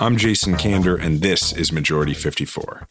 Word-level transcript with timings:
I'm 0.00 0.16
Jason 0.16 0.54
Kander, 0.54 1.00
and 1.00 1.20
this 1.20 1.52
is 1.52 1.70
Majority 1.70 2.14
54. 2.14 2.88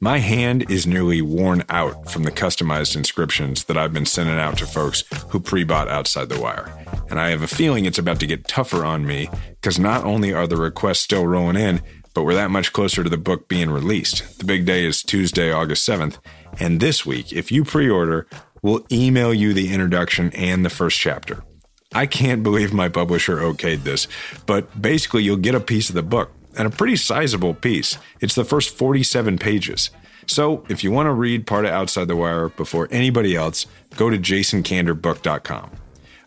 My 0.00 0.18
hand 0.18 0.70
is 0.70 0.86
nearly 0.86 1.20
worn 1.20 1.62
out 1.68 2.10
from 2.10 2.22
the 2.22 2.30
customized 2.30 2.96
inscriptions 2.96 3.64
that 3.64 3.76
I've 3.76 3.92
been 3.92 4.06
sending 4.06 4.38
out 4.38 4.56
to 4.58 4.66
folks 4.66 5.04
who 5.28 5.40
pre 5.40 5.62
bought 5.62 5.88
Outside 5.88 6.30
the 6.30 6.40
Wire. 6.40 6.72
And 7.10 7.20
I 7.20 7.30
have 7.30 7.42
a 7.42 7.46
feeling 7.46 7.84
it's 7.84 7.98
about 7.98 8.18
to 8.20 8.26
get 8.26 8.48
tougher 8.48 8.84
on 8.84 9.06
me 9.06 9.28
because 9.60 9.78
not 9.78 10.04
only 10.04 10.32
are 10.32 10.46
the 10.46 10.56
requests 10.56 11.00
still 11.00 11.26
rolling 11.26 11.56
in, 11.56 11.82
but 12.14 12.22
we're 12.22 12.34
that 12.34 12.50
much 12.50 12.72
closer 12.72 13.04
to 13.04 13.10
the 13.10 13.18
book 13.18 13.46
being 13.46 13.70
released. 13.70 14.38
The 14.38 14.46
big 14.46 14.64
day 14.64 14.86
is 14.86 15.02
Tuesday, 15.02 15.52
August 15.52 15.86
7th. 15.86 16.18
And 16.58 16.80
this 16.80 17.04
week, 17.04 17.30
if 17.30 17.52
you 17.52 17.64
pre 17.64 17.90
order, 17.90 18.26
we'll 18.62 18.86
email 18.90 19.34
you 19.34 19.52
the 19.52 19.72
introduction 19.72 20.32
and 20.32 20.64
the 20.64 20.70
first 20.70 20.98
chapter. 20.98 21.42
I 21.94 22.06
can't 22.06 22.42
believe 22.42 22.72
my 22.72 22.88
publisher 22.88 23.38
okayed 23.38 23.84
this, 23.84 24.08
but 24.46 24.80
basically, 24.80 25.22
you'll 25.22 25.36
get 25.36 25.54
a 25.54 25.60
piece 25.60 25.88
of 25.88 25.94
the 25.94 26.02
book 26.02 26.32
and 26.56 26.66
a 26.66 26.70
pretty 26.70 26.96
sizable 26.96 27.54
piece. 27.54 27.98
It's 28.20 28.34
the 28.34 28.44
first 28.44 28.76
47 28.76 29.38
pages. 29.38 29.90
So, 30.26 30.64
if 30.68 30.82
you 30.82 30.90
want 30.90 31.06
to 31.06 31.12
read 31.12 31.46
part 31.46 31.66
of 31.66 31.72
Outside 31.72 32.08
the 32.08 32.16
Wire 32.16 32.48
before 32.48 32.88
anybody 32.90 33.36
else, 33.36 33.66
go 33.96 34.10
to 34.10 34.18
jasonkanderbook.com. 34.18 35.70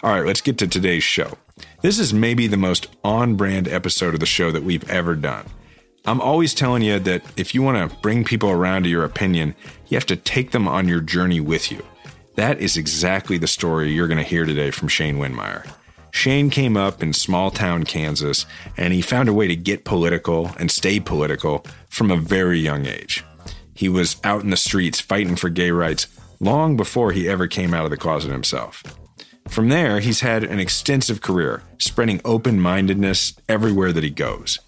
All 0.03 0.11
right, 0.11 0.25
let's 0.25 0.41
get 0.41 0.57
to 0.59 0.67
today's 0.67 1.03
show. 1.03 1.37
This 1.81 1.97
is 1.97 2.13
maybe 2.13 2.47
the 2.47 2.57
most 2.57 2.87
on 3.03 3.35
brand 3.35 3.67
episode 3.67 4.13
of 4.13 4.19
the 4.19 4.25
show 4.25 4.51
that 4.51 4.63
we've 4.63 4.87
ever 4.89 5.15
done. 5.15 5.45
I'm 6.05 6.21
always 6.21 6.53
telling 6.53 6.83
you 6.83 6.99
that 6.99 7.23
if 7.35 7.53
you 7.53 7.61
want 7.61 7.91
to 7.91 7.97
bring 7.97 8.23
people 8.23 8.49
around 8.49 8.83
to 8.83 8.89
your 8.89 9.03
opinion, 9.03 9.55
you 9.87 9.97
have 9.97 10.05
to 10.05 10.15
take 10.15 10.51
them 10.51 10.67
on 10.67 10.87
your 10.87 11.01
journey 11.01 11.41
with 11.41 11.71
you. 11.71 11.83
That 12.37 12.59
is 12.59 12.77
exactly 12.77 13.39
the 13.39 13.47
story 13.47 13.91
you're 13.91 14.07
going 14.07 14.19
to 14.19 14.23
hear 14.23 14.45
today 14.45 14.69
from 14.69 14.89
Shane 14.89 15.17
Windmeyer. 15.17 15.67
Shane 16.11 16.51
came 16.51 16.77
up 16.77 17.01
in 17.01 17.11
small 17.11 17.49
town 17.49 17.83
Kansas 17.83 18.45
and 18.77 18.93
he 18.93 19.01
found 19.01 19.27
a 19.27 19.33
way 19.33 19.47
to 19.47 19.55
get 19.55 19.85
political 19.85 20.51
and 20.59 20.69
stay 20.69 20.99
political 20.99 21.65
from 21.89 22.11
a 22.11 22.15
very 22.15 22.59
young 22.59 22.85
age. 22.85 23.25
He 23.73 23.89
was 23.89 24.17
out 24.23 24.43
in 24.43 24.51
the 24.51 24.55
streets 24.55 24.99
fighting 25.01 25.35
for 25.35 25.49
gay 25.49 25.71
rights 25.71 26.05
long 26.39 26.77
before 26.77 27.11
he 27.11 27.27
ever 27.27 27.47
came 27.47 27.73
out 27.73 27.85
of 27.85 27.91
the 27.91 27.97
closet 27.97 28.31
himself. 28.31 28.83
From 29.47 29.69
there, 29.69 29.99
he's 29.99 30.19
had 30.19 30.43
an 30.43 30.59
extensive 30.59 31.21
career, 31.21 31.63
spreading 31.79 32.21
open 32.23 32.59
mindedness 32.59 33.33
everywhere 33.49 33.91
that 33.93 34.03
he 34.03 34.11
goes. 34.11 34.59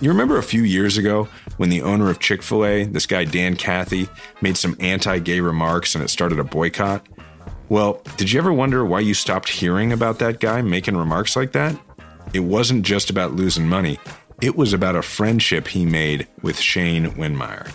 You 0.00 0.10
remember 0.10 0.38
a 0.38 0.44
few 0.44 0.62
years 0.62 0.96
ago 0.96 1.28
when 1.56 1.70
the 1.70 1.82
owner 1.82 2.08
of 2.08 2.20
Chick 2.20 2.40
fil 2.40 2.64
A, 2.64 2.84
this 2.84 3.04
guy 3.04 3.24
Dan 3.24 3.56
Cathy, 3.56 4.08
made 4.40 4.56
some 4.56 4.76
anti 4.78 5.18
gay 5.18 5.40
remarks 5.40 5.96
and 5.96 6.04
it 6.04 6.08
started 6.08 6.38
a 6.38 6.44
boycott? 6.44 7.04
Well, 7.68 8.00
did 8.16 8.30
you 8.30 8.38
ever 8.38 8.52
wonder 8.52 8.84
why 8.84 9.00
you 9.00 9.12
stopped 9.12 9.48
hearing 9.48 9.92
about 9.92 10.20
that 10.20 10.38
guy 10.38 10.62
making 10.62 10.96
remarks 10.96 11.34
like 11.34 11.50
that? 11.52 11.76
It 12.32 12.40
wasn't 12.40 12.84
just 12.84 13.10
about 13.10 13.32
losing 13.32 13.66
money, 13.66 13.98
it 14.40 14.56
was 14.56 14.72
about 14.72 14.94
a 14.94 15.02
friendship 15.02 15.66
he 15.66 15.84
made 15.84 16.28
with 16.42 16.60
Shane 16.60 17.06
Windmeyer. 17.16 17.68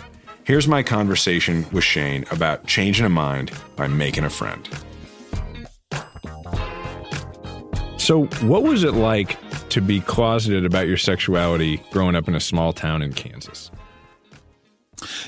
Here's 0.44 0.66
my 0.66 0.82
conversation 0.82 1.66
with 1.72 1.84
Shane 1.84 2.24
about 2.30 2.66
changing 2.66 3.04
a 3.04 3.10
mind 3.10 3.50
by 3.76 3.86
making 3.86 4.24
a 4.24 4.30
friend. 4.30 4.66
So, 7.98 8.24
what 8.42 8.62
was 8.62 8.82
it 8.82 8.94
like 8.94 9.38
to 9.74 9.80
be 9.80 10.00
closeted 10.00 10.64
about 10.64 10.86
your 10.86 10.96
sexuality 10.96 11.78
growing 11.90 12.14
up 12.14 12.28
in 12.28 12.36
a 12.36 12.40
small 12.40 12.72
town 12.72 13.02
in 13.02 13.12
Kansas? 13.12 13.72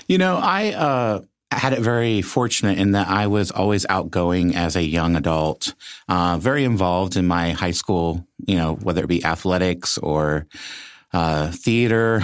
You 0.06 0.18
know, 0.18 0.36
I 0.36 0.68
uh, 0.70 1.22
had 1.50 1.72
it 1.72 1.80
very 1.80 2.22
fortunate 2.22 2.78
in 2.78 2.92
that 2.92 3.08
I 3.08 3.26
was 3.26 3.50
always 3.50 3.84
outgoing 3.88 4.54
as 4.54 4.76
a 4.76 4.84
young 4.84 5.16
adult, 5.16 5.74
uh, 6.08 6.38
very 6.40 6.62
involved 6.62 7.16
in 7.16 7.26
my 7.26 7.50
high 7.50 7.72
school, 7.72 8.24
you 8.38 8.54
know, 8.54 8.76
whether 8.76 9.02
it 9.02 9.08
be 9.08 9.24
athletics 9.24 9.98
or 9.98 10.46
uh, 11.12 11.50
theater, 11.50 12.20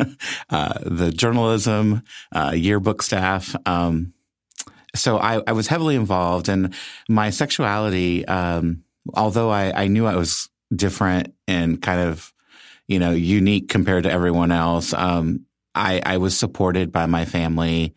uh, 0.50 0.74
the 0.82 1.12
journalism, 1.12 2.02
uh, 2.32 2.50
yearbook 2.52 3.00
staff. 3.00 3.54
Um, 3.64 4.12
so 4.96 5.18
I, 5.18 5.40
I, 5.46 5.52
was 5.52 5.68
heavily 5.68 5.94
involved, 5.94 6.48
and 6.48 6.74
my 7.08 7.30
sexuality, 7.30 8.26
um, 8.26 8.82
although 9.14 9.50
I, 9.50 9.84
I 9.84 9.86
knew 9.86 10.06
I 10.06 10.16
was 10.16 10.48
different 10.74 11.34
and 11.48 11.80
kind 11.80 12.00
of, 12.00 12.32
you 12.86 12.98
know, 12.98 13.12
unique 13.12 13.68
compared 13.68 14.04
to 14.04 14.12
everyone 14.12 14.52
else. 14.52 14.92
Um, 14.92 15.46
I, 15.74 16.00
I 16.04 16.16
was 16.18 16.36
supported 16.36 16.92
by 16.92 17.06
my 17.06 17.24
family. 17.24 17.94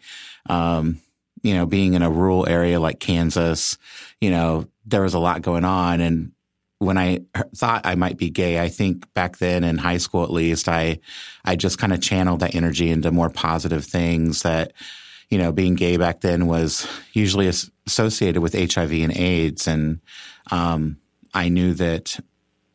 Um, 0.50 1.00
you 1.44 1.54
know, 1.54 1.66
being 1.66 1.94
in 1.94 2.02
a 2.02 2.10
rural 2.10 2.48
area 2.48 2.80
like 2.80 3.00
Kansas, 3.00 3.78
you 4.22 4.32
know, 4.32 4.66
there 4.86 5.02
was 5.02 5.14
a 5.14 5.20
lot 5.20 5.42
going 5.42 5.66
on. 5.66 6.00
And 6.00 6.32
when 6.80 6.98
I 6.98 7.20
thought 7.56 7.86
I 7.86 7.96
might 7.96 8.18
be 8.18 8.30
gay, 8.30 8.62
I 8.62 8.70
think 8.70 9.14
back 9.14 9.38
then 9.38 9.64
in 9.64 9.78
high 9.78 9.98
school, 9.98 10.24
at 10.24 10.32
least, 10.32 10.70
I, 10.70 11.00
I 11.44 11.56
just 11.56 11.78
kind 11.78 11.94
of 11.94 12.02
channeled 12.02 12.40
that 12.40 12.56
energy 12.56 12.90
into 12.90 13.12
more 13.12 13.30
positive 13.30 13.86
things 13.86 14.44
that, 14.44 14.74
you 15.30 15.38
know, 15.38 15.52
being 15.52 15.76
gay 15.76 15.98
back 15.98 16.22
then 16.22 16.48
was 16.48 16.88
usually 17.12 17.52
associated 17.88 18.42
with 18.42 18.54
HIV 18.54 18.92
and 18.92 19.16
AIDS. 19.16 19.68
And, 19.68 20.00
um, 20.52 20.98
I 21.34 21.50
knew 21.50 21.74
that 21.74 22.20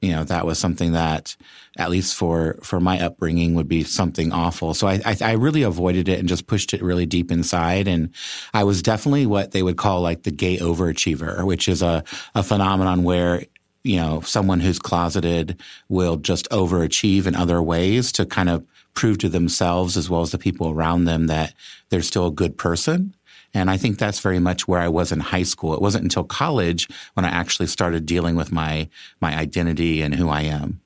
you 0.01 0.11
know 0.11 0.25
that 0.25 0.47
was 0.47 0.59
something 0.59 0.93
that 0.93 1.37
at 1.77 1.91
least 1.91 2.15
for 2.15 2.59
for 2.63 2.81
my 2.81 3.01
upbringing 3.01 3.55
would 3.55 3.69
be 3.69 3.83
something 3.83 4.33
awful 4.33 4.75
so 4.75 4.87
I, 4.87 5.01
I, 5.05 5.17
I 5.21 5.33
really 5.33 5.63
avoided 5.63 6.09
it 6.09 6.19
and 6.19 6.29
just 6.29 6.47
pushed 6.47 6.73
it 6.75 6.83
really 6.83 7.07
deep 7.07 7.31
inside 7.31 7.89
and 7.89 8.11
i 8.55 8.65
was 8.65 8.83
definitely 8.83 9.27
what 9.27 9.51
they 9.53 9.63
would 9.63 9.77
call 9.77 10.01
like 10.01 10.23
the 10.23 10.31
gay 10.31 10.59
overachiever 10.59 11.45
which 11.45 11.69
is 11.69 11.83
a, 11.83 12.05
a 12.35 12.43
phenomenon 12.43 13.03
where 13.03 13.43
you 13.89 13.97
know, 13.97 14.21
someone 14.21 14.61
who's 14.61 14.79
closeted 14.79 15.59
will 15.89 16.17
just 16.17 16.49
overachieve 16.51 17.27
in 17.27 17.35
other 17.35 17.63
ways 17.63 18.13
to 18.13 18.27
kind 18.27 18.49
of 18.49 18.67
prove 18.93 19.19
to 19.19 19.29
themselves 19.29 19.97
as 19.97 20.11
well 20.11 20.21
as 20.21 20.33
the 20.33 20.39
people 20.39 20.71
around 20.71 21.05
them 21.05 21.27
that 21.29 21.55
they're 21.89 22.03
still 22.03 22.27
a 22.27 22.33
good 22.33 22.59
person. 22.59 23.15
And 23.55 23.71
I 23.71 23.77
think 23.77 23.99
that's 23.99 24.21
very 24.21 24.39
much 24.39 24.69
where 24.69 24.81
I 24.81 24.89
was 24.89 25.11
in 25.11 25.21
high 25.21 25.43
school. 25.43 25.75
It 25.75 25.81
wasn't 25.81 26.05
until 26.05 26.25
college 26.25 26.89
when 27.15 27.25
I 27.25 27.29
actually 27.29 27.67
started 27.67 28.07
dealing 28.07 28.37
with 28.37 28.53
my 28.53 28.89
my 29.21 29.37
identity 29.37 30.03
and 30.03 30.15
who 30.15 30.29
I 30.29 30.43
am. 30.43 30.81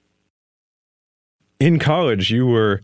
In 1.59 1.79
college, 1.79 2.31
you 2.31 2.47
were 2.47 2.83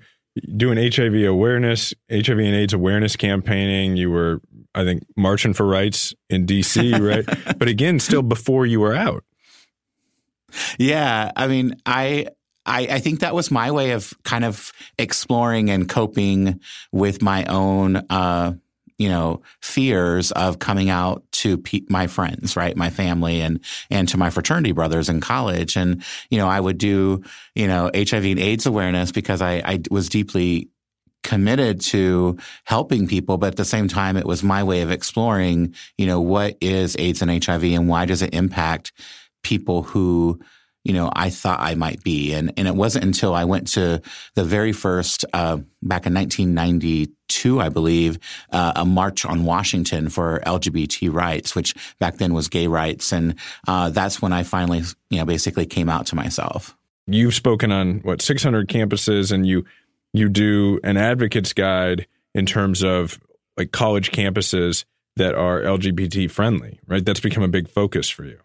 doing 0.56 0.78
HIV 0.78 1.24
awareness, 1.24 1.94
HIV 2.10 2.38
and 2.38 2.54
AIDS 2.54 2.72
awareness 2.72 3.16
campaigning. 3.16 3.96
You 3.96 4.10
were, 4.10 4.40
I 4.74 4.84
think, 4.84 5.04
marching 5.16 5.52
for 5.52 5.66
rights 5.66 6.14
in 6.28 6.46
DC, 6.46 6.98
right? 7.46 7.58
but 7.58 7.68
again, 7.68 7.98
still 8.00 8.22
before 8.22 8.66
you 8.66 8.80
were 8.80 8.94
out. 8.94 9.24
Yeah, 10.78 11.32
I 11.36 11.46
mean, 11.46 11.76
I 11.84 12.28
I, 12.68 12.80
I, 12.80 12.98
think 13.00 13.20
that 13.20 13.34
was 13.34 13.50
my 13.50 13.70
way 13.70 13.92
of 13.92 14.12
kind 14.24 14.44
of 14.44 14.72
exploring 14.98 15.70
and 15.70 15.88
coping 15.88 16.60
with 16.92 17.22
my 17.22 17.44
own, 17.46 17.96
uh, 18.10 18.52
you 18.98 19.08
know, 19.08 19.42
fears 19.62 20.32
of 20.32 20.58
coming 20.58 20.90
out 20.90 21.22
to 21.32 21.56
pe- 21.58 21.82
my 21.88 22.06
friends, 22.06 22.56
right, 22.56 22.76
my 22.76 22.90
family, 22.90 23.40
and 23.40 23.60
and 23.90 24.08
to 24.08 24.16
my 24.16 24.30
fraternity 24.30 24.72
brothers 24.72 25.08
in 25.08 25.20
college, 25.20 25.76
and 25.76 26.04
you 26.30 26.38
know, 26.38 26.48
I 26.48 26.60
would 26.60 26.78
do, 26.78 27.22
you 27.54 27.68
know, 27.68 27.90
HIV 27.94 28.24
and 28.24 28.40
AIDS 28.40 28.66
awareness 28.66 29.12
because 29.12 29.40
I, 29.40 29.62
I 29.64 29.80
was 29.90 30.08
deeply 30.08 30.68
committed 31.22 31.80
to 31.80 32.36
helping 32.64 33.06
people, 33.06 33.38
but 33.38 33.48
at 33.48 33.56
the 33.56 33.64
same 33.64 33.88
time, 33.88 34.16
it 34.16 34.26
was 34.26 34.42
my 34.42 34.62
way 34.62 34.82
of 34.82 34.90
exploring, 34.90 35.74
you 35.96 36.06
know, 36.06 36.20
what 36.20 36.56
is 36.60 36.96
AIDS 36.98 37.22
and 37.22 37.44
HIV, 37.44 37.64
and 37.64 37.88
why 37.88 38.04
does 38.04 38.22
it 38.22 38.34
impact 38.34 38.92
people 39.42 39.82
who 39.82 40.40
you 40.88 40.94
know, 40.94 41.12
I 41.14 41.28
thought 41.28 41.60
I 41.60 41.74
might 41.74 42.02
be. 42.02 42.32
And, 42.32 42.50
and 42.56 42.66
it 42.66 42.74
wasn't 42.74 43.04
until 43.04 43.34
I 43.34 43.44
went 43.44 43.68
to 43.72 44.00
the 44.34 44.44
very 44.44 44.72
first, 44.72 45.26
uh, 45.34 45.58
back 45.82 46.06
in 46.06 46.14
1992, 46.14 47.60
I 47.60 47.68
believe, 47.68 48.18
uh, 48.50 48.72
a 48.74 48.86
march 48.86 49.26
on 49.26 49.44
Washington 49.44 50.08
for 50.08 50.40
LGBT 50.46 51.12
rights, 51.12 51.54
which 51.54 51.74
back 52.00 52.16
then 52.16 52.32
was 52.32 52.48
gay 52.48 52.66
rights. 52.66 53.12
And, 53.12 53.34
uh, 53.68 53.90
that's 53.90 54.22
when 54.22 54.32
I 54.32 54.44
finally, 54.44 54.82
you 55.10 55.18
know, 55.18 55.26
basically 55.26 55.66
came 55.66 55.90
out 55.90 56.06
to 56.06 56.16
myself. 56.16 56.74
You've 57.06 57.34
spoken 57.34 57.70
on 57.70 57.98
what, 57.98 58.22
600 58.22 58.66
campuses 58.68 59.30
and 59.30 59.46
you, 59.46 59.66
you 60.14 60.30
do 60.30 60.80
an 60.82 60.96
advocate's 60.96 61.52
guide 61.52 62.06
in 62.34 62.46
terms 62.46 62.82
of 62.82 63.20
like 63.58 63.72
college 63.72 64.10
campuses 64.10 64.86
that 65.16 65.34
are 65.34 65.60
LGBT 65.60 66.30
friendly, 66.30 66.80
right? 66.86 67.04
That's 67.04 67.20
become 67.20 67.42
a 67.42 67.48
big 67.48 67.68
focus 67.68 68.08
for 68.08 68.24
you. 68.24 68.38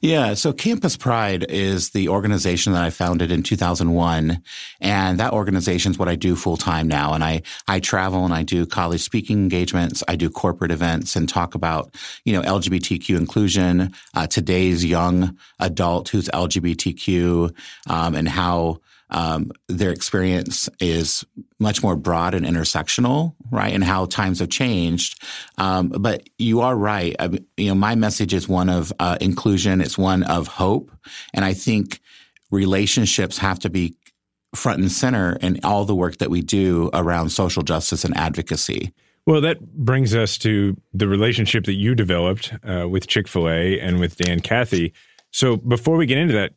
Yeah. 0.00 0.34
So 0.34 0.52
Campus 0.52 0.96
Pride 0.96 1.46
is 1.48 1.90
the 1.90 2.08
organization 2.08 2.72
that 2.72 2.82
I 2.82 2.90
founded 2.90 3.30
in 3.30 3.42
2001. 3.42 4.42
And 4.80 5.20
that 5.20 5.32
organization 5.32 5.92
is 5.92 5.98
what 5.98 6.08
I 6.08 6.16
do 6.16 6.34
full 6.34 6.56
time 6.56 6.88
now. 6.88 7.14
And 7.14 7.22
I, 7.22 7.42
I 7.68 7.80
travel 7.80 8.24
and 8.24 8.34
I 8.34 8.42
do 8.42 8.66
college 8.66 9.02
speaking 9.02 9.38
engagements. 9.38 10.02
I 10.08 10.16
do 10.16 10.30
corporate 10.30 10.72
events 10.72 11.14
and 11.14 11.28
talk 11.28 11.54
about, 11.54 11.94
you 12.24 12.32
know, 12.32 12.42
LGBTQ 12.42 13.16
inclusion, 13.16 13.92
uh, 14.14 14.26
today's 14.26 14.84
young 14.84 15.38
adult 15.60 16.08
who's 16.08 16.28
LGBTQ, 16.28 17.54
um, 17.88 18.14
and 18.14 18.28
how, 18.28 18.80
um, 19.12 19.52
their 19.68 19.92
experience 19.92 20.68
is 20.80 21.24
much 21.58 21.82
more 21.82 21.96
broad 21.96 22.34
and 22.34 22.44
intersectional, 22.44 23.34
right? 23.50 23.72
And 23.72 23.84
how 23.84 24.06
times 24.06 24.40
have 24.40 24.48
changed. 24.48 25.22
Um, 25.58 25.88
but 25.88 26.28
you 26.38 26.60
are 26.60 26.76
right. 26.76 27.14
I, 27.18 27.38
you 27.56 27.68
know, 27.68 27.74
my 27.74 27.94
message 27.94 28.34
is 28.34 28.48
one 28.48 28.68
of 28.68 28.92
uh, 28.98 29.18
inclusion. 29.20 29.80
It's 29.80 29.96
one 29.96 30.24
of 30.24 30.48
hope, 30.48 30.90
and 31.32 31.44
I 31.44 31.52
think 31.54 32.00
relationships 32.50 33.38
have 33.38 33.58
to 33.60 33.70
be 33.70 33.96
front 34.54 34.80
and 34.80 34.92
center 34.92 35.36
in 35.40 35.60
all 35.64 35.84
the 35.84 35.94
work 35.94 36.18
that 36.18 36.30
we 36.30 36.42
do 36.42 36.90
around 36.92 37.30
social 37.30 37.62
justice 37.62 38.04
and 38.04 38.16
advocacy. 38.16 38.92
Well, 39.24 39.40
that 39.42 39.60
brings 39.74 40.14
us 40.14 40.36
to 40.38 40.76
the 40.92 41.06
relationship 41.06 41.64
that 41.66 41.74
you 41.74 41.94
developed 41.94 42.52
uh, 42.64 42.88
with 42.88 43.06
Chick 43.06 43.28
Fil 43.28 43.48
A 43.48 43.78
and 43.80 44.00
with 44.00 44.16
Dan 44.16 44.40
Cathy. 44.40 44.92
So 45.32 45.56
before 45.56 45.96
we 45.96 46.06
get 46.06 46.18
into 46.18 46.34
that, 46.34 46.52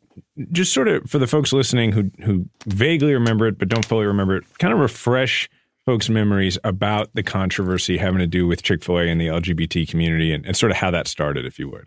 just 0.52 0.72
sort 0.72 0.86
of 0.86 1.10
for 1.10 1.18
the 1.18 1.26
folks 1.26 1.52
listening 1.52 1.92
who 1.92 2.10
who 2.22 2.46
vaguely 2.66 3.14
remember 3.14 3.46
it 3.46 3.58
but 3.58 3.68
don't 3.68 3.84
fully 3.84 4.06
remember 4.06 4.36
it, 4.36 4.44
kind 4.58 4.72
of 4.72 4.78
refresh 4.78 5.48
folks' 5.86 6.08
memories 6.08 6.58
about 6.64 7.10
the 7.14 7.22
controversy 7.22 7.96
having 7.96 8.18
to 8.18 8.26
do 8.26 8.46
with 8.46 8.62
Chick 8.62 8.84
Fil 8.84 8.98
A 8.98 9.08
and 9.08 9.20
the 9.20 9.28
LGBT 9.28 9.88
community, 9.88 10.32
and, 10.32 10.44
and, 10.44 10.56
sort 10.56 10.72
of 10.72 10.78
how 10.78 10.90
that 10.90 11.06
started, 11.06 11.46
if 11.46 11.60
you 11.60 11.70
would. 11.70 11.86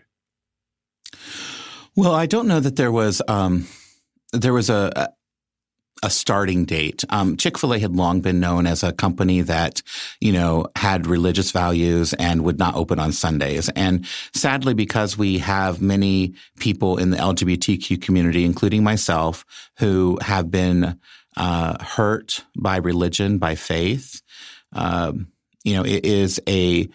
Well, 1.97 2.15
I 2.15 2.25
don't 2.25 2.47
know 2.47 2.61
that 2.61 2.77
there 2.77 2.93
was 2.93 3.21
um, 3.27 3.67
there 4.31 4.53
was 4.53 4.69
a, 4.69 5.13
a 6.03 6.09
starting 6.09 6.65
date. 6.65 7.03
Um, 7.09 7.37
Chick 7.37 7.57
fil 7.57 7.73
A 7.73 7.79
had 7.79 7.95
long 7.95 8.21
been 8.21 8.39
known 8.39 8.65
as 8.65 8.83
a 8.83 8.93
company 8.93 9.41
that, 9.41 9.81
you 10.19 10.31
know, 10.31 10.67
had 10.75 11.07
religious 11.07 11.51
values 11.51 12.13
and 12.13 12.43
would 12.43 12.59
not 12.59 12.75
open 12.75 12.99
on 12.99 13.11
Sundays. 13.11 13.69
And 13.69 14.05
sadly, 14.33 14.73
because 14.73 15.17
we 15.17 15.39
have 15.39 15.81
many 15.81 16.35
people 16.59 16.97
in 16.97 17.09
the 17.09 17.17
LGBTQ 17.17 18.01
community, 18.01 18.45
including 18.45 18.83
myself, 18.83 19.45
who 19.77 20.17
have 20.21 20.49
been 20.49 20.99
uh, 21.37 21.83
hurt 21.83 22.43
by 22.57 22.77
religion, 22.77 23.37
by 23.37 23.55
faith, 23.55 24.21
um, 24.73 25.27
you 25.63 25.73
know, 25.73 25.83
it 25.83 26.05
is 26.05 26.39
a 26.47 26.89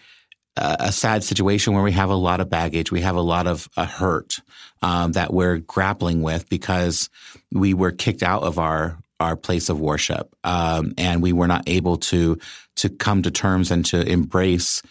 a 0.57 0.91
sad 0.91 1.21
situation 1.21 1.73
where 1.73 1.83
we 1.83 1.91
have 1.91 2.09
a 2.09 2.15
lot 2.15 2.39
of 2.39 2.49
baggage, 2.49 2.89
we 2.89 3.01
have 3.01 3.17
a 3.17 3.21
lot 3.21 3.45
of 3.45 3.67
uh, 3.75 3.85
hurt 3.85 4.39
um, 4.81 5.11
that 5.11 5.33
we're 5.33 5.57
grappling 5.57 6.21
with 6.21 6.47
because 6.47 7.09
we 7.51 7.73
were 7.73 7.91
kicked 7.91 8.23
out 8.23 8.43
of 8.43 8.59
our 8.59 8.97
our 9.19 9.35
place 9.37 9.69
of 9.69 9.79
worship, 9.79 10.35
um, 10.43 10.93
and 10.97 11.21
we 11.21 11.33
were 11.33 11.47
not 11.47 11.63
able 11.67 11.97
to 11.97 12.37
to 12.75 12.89
come 12.89 13.21
to 13.21 13.31
terms 13.31 13.71
and 13.71 13.85
to 13.85 14.01
embrace, 14.01 14.81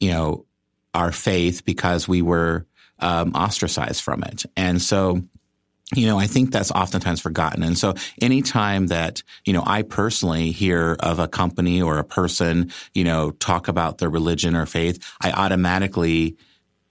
you 0.00 0.10
know, 0.10 0.44
our 0.92 1.12
faith 1.12 1.64
because 1.64 2.08
we 2.08 2.20
were 2.20 2.66
um, 2.98 3.32
ostracized 3.34 4.02
from 4.02 4.24
it, 4.24 4.44
and 4.56 4.82
so 4.82 5.22
you 5.94 6.06
know, 6.06 6.18
I 6.18 6.26
think 6.26 6.52
that's 6.52 6.70
oftentimes 6.70 7.20
forgotten. 7.20 7.62
And 7.62 7.76
so 7.76 7.94
anytime 8.20 8.88
that, 8.88 9.22
you 9.44 9.52
know, 9.52 9.64
I 9.66 9.82
personally 9.82 10.52
hear 10.52 10.96
of 11.00 11.18
a 11.18 11.26
company 11.26 11.82
or 11.82 11.98
a 11.98 12.04
person, 12.04 12.70
you 12.94 13.02
know, 13.02 13.32
talk 13.32 13.66
about 13.66 13.98
their 13.98 14.10
religion 14.10 14.54
or 14.54 14.66
faith, 14.66 15.04
I 15.20 15.32
automatically, 15.32 16.36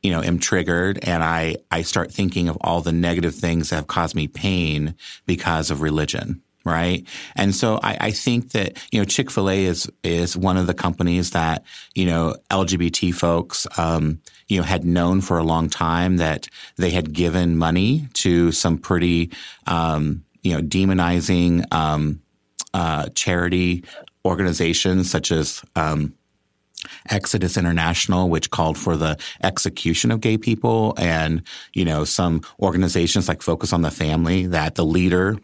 you 0.02 0.12
know, 0.12 0.22
am 0.22 0.40
triggered 0.40 1.00
and 1.04 1.24
I, 1.24 1.58
I 1.72 1.82
start 1.82 2.12
thinking 2.12 2.50
of 2.50 2.58
all 2.62 2.82
the 2.82 2.92
negative 2.92 3.36
things 3.36 3.70
that 3.70 3.78
have 3.78 3.88
caused 3.88 4.16
me 4.16 4.28
pain 4.28 4.96
because 5.26 5.72
of 5.72 5.82
religion 5.82 6.42
right? 6.66 7.08
And 7.36 7.56
so 7.56 7.80
I, 7.82 7.98
I, 8.00 8.12
think 8.12 8.52
that 8.52 8.78
you 8.92 9.00
know 9.00 9.06
Chick 9.06 9.32
Fil 9.32 9.50
A 9.50 9.66
is 9.66 9.90
is 10.04 10.36
one 10.36 10.58
of 10.58 10.68
the 10.68 10.74
companies 10.74 11.32
that 11.32 11.64
you 11.96 12.06
know 12.06 12.36
LGBT 12.50 13.14
folks 13.14 13.66
um, 13.78 14.22
you 14.48 14.58
know 14.58 14.64
had 14.64 14.84
known 14.84 15.22
for 15.22 15.38
a 15.38 15.44
long 15.44 15.70
time 15.70 16.18
that 16.18 16.48
they 16.76 16.92
had 16.92 17.14
given 17.14 17.58
money 17.58 18.08
to 18.14 18.52
some 18.52 18.78
pretty 18.78 19.32
um, 19.68 20.24
you 20.42 20.54
know 20.54 20.62
demonizing 20.62 21.72
um, 21.74 22.22
uh, 22.74 23.08
charity 23.16 23.84
organizations 24.26 25.10
such 25.10 25.32
as. 25.32 25.64
Um, 25.76 26.14
Exodus 27.10 27.58
International, 27.58 28.30
which 28.30 28.50
called 28.50 28.78
for 28.78 28.98
the 28.98 29.18
execution 29.44 30.12
of 30.12 30.22
gay 30.22 30.38
people, 30.38 30.94
and 30.98 31.42
you 31.74 31.86
know 31.86 32.04
some 32.04 32.42
organizations 32.60 33.28
like 33.28 33.42
Focus 33.42 33.74
on 33.74 33.82
the 33.82 33.92
Family 33.92 34.46
that 34.48 34.76
the 34.76 34.86
leader 34.86 35.38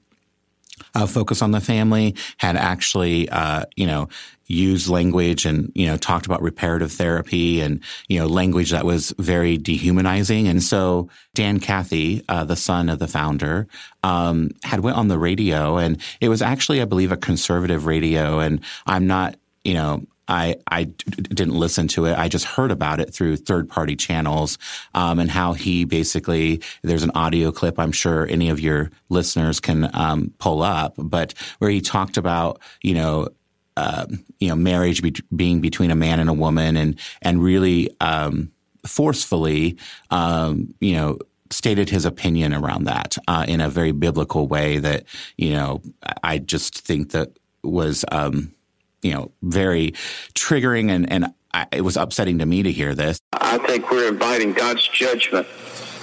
uh, 0.94 1.06
focus 1.06 1.42
on 1.42 1.52
the 1.52 1.62
family 1.62 2.16
had 2.38 2.56
actually, 2.56 3.30
uh, 3.30 3.66
you 3.76 3.88
know, 3.88 4.08
used 4.48 4.88
language 4.88 5.46
and, 5.46 5.72
you 5.74 5.88
know, 5.88 5.98
talked 5.98 6.26
about 6.26 6.42
reparative 6.42 6.92
therapy 6.92 7.62
and, 7.62 7.82
you 8.08 8.20
know, 8.20 8.28
language 8.28 8.72
that 8.72 8.86
was 8.86 9.14
very 9.18 9.58
dehumanizing. 9.58 10.48
And 10.48 10.62
so 10.62 11.10
Dan 11.34 11.60
Cathy, 11.60 12.24
uh, 12.30 12.44
the 12.44 12.56
son 12.56 12.90
of 12.90 13.00
the 13.00 13.08
founder, 13.08 13.68
um, 14.04 14.52
had 14.64 14.82
went 14.82 14.98
on 14.98 15.08
the 15.08 15.18
radio 15.18 15.78
and 15.78 16.00
it 16.22 16.30
was 16.30 16.42
actually, 16.42 16.82
I 16.82 16.86
believe, 16.86 17.12
a 17.12 17.18
conservative 17.18 17.86
radio. 17.86 18.40
And 18.40 18.62
I'm 18.86 19.08
not, 19.08 19.36
you 19.64 19.74
know, 19.74 20.06
I, 20.28 20.56
I 20.68 20.86
d- 20.86 20.96
didn't 21.22 21.56
listen 21.56 21.88
to 21.90 22.06
it. 22.06 22.18
I 22.18 22.28
just 22.28 22.46
heard 22.46 22.72
about 22.72 23.00
it 23.00 23.14
through 23.14 23.38
third 23.38 23.70
party 23.70 23.96
channels 23.96 24.58
um, 24.94 25.20
and 25.20 25.30
how 25.30 25.54
he 25.54 25.86
basically, 25.86 26.62
there's 26.82 27.04
an 27.04 27.12
audio 27.16 27.52
clip 27.52 27.80
I'm 27.80 27.92
sure 27.92 28.28
any 28.28 28.50
of 28.50 28.60
your 28.60 28.92
listeners 29.10 29.60
can 29.60 29.90
um, 29.94 30.34
pull 30.40 30.64
up, 30.64 30.96
but 30.98 31.34
where 31.60 31.70
he 31.70 31.82
talked 31.82 32.18
about, 32.18 32.60
you 32.82 32.96
know, 32.96 33.30
uh, 33.78 34.06
you 34.40 34.48
know, 34.48 34.56
marriage 34.56 35.02
be- 35.02 35.16
being 35.36 35.62
between 35.62 35.92
a 35.92 35.96
man 35.96 36.20
and 36.20 36.30
a 36.30 36.34
woman 36.34 36.78
and, 36.78 37.00
and 37.22 37.44
really 37.44 37.90
um, 38.00 38.52
forcefully, 38.86 39.78
um, 40.10 40.74
you 40.80 40.94
know, 40.94 41.20
stated 41.52 41.90
his 41.90 42.06
opinion 42.06 42.54
around 42.54 42.86
that 42.86 43.18
uh, 43.28 43.46
in 43.48 43.62
a 43.62 43.70
very 43.70 43.92
biblical 43.92 44.48
way 44.48 44.80
that, 44.80 45.04
you 45.38 45.52
know, 45.52 45.82
I 46.24 46.40
just 46.40 46.80
think 46.80 47.12
that 47.12 47.38
was, 47.64 48.04
um, 48.12 48.55
you 49.02 49.14
know, 49.14 49.32
very 49.42 49.92
triggering 50.34 50.90
and, 50.90 51.12
and 51.12 51.34
I, 51.54 51.68
it 51.72 51.82
was 51.82 51.96
upsetting 51.96 52.40
to 52.40 52.46
me 52.46 52.64
to 52.64 52.72
hear 52.72 52.94
this. 52.94 53.18
I 53.32 53.58
think 53.60 53.90
we're 53.90 54.10
inviting 54.10 54.52
God's 54.52 54.86
judgment 54.90 55.48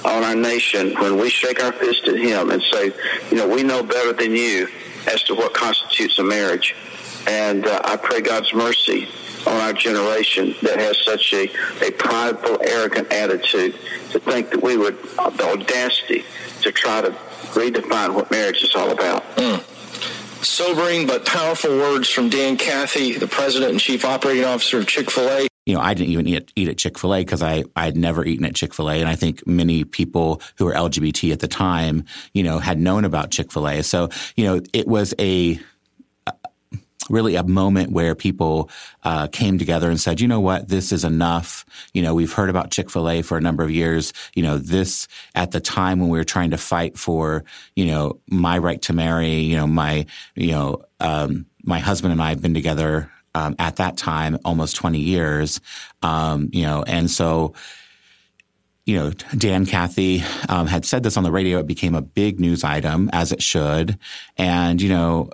on 0.03 0.25
our 0.25 0.35
nation 0.35 0.95
when 0.95 1.19
we 1.19 1.29
shake 1.29 1.63
our 1.63 1.73
fist 1.73 2.09
at 2.09 2.17
him 2.17 2.51
and 2.51 2.63
say, 2.73 2.93
you 3.31 3.37
know, 3.37 3.47
we 3.47 3.63
know 3.63 3.83
better 3.83 4.15
than 4.15 4.33
you 4.33 4.69
as 5.07 5.23
to 5.25 5.35
what 5.35 5.53
constitutes 5.53 6.19
a 6.19 6.25
marriage. 6.25 6.75
And 7.27 7.67
uh, 7.67 7.81
I 7.85 7.97
pray 7.97 8.23
God's 8.23 8.53
mercy 8.55 9.09
on 9.47 9.55
our 9.55 9.73
generation 9.73 10.55
that 10.63 10.79
has 10.81 10.97
such 11.05 11.33
a, 11.35 11.51
a 11.85 11.91
prideful, 11.93 12.59
arrogant 12.63 13.13
attitude 13.13 13.77
to 14.11 14.21
think 14.21 14.51
that 14.51 14.63
we 14.63 14.77
would, 14.77 14.99
uh, 15.19 15.31
the 15.31 15.45
audacity 15.45 16.25
to 16.63 16.73
try 16.73 17.03
to 17.03 17.11
redefine 17.53 18.15
what 18.15 18.31
marriage 18.31 18.63
is 18.63 18.75
all 18.75 18.91
about. 18.91 19.23
Mm. 19.37 19.72
Sobering 20.43 21.07
but 21.07 21.25
powerful 21.25 21.71
words 21.71 22.09
from 22.09 22.29
Dan 22.29 22.57
Cathy, 22.57 23.13
the 23.13 23.29
president 23.29 23.71
and 23.71 23.81
chief 23.81 24.05
operating 24.05 24.45
officer 24.45 24.79
of 24.79 24.89
Chick 24.89 25.11
fil 25.11 25.29
A. 25.29 25.47
You 25.67 25.75
know, 25.75 25.81
I 25.81 25.95
didn't 25.95 26.11
even 26.11 26.27
eat, 26.27 26.53
eat 26.57 26.69
at 26.69 26.79
Chick 26.79 26.99
fil 26.99 27.15
A 27.15 27.21
because 27.21 27.43
I, 27.43 27.63
I 27.77 27.85
had 27.85 27.97
never 27.97 28.25
eaten 28.25 28.45
at 28.45 28.57
Chick 28.57 28.75
fil 28.75 28.91
A. 28.91 28.95
And 28.95 29.09
I 29.09 29.15
think 29.15 29.47
many 29.47 29.85
people 29.85 30.43
who 30.59 30.65
were 30.65 30.75
LGBT 30.75 31.33
at 31.33 31.39
the 31.39 31.47
time, 31.47 32.05
you 32.35 32.43
know, 32.43 32.59
had 32.59 32.81
known 32.81 33.05
about 33.05 33.31
Chick 33.31 33.53
fil 33.53 33.69
A. 33.69 33.83
So, 33.83 34.09
you 34.35 34.45
know, 34.45 34.61
it 34.73 34.89
was 34.89 35.15
a, 35.21 35.61
really 37.11 37.37
a 37.37 37.45
moment 37.45 37.93
where 37.93 38.15
people 38.15 38.71
uh, 39.03 39.27
came 39.29 39.59
together 39.59 39.91
and 39.91 40.01
said, 40.01 40.21
you 40.21 40.29
know 40.29 40.41
what, 40.41 40.69
this 40.69 40.93
is 40.93 41.05
enough. 41.05 41.65
You 41.93 42.03
know, 42.03 42.15
we've 42.15 42.33
heard 42.33 42.51
about 42.51 42.71
Chick 42.71 42.91
fil 42.91 43.09
A 43.09 43.23
for 43.23 43.37
a 43.37 43.41
number 43.41 43.63
of 43.63 43.71
years. 43.71 44.13
You 44.35 44.43
know, 44.43 44.59
this 44.59 45.09
at 45.35 45.51
the 45.51 45.61
time 45.61 46.01
when 46.01 46.09
we 46.09 46.19
were 46.19 46.25
trying 46.25 46.51
to 46.51 46.59
fight 46.59 46.99
for, 46.99 47.45
you 47.77 47.87
know, 47.87 48.21
my 48.29 48.59
right 48.59 48.81
to 48.83 48.93
marry, 48.93 49.41
you 49.41 49.57
know, 49.57 49.67
my, 49.67 50.07
you 50.35 50.53
know, 50.53 50.85
um, 51.01 51.47
my 51.65 51.79
husband 51.79 52.13
and 52.13 52.23
I 52.23 52.31
have 52.31 52.43
been 52.43 52.55
together 52.55 53.11
um, 53.35 53.55
at 53.59 53.77
that 53.77 53.97
time 53.97 54.39
almost 54.45 54.77
20 54.77 54.99
years. 54.99 55.61
Um, 56.03 56.51
you 56.53 56.63
know, 56.63 56.83
and 56.83 57.11
so, 57.11 57.55
you 58.85 58.97
know, 58.97 59.11
Dan 59.37 59.65
Cathy 59.65 60.25
um, 60.49 60.67
had 60.67 60.85
said 60.85 61.03
this 61.03 61.17
on 61.17 61.23
the 61.23 61.31
radio. 61.31 61.59
It 61.59 61.67
became 61.67 61.95
a 61.95 62.03
big 62.03 62.41
news 62.41 62.65
item, 62.65 63.11
as 63.13 63.31
it 63.31 63.43
should. 63.43 63.97
And, 64.37 64.83
you 64.83 64.89
know, 64.89 65.31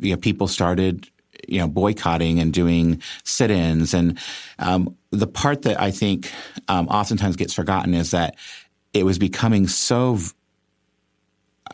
you 0.00 0.12
know, 0.12 0.16
people 0.16 0.48
started 0.48 1.08
you 1.46 1.58
know 1.58 1.68
boycotting 1.68 2.40
and 2.40 2.52
doing 2.52 3.00
sit-ins. 3.24 3.94
And 3.94 4.18
um, 4.58 4.96
the 5.10 5.26
part 5.26 5.62
that 5.62 5.80
I 5.80 5.90
think 5.90 6.32
um, 6.68 6.88
oftentimes 6.88 7.36
gets 7.36 7.54
forgotten 7.54 7.94
is 7.94 8.10
that 8.10 8.36
it 8.92 9.04
was 9.04 9.18
becoming 9.18 9.68
so 9.68 10.18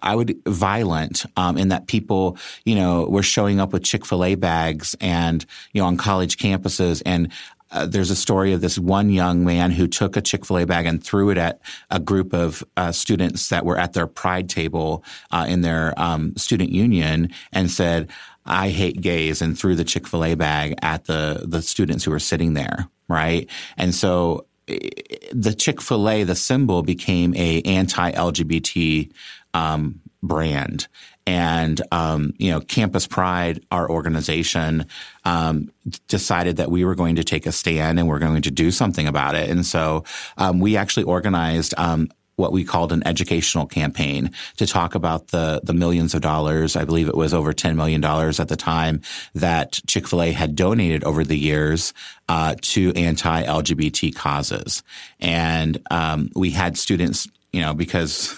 I 0.03 0.15
would 0.15 0.37
violent 0.47 1.25
um, 1.37 1.57
in 1.57 1.69
that 1.69 1.87
people, 1.87 2.37
you 2.65 2.75
know, 2.75 3.07
were 3.07 3.23
showing 3.23 3.61
up 3.61 3.73
with 3.73 3.85
Chick 3.85 4.05
Fil 4.05 4.25
A 4.25 4.35
bags 4.35 4.95
and 5.01 5.45
you 5.73 5.81
know 5.81 5.87
on 5.87 5.97
college 5.97 6.37
campuses, 6.37 7.03
and 7.07 7.33
uh, 7.71 7.87
there's 7.87 8.11
a 8.11 8.17
story 8.17 8.53
of 8.53 8.61
this 8.61 8.79
one 8.79 9.11
young 9.11 9.45
man 9.45 9.71
who 9.71 9.87
took 9.87 10.17
a 10.17 10.21
Chick 10.21 10.45
fil 10.45 10.59
A 10.59 10.67
bag 10.67 10.87
and 10.87 11.03
threw 11.03 11.31
it 11.31 11.39
at 11.39 11.61
a 11.91 11.99
group 11.99 12.33
of 12.33 12.63
uh, 12.77 12.93
students 12.93 13.49
that 13.49 13.65
were 13.65 13.79
at 13.79 13.93
their 13.93 14.07
pride 14.07 14.49
table 14.49 15.05
uh, 15.31 15.47
in 15.49 15.63
their 15.63 15.99
um, 16.01 16.37
student 16.37 16.71
union 16.71 17.31
and 17.53 17.71
said, 17.71 18.11
I 18.47 18.69
hate 18.69 19.01
gays 19.01 19.41
and 19.41 19.59
threw 19.59 19.75
the 19.75 19.85
Chick 19.85 20.07
fil 20.07 20.25
A 20.25 20.35
bag 20.35 20.75
at 20.83 21.07
the, 21.07 21.45
the 21.47 21.63
students 21.63 22.05
who 22.05 22.11
were 22.11 22.19
sitting 22.19 22.55
there. 22.55 22.89
Right. 23.09 23.51
And 23.77 23.95
so 23.95 24.47
the 24.67 25.55
Chick 25.57 25.81
fil 25.81 26.09
A, 26.09 26.25
the 26.25 26.35
symbol 26.35 26.83
became 26.83 27.35
a 27.35 27.61
anti 27.63 28.13
LGBT 28.13 29.11
um, 29.53 30.01
brand. 30.23 30.89
And, 31.27 31.81
um, 31.91 32.35
you 32.39 32.51
know, 32.51 32.61
Campus 32.61 33.07
Pride, 33.07 33.65
our 33.71 33.89
organization, 33.89 34.87
um, 35.25 35.71
decided 36.09 36.57
that 36.57 36.71
we 36.71 36.85
were 36.85 36.95
going 36.95 37.17
to 37.17 37.25
take 37.25 37.47
a 37.47 37.53
stand 37.53 37.99
and 37.99 38.09
we're 38.09 38.19
going 38.19 38.43
to 38.43 38.51
do 38.51 38.71
something 38.71 39.07
about 39.07 39.35
it. 39.35 39.49
And 39.49 39.65
so 39.65 40.05
um, 40.37 40.61
we 40.61 40.77
actually 40.77 41.05
organized 41.05 41.73
um, 41.79 42.11
what 42.37 42.53
we 42.53 42.65
called 42.65 42.93
an 42.93 43.07
educational 43.07 43.67
campaign 43.67 44.31
to 44.57 44.67
talk 44.67 44.95
about 44.95 45.29
the 45.29 45.61
the 45.63 45.75
millions 45.75 46.15
of 46.15 46.21
dollars. 46.21 46.77
I 46.77 46.85
believe 46.85 47.09
it 47.09 47.17
was 47.17 47.33
over 47.33 47.53
ten 47.53 47.77
million 47.77 48.01
dollars 48.01 48.41
at 48.41 48.49
the 48.49 48.57
time 48.57 49.03
that 49.35 49.79
Chick 49.87 50.09
Fil 50.09 50.23
A 50.23 50.33
had 50.33 50.57
donated 50.57 51.05
over 51.05 51.25
the 51.25 51.39
years 51.39 51.93
uh, 52.29 52.57
to 52.61 52.93
anti 52.95 53.45
LGBT 53.45 54.15
causes, 54.15 54.83
and 55.21 55.81
um, 55.91 56.31
we 56.35 56.51
had 56.51 56.77
students 56.77 57.29
you 57.55 57.61
know, 57.61 57.75
because 57.75 58.35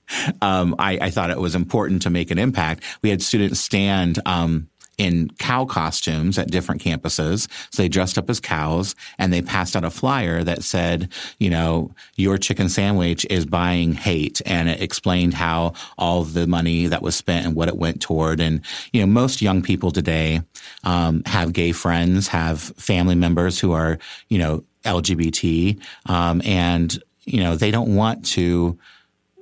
um, 0.42 0.74
I, 0.78 0.98
I, 1.00 1.10
thought 1.10 1.30
it 1.30 1.38
was 1.38 1.54
important 1.54 2.02
to 2.02 2.10
make 2.10 2.30
an 2.30 2.38
impact. 2.38 2.82
We 3.02 3.10
had 3.10 3.22
students 3.22 3.60
stand 3.60 4.18
um, 4.26 4.68
in 4.98 5.30
cow 5.38 5.64
costumes 5.64 6.38
at 6.38 6.50
different 6.50 6.82
campuses. 6.82 7.48
So 7.72 7.82
they 7.82 7.88
dressed 7.88 8.18
up 8.18 8.28
as 8.28 8.40
cows 8.40 8.96
and 9.16 9.32
they 9.32 9.40
passed 9.40 9.76
out 9.76 9.84
a 9.84 9.90
flyer 9.90 10.42
that 10.42 10.64
said, 10.64 11.12
you 11.38 11.48
know, 11.48 11.94
your 12.16 12.36
chicken 12.36 12.68
sandwich 12.68 13.24
is 13.30 13.46
buying 13.46 13.92
hate. 13.92 14.42
And 14.44 14.68
it 14.68 14.82
explained 14.82 15.34
how 15.34 15.74
all 15.96 16.24
the 16.24 16.48
money 16.48 16.86
that 16.86 17.00
was 17.00 17.14
spent 17.14 17.46
and 17.46 17.54
what 17.54 17.68
it 17.68 17.76
went 17.76 18.02
toward. 18.02 18.40
And, 18.40 18.60
you 18.92 19.00
know, 19.00 19.06
most 19.06 19.40
young 19.40 19.62
people 19.62 19.92
today 19.92 20.40
um, 20.82 21.22
have 21.26 21.52
gay 21.52 21.70
friends, 21.70 22.26
have 22.28 22.60
family 22.60 23.14
members 23.14 23.60
who 23.60 23.72
are, 23.72 23.98
you 24.28 24.38
know, 24.38 24.64
LGBT. 24.84 25.80
Um, 26.06 26.42
and 26.44 27.00
you 27.28 27.40
know, 27.40 27.56
they 27.56 27.70
don't 27.70 27.94
want 27.94 28.24
to, 28.24 28.78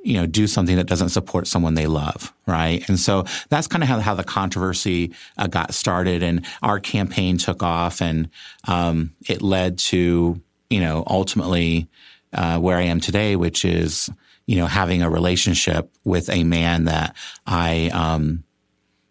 you 0.02 0.14
know, 0.14 0.26
do 0.26 0.46
something 0.46 0.76
that 0.76 0.86
doesn't 0.86 1.10
support 1.10 1.46
someone 1.46 1.74
they 1.74 1.86
love, 1.86 2.32
right? 2.46 2.86
And 2.88 2.98
so 2.98 3.24
that's 3.48 3.66
kind 3.66 3.82
of 3.82 3.88
how, 3.88 4.00
how 4.00 4.14
the 4.14 4.24
controversy 4.24 5.12
uh, 5.38 5.46
got 5.46 5.72
started, 5.72 6.22
and 6.22 6.44
our 6.62 6.80
campaign 6.80 7.38
took 7.38 7.62
off, 7.62 8.00
and 8.00 8.28
um, 8.66 9.14
it 9.28 9.40
led 9.40 9.78
to, 9.78 10.40
you 10.68 10.80
know, 10.80 11.04
ultimately 11.06 11.88
uh, 12.32 12.58
where 12.58 12.76
I 12.76 12.82
am 12.82 13.00
today, 13.00 13.36
which 13.36 13.64
is, 13.64 14.10
you 14.46 14.56
know, 14.56 14.66
having 14.66 15.02
a 15.02 15.10
relationship 15.10 15.90
with 16.04 16.28
a 16.28 16.44
man 16.44 16.84
that 16.84 17.16
I, 17.46 17.90
um, 17.92 18.44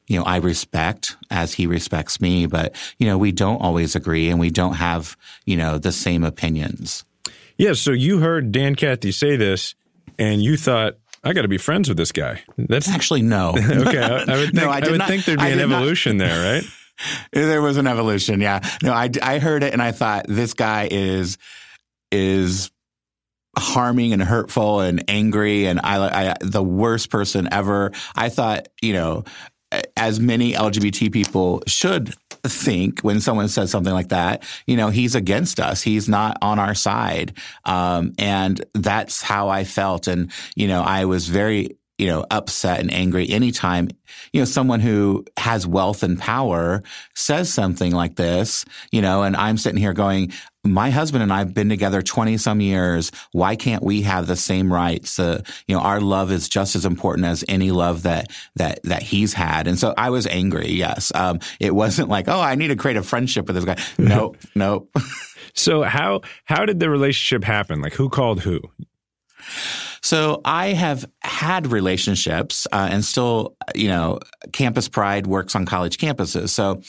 you 0.08 0.20
know, 0.20 0.26
I 0.26 0.38
respect 0.38 1.18
as 1.32 1.54
he 1.54 1.66
respects 1.66 2.22
me, 2.22 2.46
but, 2.46 2.76
you 3.00 3.08
know, 3.08 3.18
we 3.18 3.32
don't 3.32 3.62
always 3.62 3.96
agree 3.96 4.30
and 4.30 4.40
we 4.40 4.50
don't 4.50 4.76
have, 4.76 5.18
you 5.46 5.58
know, 5.58 5.78
the 5.78 5.92
same 5.92 6.24
opinions. 6.24 7.06
Yeah. 7.58 7.74
So 7.74 7.92
you 7.92 8.20
heard 8.20 8.52
Dan 8.52 8.76
Cathy 8.76 9.12
say 9.12 9.36
this, 9.36 9.76
and 10.18 10.42
you 10.42 10.58
thought, 10.58 10.96
I 11.24 11.34
got 11.34 11.42
to 11.42 11.48
be 11.48 11.58
friends 11.58 11.90
with 11.90 11.98
this 11.98 12.12
guy. 12.12 12.44
That's 12.58 12.88
actually 12.88 13.24
no. 13.24 13.50
okay, 13.58 14.00
I, 14.00 14.08
I, 14.08 14.38
would 14.38 14.52
think, 14.52 14.54
no, 14.54 14.70
I, 14.70 14.80
I 14.80 14.90
would 14.90 15.00
not, 15.00 15.08
think 15.08 15.26
there'd 15.26 15.40
be 15.40 15.52
an 15.52 15.60
evolution 15.60 16.18
not. 16.18 16.28
there, 16.28 16.54
right? 16.54 16.64
there 17.32 17.62
was 17.62 17.78
an 17.78 17.88
evolution. 17.88 18.42
Yeah. 18.42 18.60
No, 18.84 18.94
I, 18.94 19.10
I 19.22 19.40
heard 19.40 19.64
it 19.64 19.74
and 19.74 19.82
I 19.82 19.92
thought 19.92 20.26
this 20.28 20.54
guy 20.54 20.88
is 20.90 21.38
is 22.12 22.72
harming 23.58 24.14
and 24.14 24.22
hurtful 24.22 24.82
and 24.82 25.04
angry 25.08 25.66
and 25.66 25.80
I, 25.82 26.32
I 26.32 26.36
the 26.42 26.64
worst 26.64 27.10
person 27.10 27.50
ever. 27.52 27.92
I 28.16 28.30
thought, 28.30 28.68
you 28.82 28.94
know, 28.94 29.24
as 29.98 30.20
many 30.20 30.54
LGBT 30.54 31.12
people 31.12 31.64
should 31.68 32.14
think 32.50 33.02
when 33.02 33.22
someone 33.22 33.48
says 33.48 33.72
something 33.72 33.94
like 33.94 34.10
that, 34.10 34.44
you 34.68 34.78
know, 34.78 34.90
he's 34.90 35.16
against 35.16 35.60
us. 35.60 35.82
He's 35.82 36.08
not 36.10 36.38
on 36.42 36.60
our 36.60 36.76
side. 36.76 37.38
Um, 37.66 38.14
and 38.18 38.64
that's 38.74 39.22
how 39.22 39.50
I 39.50 39.64
felt. 39.64 40.08
And, 40.08 40.32
you 40.56 40.68
know, 40.68 40.82
I 40.82 41.06
was 41.06 41.28
very, 41.28 41.78
you 41.98 42.08
know, 42.08 42.26
upset 42.30 42.80
and 42.82 42.94
angry 42.94 43.30
anytime, 43.30 43.88
you 44.34 44.42
know, 44.42 44.46
someone 44.46 44.82
who 44.82 45.26
has 45.38 45.66
wealth 45.66 46.04
and 46.04 46.20
power 46.20 46.84
says 47.14 47.54
something 47.54 47.92
like 47.92 48.16
this, 48.16 48.66
you 48.92 49.02
know, 49.02 49.24
and 49.24 49.36
I'm 49.36 49.58
sitting 49.58 49.80
here 49.80 49.94
going, 49.94 50.34
my 50.66 50.90
husband 50.90 51.24
and 51.24 51.32
I 51.32 51.40
have 51.40 51.54
been 51.54 51.70
together 51.70 52.02
20 52.02 52.38
some 52.38 52.62
years. 52.62 53.12
Why 53.32 53.56
can't 53.56 53.84
we 53.84 54.02
have 54.02 54.28
the 54.28 54.36
same 54.36 54.72
rights? 54.72 55.20
Uh, 55.20 55.42
you 55.68 55.76
know, 55.76 55.82
our 55.82 56.02
love 56.02 56.32
is 56.32 56.50
just 56.50 56.76
as 56.76 56.86
important 56.86 57.28
as 57.28 57.44
any 57.48 57.72
love 57.72 58.04
that, 58.04 58.32
that, 58.56 58.82
that 58.84 59.04
he's 59.04 59.34
had. 59.34 59.68
And 59.68 59.78
so 59.78 59.94
I 59.98 60.10
was 60.10 60.28
angry. 60.28 60.70
Yes. 60.70 61.12
Um, 61.16 61.40
it 61.60 61.74
wasn't 61.74 62.10
like, 62.10 62.28
oh, 62.28 62.42
I 62.42 62.56
need 62.56 62.68
to 62.68 62.76
create 62.76 62.98
a 62.98 63.04
friendship 63.04 63.48
with 63.48 63.56
this 63.56 63.66
guy. 63.66 63.76
Nope. 64.16 64.38
nope. 64.56 64.96
so 65.54 65.84
how, 65.84 66.22
how 66.46 66.66
did 66.66 66.80
the 66.80 66.90
relationship 66.90 67.44
happen? 67.44 67.82
Like 67.82 67.94
who 67.94 68.10
called 68.10 68.42
who? 68.42 68.62
So 70.06 70.42
I 70.46 70.68
have 70.68 71.10
had 71.24 71.66
relationships 71.72 72.68
uh, 72.72 72.90
and 72.92 73.04
still, 73.04 73.56
you 73.74 73.88
know, 73.88 74.20
Campus 74.54 74.88
Pride 74.88 75.26
works 75.26 75.56
on 75.56 75.66
college 75.66 75.98
campuses. 75.98 76.50
So 76.50 76.84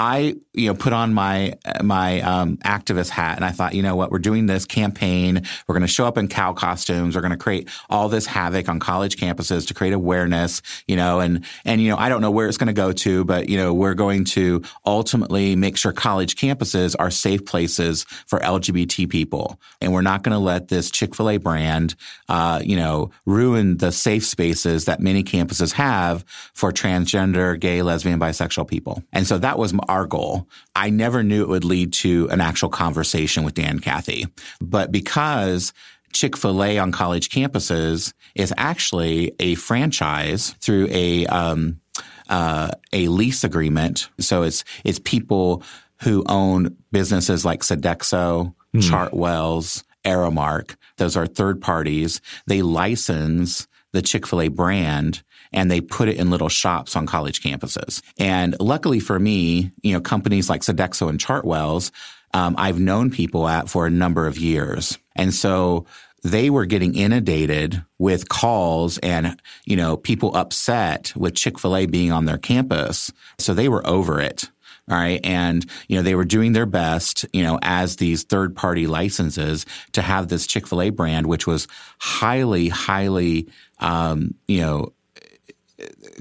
I, 0.00 0.36
you 0.54 0.68
know, 0.68 0.74
put 0.74 0.94
on 0.94 1.12
my 1.12 1.58
my 1.82 2.22
um, 2.22 2.56
activist 2.64 3.10
hat, 3.10 3.36
and 3.36 3.44
I 3.44 3.50
thought, 3.50 3.74
you 3.74 3.82
know 3.82 3.96
what, 3.96 4.10
we're 4.10 4.18
doing 4.18 4.46
this 4.46 4.64
campaign. 4.64 5.42
We're 5.68 5.74
going 5.74 5.82
to 5.82 5.92
show 5.92 6.06
up 6.06 6.16
in 6.16 6.26
cow 6.26 6.54
costumes. 6.54 7.14
We're 7.14 7.20
going 7.20 7.32
to 7.32 7.36
create 7.36 7.68
all 7.90 8.08
this 8.08 8.24
havoc 8.24 8.70
on 8.70 8.80
college 8.80 9.18
campuses 9.18 9.68
to 9.68 9.74
create 9.74 9.92
awareness, 9.92 10.62
you 10.88 10.96
know, 10.96 11.20
and 11.20 11.44
and 11.66 11.82
you 11.82 11.90
know, 11.90 11.98
I 11.98 12.08
don't 12.08 12.22
know 12.22 12.30
where 12.30 12.48
it's 12.48 12.56
going 12.56 12.68
to 12.68 12.72
go 12.72 12.92
to, 12.92 13.26
but 13.26 13.50
you 13.50 13.58
know, 13.58 13.74
we're 13.74 13.92
going 13.92 14.24
to 14.36 14.62
ultimately 14.86 15.54
make 15.54 15.76
sure 15.76 15.92
college 15.92 16.34
campuses 16.34 16.96
are 16.98 17.10
safe 17.10 17.44
places 17.44 18.04
for 18.26 18.38
LGBT 18.38 19.06
people, 19.06 19.60
and 19.82 19.92
we're 19.92 20.00
not 20.00 20.22
going 20.22 20.32
to 20.32 20.38
let 20.38 20.68
this 20.68 20.90
Chick 20.90 21.14
Fil 21.14 21.28
A 21.28 21.36
brand, 21.36 21.94
uh, 22.30 22.62
you 22.64 22.76
know, 22.76 23.10
ruin 23.26 23.76
the 23.76 23.92
safe 23.92 24.24
spaces 24.24 24.86
that 24.86 25.00
many 25.00 25.22
campuses 25.22 25.72
have 25.72 26.24
for 26.54 26.72
transgender, 26.72 27.60
gay, 27.60 27.82
lesbian, 27.82 28.18
bisexual 28.18 28.66
people. 28.66 29.02
And 29.12 29.26
so 29.26 29.36
that 29.36 29.58
was 29.58 29.74
our 29.90 30.06
goal. 30.06 30.48
I 30.74 30.88
never 30.90 31.22
knew 31.22 31.42
it 31.42 31.48
would 31.48 31.64
lead 31.64 31.92
to 31.94 32.28
an 32.30 32.40
actual 32.40 32.68
conversation 32.68 33.44
with 33.44 33.54
Dan 33.54 33.80
Cathy. 33.80 34.26
But 34.60 34.92
because 34.92 35.72
Chick 36.12 36.36
fil 36.36 36.62
A 36.62 36.78
on 36.78 36.92
college 36.92 37.28
campuses 37.28 38.12
is 38.34 38.54
actually 38.56 39.32
a 39.40 39.56
franchise 39.56 40.54
through 40.60 40.86
a, 40.90 41.26
um, 41.26 41.80
uh, 42.28 42.70
a 42.92 43.08
lease 43.08 43.42
agreement. 43.44 44.08
So 44.20 44.44
it's, 44.44 44.64
it's 44.84 45.00
people 45.00 45.62
who 46.02 46.24
own 46.26 46.76
businesses 46.92 47.44
like 47.44 47.62
Sodexo, 47.62 48.54
mm. 48.74 48.80
Chartwells, 48.80 49.82
Aramark. 50.04 50.76
Those 50.96 51.16
are 51.16 51.26
third 51.26 51.60
parties. 51.60 52.20
They 52.46 52.62
license 52.62 53.66
the 53.92 54.02
Chick-fil-A 54.02 54.48
brand 54.48 55.22
and 55.52 55.70
they 55.70 55.80
put 55.80 56.08
it 56.08 56.16
in 56.16 56.30
little 56.30 56.48
shops 56.48 56.96
on 56.96 57.06
college 57.06 57.42
campuses. 57.42 58.02
And 58.18 58.56
luckily 58.60 59.00
for 59.00 59.18
me, 59.18 59.72
you 59.82 59.92
know, 59.92 60.00
companies 60.00 60.48
like 60.48 60.62
Sodexo 60.62 61.08
and 61.08 61.18
Chartwells, 61.18 61.90
um, 62.34 62.54
I've 62.58 62.78
known 62.78 63.10
people 63.10 63.48
at 63.48 63.68
for 63.68 63.86
a 63.86 63.90
number 63.90 64.26
of 64.26 64.38
years. 64.38 64.98
And 65.16 65.34
so 65.34 65.86
they 66.22 66.50
were 66.50 66.66
getting 66.66 66.94
inundated 66.94 67.82
with 67.98 68.28
calls 68.28 68.98
and, 68.98 69.40
you 69.64 69.76
know, 69.76 69.96
people 69.96 70.36
upset 70.36 71.12
with 71.16 71.34
Chick-fil-A 71.34 71.86
being 71.86 72.12
on 72.12 72.26
their 72.26 72.38
campus. 72.38 73.10
So 73.38 73.54
they 73.54 73.68
were 73.68 73.86
over 73.86 74.20
it. 74.20 74.50
All 74.88 74.96
right. 74.96 75.20
And, 75.22 75.64
you 75.88 75.96
know, 75.96 76.02
they 76.02 76.16
were 76.16 76.24
doing 76.24 76.52
their 76.52 76.66
best, 76.66 77.24
you 77.32 77.44
know, 77.44 77.60
as 77.62 77.96
these 77.96 78.24
third 78.24 78.56
party 78.56 78.88
licenses 78.88 79.64
to 79.92 80.02
have 80.02 80.28
this 80.28 80.48
Chick 80.48 80.66
fil 80.66 80.82
A 80.82 80.90
brand, 80.90 81.26
which 81.26 81.46
was 81.46 81.68
highly, 82.00 82.68
highly, 82.68 83.48
um, 83.78 84.34
you 84.48 84.60
know, 84.60 84.92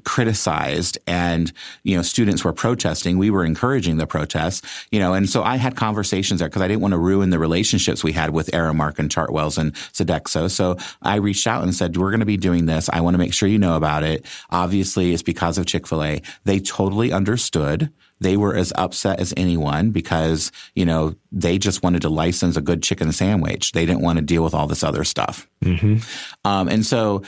criticized 0.03 0.97
and 1.07 1.51
you 1.83 1.95
know 1.95 2.01
students 2.01 2.43
were 2.43 2.53
protesting 2.53 3.17
we 3.17 3.29
were 3.29 3.43
encouraging 3.43 3.97
the 3.97 4.07
protests 4.07 4.61
you 4.91 4.99
know 4.99 5.13
and 5.13 5.29
so 5.29 5.43
i 5.43 5.55
had 5.55 5.75
conversations 5.75 6.39
there 6.39 6.49
because 6.49 6.61
i 6.61 6.67
didn't 6.67 6.81
want 6.81 6.93
to 6.93 6.97
ruin 6.97 7.29
the 7.29 7.39
relationships 7.39 8.03
we 8.03 8.11
had 8.11 8.31
with 8.31 8.49
aramark 8.51 8.99
and 8.99 9.09
chartwells 9.09 9.57
and 9.57 9.73
sodexo 9.73 10.49
so 10.49 10.77
i 11.01 11.15
reached 11.15 11.47
out 11.47 11.63
and 11.63 11.75
said 11.75 11.95
we're 11.97 12.11
going 12.11 12.19
to 12.19 12.25
be 12.25 12.37
doing 12.37 12.65
this 12.65 12.89
i 12.89 13.01
want 13.01 13.13
to 13.13 13.19
make 13.19 13.33
sure 13.33 13.49
you 13.49 13.59
know 13.59 13.75
about 13.75 14.03
it 14.03 14.25
obviously 14.49 15.13
it's 15.13 15.23
because 15.23 15.57
of 15.57 15.65
chick-fil-a 15.65 16.21
they 16.45 16.59
totally 16.59 17.11
understood 17.11 17.91
they 18.21 18.37
were 18.37 18.55
as 18.55 18.73
upset 18.75 19.19
as 19.19 19.33
anyone 19.37 19.91
because, 19.91 20.51
you 20.75 20.85
know, 20.85 21.15
they 21.31 21.57
just 21.57 21.83
wanted 21.83 22.01
to 22.01 22.09
license 22.09 22.57
a 22.57 22.61
good 22.61 22.83
chicken 22.83 23.11
sandwich. 23.11 23.71
They 23.71 23.85
didn't 23.85 24.01
want 24.01 24.17
to 24.17 24.21
deal 24.21 24.43
with 24.43 24.53
all 24.53 24.67
this 24.67 24.83
other 24.83 25.03
stuff. 25.03 25.47
Mm-hmm. 25.63 25.97
Um, 26.45 26.67
and 26.67 26.85
so, 26.85 27.23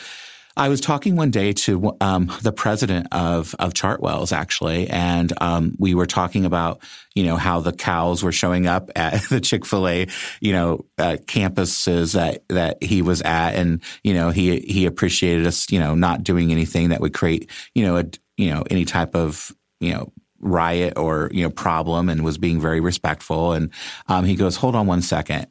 I 0.58 0.70
was 0.70 0.81
talking 0.81 1.15
one 1.15 1.31
day 1.31 1.53
to 1.53 1.96
um, 2.01 2.31
the 2.41 2.51
president 2.51 3.08
of 3.12 3.55
of 3.60 3.74
Chartwells 3.74 4.31
actually, 4.31 4.89
and 4.89 5.31
um, 5.41 5.75
we 5.79 5.93
were 5.93 6.05
talking 6.05 6.46
about 6.46 6.81
you 7.15 7.24
know 7.24 7.38
how 7.38 7.62
the 7.62 7.72
cows 7.72 8.24
were 8.24 8.31
showing 8.31 8.67
up 8.67 8.91
at 8.96 9.22
the 9.29 9.39
Chick 9.39 9.65
Fil 9.65 9.88
A 9.88 10.08
you 10.41 10.53
know 10.53 10.86
uh, 10.98 11.17
campuses 11.25 12.13
that 12.13 12.43
that 12.50 12.84
he 12.84 13.01
was 13.01 13.22
at, 13.22 13.51
and 13.51 13.81
you 14.03 14.13
know 14.13 14.29
he 14.29 14.60
he 14.60 14.86
appreciated 14.86 15.48
us 15.48 15.72
you 15.72 15.79
know 15.79 15.96
not 15.96 16.24
doing 16.24 16.51
anything 16.51 16.89
that 16.89 17.01
would 17.01 17.13
create 17.13 17.50
you 17.74 17.84
know 17.84 17.98
a 17.98 18.05
you 18.38 18.50
know 18.50 18.63
any 18.70 18.86
type 18.86 19.15
of 19.15 19.51
you 19.79 19.93
know 19.93 20.12
riot 20.41 20.98
or 20.98 21.29
you 21.31 21.43
know 21.43 21.50
problem 21.50 22.10
and 22.10 22.24
was 22.24 22.38
being 22.38 22.60
very 22.60 22.79
respectful. 22.79 23.53
And 23.53 23.72
um, 24.08 24.25
he 24.25 24.36
goes, 24.36 24.58
"Hold 24.58 24.75
on 24.75 24.88
one 24.88 25.01
second. 25.01 25.48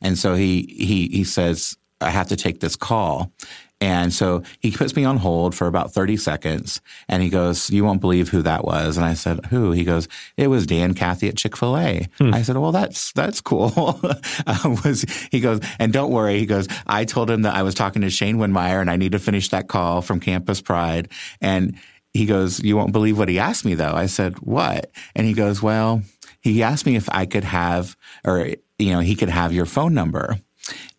And 0.00 0.16
so 0.16 0.34
he 0.34 0.62
he 0.62 1.08
he 1.08 1.24
says, 1.24 1.76
"I 2.00 2.10
have 2.10 2.28
to 2.28 2.36
take 2.36 2.60
this 2.60 2.76
call." 2.76 3.32
And 3.80 4.12
so 4.12 4.42
he 4.58 4.72
puts 4.72 4.96
me 4.96 5.04
on 5.04 5.18
hold 5.18 5.54
for 5.54 5.68
about 5.68 5.92
30 5.92 6.16
seconds 6.16 6.80
and 7.08 7.22
he 7.22 7.28
goes, 7.28 7.70
you 7.70 7.84
won't 7.84 8.00
believe 8.00 8.28
who 8.28 8.42
that 8.42 8.64
was. 8.64 8.96
And 8.96 9.06
I 9.06 9.14
said, 9.14 9.46
who? 9.46 9.70
He 9.70 9.84
goes, 9.84 10.08
it 10.36 10.48
was 10.48 10.66
Dan 10.66 10.94
Cathy 10.94 11.28
at 11.28 11.36
Chick-fil-A. 11.36 12.08
Hmm. 12.18 12.34
I 12.34 12.42
said, 12.42 12.56
well, 12.56 12.72
that's, 12.72 13.12
that's 13.12 13.40
cool. 13.40 13.72
was, 14.84 15.04
he 15.30 15.38
goes, 15.38 15.60
and 15.78 15.92
don't 15.92 16.10
worry. 16.10 16.40
He 16.40 16.46
goes, 16.46 16.66
I 16.86 17.04
told 17.04 17.30
him 17.30 17.42
that 17.42 17.54
I 17.54 17.62
was 17.62 17.74
talking 17.74 18.02
to 18.02 18.10
Shane 18.10 18.38
Windmeyer 18.38 18.80
and 18.80 18.90
I 18.90 18.96
need 18.96 19.12
to 19.12 19.20
finish 19.20 19.48
that 19.50 19.68
call 19.68 20.02
from 20.02 20.18
Campus 20.18 20.60
Pride. 20.60 21.08
And 21.40 21.78
he 22.12 22.26
goes, 22.26 22.60
You 22.60 22.76
won't 22.76 22.92
believe 22.92 23.18
what 23.18 23.28
he 23.28 23.38
asked 23.38 23.64
me 23.64 23.74
though. 23.74 23.94
I 23.94 24.06
said, 24.06 24.38
What? 24.40 24.90
And 25.14 25.26
he 25.26 25.34
goes, 25.34 25.62
Well, 25.62 26.02
he 26.40 26.62
asked 26.62 26.86
me 26.86 26.96
if 26.96 27.08
I 27.10 27.26
could 27.26 27.44
have, 27.44 27.96
or, 28.24 28.54
you 28.78 28.92
know, 28.92 29.00
he 29.00 29.14
could 29.14 29.28
have 29.28 29.52
your 29.52 29.66
phone 29.66 29.94
number. 29.94 30.38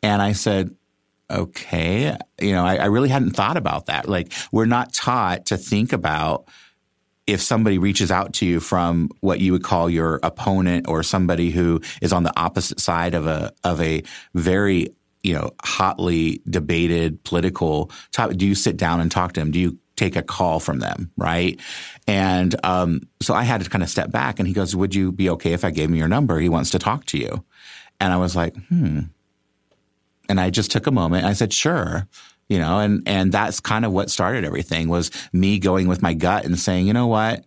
And 0.02 0.22
I 0.22 0.34
said, 0.34 0.76
okay. 1.32 2.18
You 2.40 2.52
know, 2.54 2.66
I, 2.66 2.78
I, 2.78 2.86
really 2.86 3.10
hadn't 3.10 3.32
thought 3.32 3.58
about 3.58 3.88
that. 3.88 4.08
Like, 4.08 4.32
we're 4.52 4.66
not 4.66 4.94
taught 4.94 5.48
to 5.48 5.58
think 5.58 5.94
about 5.94 6.48
if 7.28 7.42
somebody 7.42 7.78
reaches 7.78 8.10
out 8.10 8.34
to 8.34 8.46
you 8.46 8.60
from 8.60 9.10
what 9.22 9.40
you 9.40 9.52
would 9.52 9.64
call 9.64 9.90
your 9.90 10.20
opponent 10.24 10.88
or 10.88 11.04
somebody 11.04 11.52
who 11.52 11.80
is 12.02 12.12
on 12.12 12.24
the 12.24 12.40
opposite 12.40 12.80
side 12.80 13.14
of 13.14 13.28
a 13.28 13.54
of 13.64 13.80
a 13.82 14.02
very 14.34 14.96
you 15.22 15.34
know 15.34 15.52
hotly 15.64 16.42
debated 16.50 17.24
political 17.24 17.92
topic. 18.12 18.38
Do 18.38 18.48
you 18.48 18.56
sit 18.56 18.78
down 18.78 19.00
and 19.00 19.12
talk 19.12 19.34
to 19.34 19.42
them? 19.42 19.52
Do 19.52 19.60
you 19.60 19.78
take 20.00 20.16
a 20.16 20.24
call 20.24 20.60
from 20.60 20.80
them, 20.80 21.12
right? 21.18 21.60
And 22.08 22.56
um, 22.66 23.02
so 23.22 23.34
I 23.34 23.44
had 23.44 23.62
to 23.62 23.70
kind 23.70 23.84
of 23.84 23.90
step 23.90 24.12
back 24.12 24.40
and 24.40 24.48
he 24.48 24.54
goes, 24.54 24.76
Would 24.76 24.96
you 24.96 25.12
be 25.12 25.30
okay 25.32 25.54
if 25.54 25.64
I 25.64 25.72
gave 25.72 25.90
him 25.90 25.96
your 25.96 26.08
number? 26.08 26.40
He 26.40 26.50
wants 26.50 26.72
to 26.72 26.80
talk 26.80 27.06
to 27.08 27.18
you. 27.18 27.44
And 28.00 28.14
I 28.14 28.18
was 28.18 28.36
like, 28.36 28.56
Hmm. 28.68 29.02
And 30.30 30.40
I 30.40 30.50
just 30.50 30.72
took 30.72 30.88
a 30.88 30.92
moment. 30.92 31.26
I 31.26 31.34
said, 31.34 31.52
Sure. 31.52 32.08
You 32.48 32.58
know, 32.58 32.80
and, 32.80 33.04
and 33.06 33.32
that's 33.32 33.60
kind 33.60 33.86
of 33.86 33.92
what 33.92 34.10
started 34.10 34.44
everything 34.44 34.90
was 34.90 35.12
me 35.32 35.60
going 35.60 35.88
with 35.88 36.02
my 36.02 36.16
gut 36.16 36.46
and 36.46 36.58
saying, 36.58 36.88
you 36.88 36.94
know 36.94 37.06
what? 37.06 37.46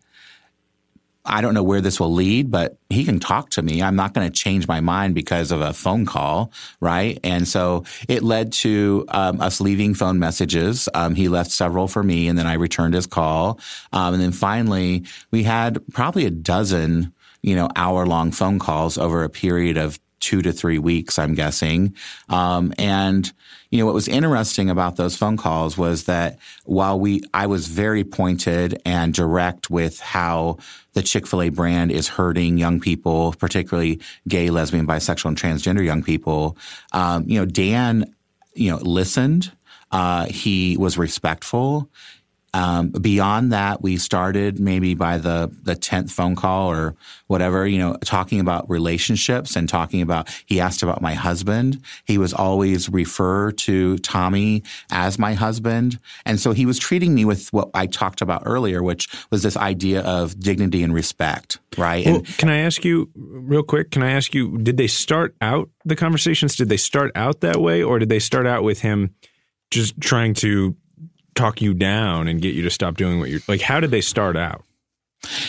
I 1.25 1.41
don't 1.41 1.55
know 1.55 1.63
where 1.63 1.81
this 1.81 2.01
will 2.01 2.13
lead, 2.13 2.51
but 2.51 2.79
he 2.91 3.05
can 3.05 3.21
talk 3.21 3.51
to 3.51 3.63
me. 3.63 3.83
I'm 3.83 3.95
not 3.95 4.13
going 4.13 4.31
to 4.31 4.33
change 4.33 4.67
my 4.67 4.81
mind 4.81 5.15
because 5.15 5.53
of 5.53 5.61
a 5.61 5.73
phone 5.73 6.05
call, 6.05 6.53
right? 6.81 7.19
And 7.23 7.47
so 7.47 7.85
it 8.09 8.23
led 8.23 8.53
to 8.55 9.05
um, 9.09 9.41
us 9.41 9.61
leaving 9.61 9.95
phone 9.95 10.19
messages. 10.19 10.89
Um, 10.95 11.15
he 11.15 11.29
left 11.29 11.51
several 11.53 11.87
for 11.87 12.03
me, 12.03 12.27
and 12.27 12.37
then 12.37 12.47
I 12.47 12.55
returned 12.55 12.95
his 12.95 13.07
call. 13.07 13.61
Um, 13.93 14.15
and 14.15 14.23
then 14.23 14.33
finally, 14.33 15.05
we 15.31 15.45
had 15.45 15.81
probably 15.93 16.27
a 16.27 16.31
dozen, 16.31 17.13
you 17.43 17.55
know, 17.55 17.69
hour 17.77 18.05
long 18.05 18.33
phone 18.33 18.59
calls 18.59 18.99
over 18.99 19.23
a 19.23 19.31
period 19.31 19.77
of 19.77 20.01
two 20.23 20.41
to 20.41 20.53
three 20.53 20.79
weeks, 20.79 21.19
I'm 21.19 21.35
guessing. 21.35 21.95
Um, 22.29 22.73
and, 22.79 23.31
you 23.71 23.79
know, 23.79 23.87
what 23.87 23.95
was 23.95 24.09
interesting 24.09 24.71
about 24.71 24.97
those 24.97 25.17
phone 25.17 25.37
calls 25.37 25.77
was 25.77 26.05
that 26.05 26.39
while 26.65 26.99
we, 26.99 27.23
I 27.35 27.47
was 27.47 27.67
very 27.67 28.05
pointed 28.05 28.81
and 28.87 29.13
direct 29.13 29.69
with 29.69 30.01
how 30.01 30.59
the 30.95 31.03
Chick-fil-A 31.03 31.51
brand 31.51 31.91
is 31.91 32.09
hurting 32.09 32.57
young 32.57 32.81
people, 32.81 33.35
particularly 33.39 34.01
gay, 34.29 34.49
lesbian, 34.49 34.87
bisexual, 34.87 35.27
and 35.27 35.37
transgender 35.37 35.85
young 35.85 36.03
people, 36.03 36.57
um, 36.93 37.25
you 37.27 37.39
know, 37.39 37.45
Dan, 37.45 38.15
you 38.55 38.71
know, 38.71 38.79
listened. 38.79 39.51
Uh, 39.91 40.27
he 40.27 40.77
was 40.79 40.97
respectful. 40.97 41.91
Um, 42.55 42.91
beyond 42.91 43.53
that, 43.53 43.81
we 43.81 43.97
started 43.97 44.61
maybe 44.61 44.95
by 44.95 45.17
the 45.17 45.51
the 45.63 45.75
tenth 45.75 46.13
phone 46.13 46.37
call 46.37 46.71
or 46.71 46.95
whatever, 47.27 47.67
you 47.67 47.79
know, 47.79 47.97
talking 48.05 48.41
about 48.41 48.69
relationships 48.69 49.57
and 49.57 49.67
talking 49.67 50.03
about. 50.03 50.29
He 50.45 50.61
asked 50.61 50.83
about 50.83 51.01
my 51.01 51.15
husband. 51.15 51.81
He 52.05 52.19
was 52.19 52.35
always 52.35 52.91
refer 52.91 53.53
to 53.53 53.97
Tommy 53.99 54.65
as 54.91 55.19
my 55.19 55.33
husband, 55.33 55.99
and 56.27 56.39
so 56.39 56.53
he 56.53 56.67
was 56.67 56.79
treating 56.79 57.15
me 57.15 57.25
with 57.25 57.51
what 57.55 57.71
I 57.73 57.87
talked 57.87 58.21
about 58.21 58.43
earlier, 58.45 58.83
which 58.83 59.09
was 59.31 59.43
this 59.43 59.57
idea 59.57 60.03
of 60.03 60.39
dignity 60.39 60.83
and 60.83 60.93
respect, 60.93 61.59
right? 61.79 62.05
Well, 62.05 62.17
and, 62.17 62.27
can 62.37 62.51
I 62.51 62.59
ask 62.59 62.85
you 62.85 63.11
real 63.15 63.63
quick? 63.63 63.91
Can 63.91 64.03
I 64.03 64.11
ask 64.11 64.35
you? 64.35 64.59
Did 64.59 64.77
they 64.77 64.89
start 64.89 65.35
out 65.41 65.71
the 65.87 65.97
conversations? 65.97 66.57
Did 66.57 66.69
they 66.69 66.77
start 66.77 67.13
out 67.15 67.41
that 67.41 67.63
way, 67.63 67.83
or 67.83 67.99
did 67.99 68.11
they 68.11 68.19
start 68.19 68.47
out 68.47 68.63
with 68.63 68.83
him? 68.83 69.15
Just 69.71 69.99
trying 70.03 70.35
to 70.35 70.77
talk 71.35 71.61
you 71.61 71.75
down 71.75 72.29
and 72.29 72.43
get 72.43 72.55
you 72.55 72.63
to 72.63 72.71
stop 72.71 72.97
doing 72.97 73.19
what 73.19 73.31
you're 73.31 73.41
like 73.49 73.61
how 73.61 73.81
did 73.81 73.91
they 73.91 74.01
start 74.01 74.37
out? 74.37 74.65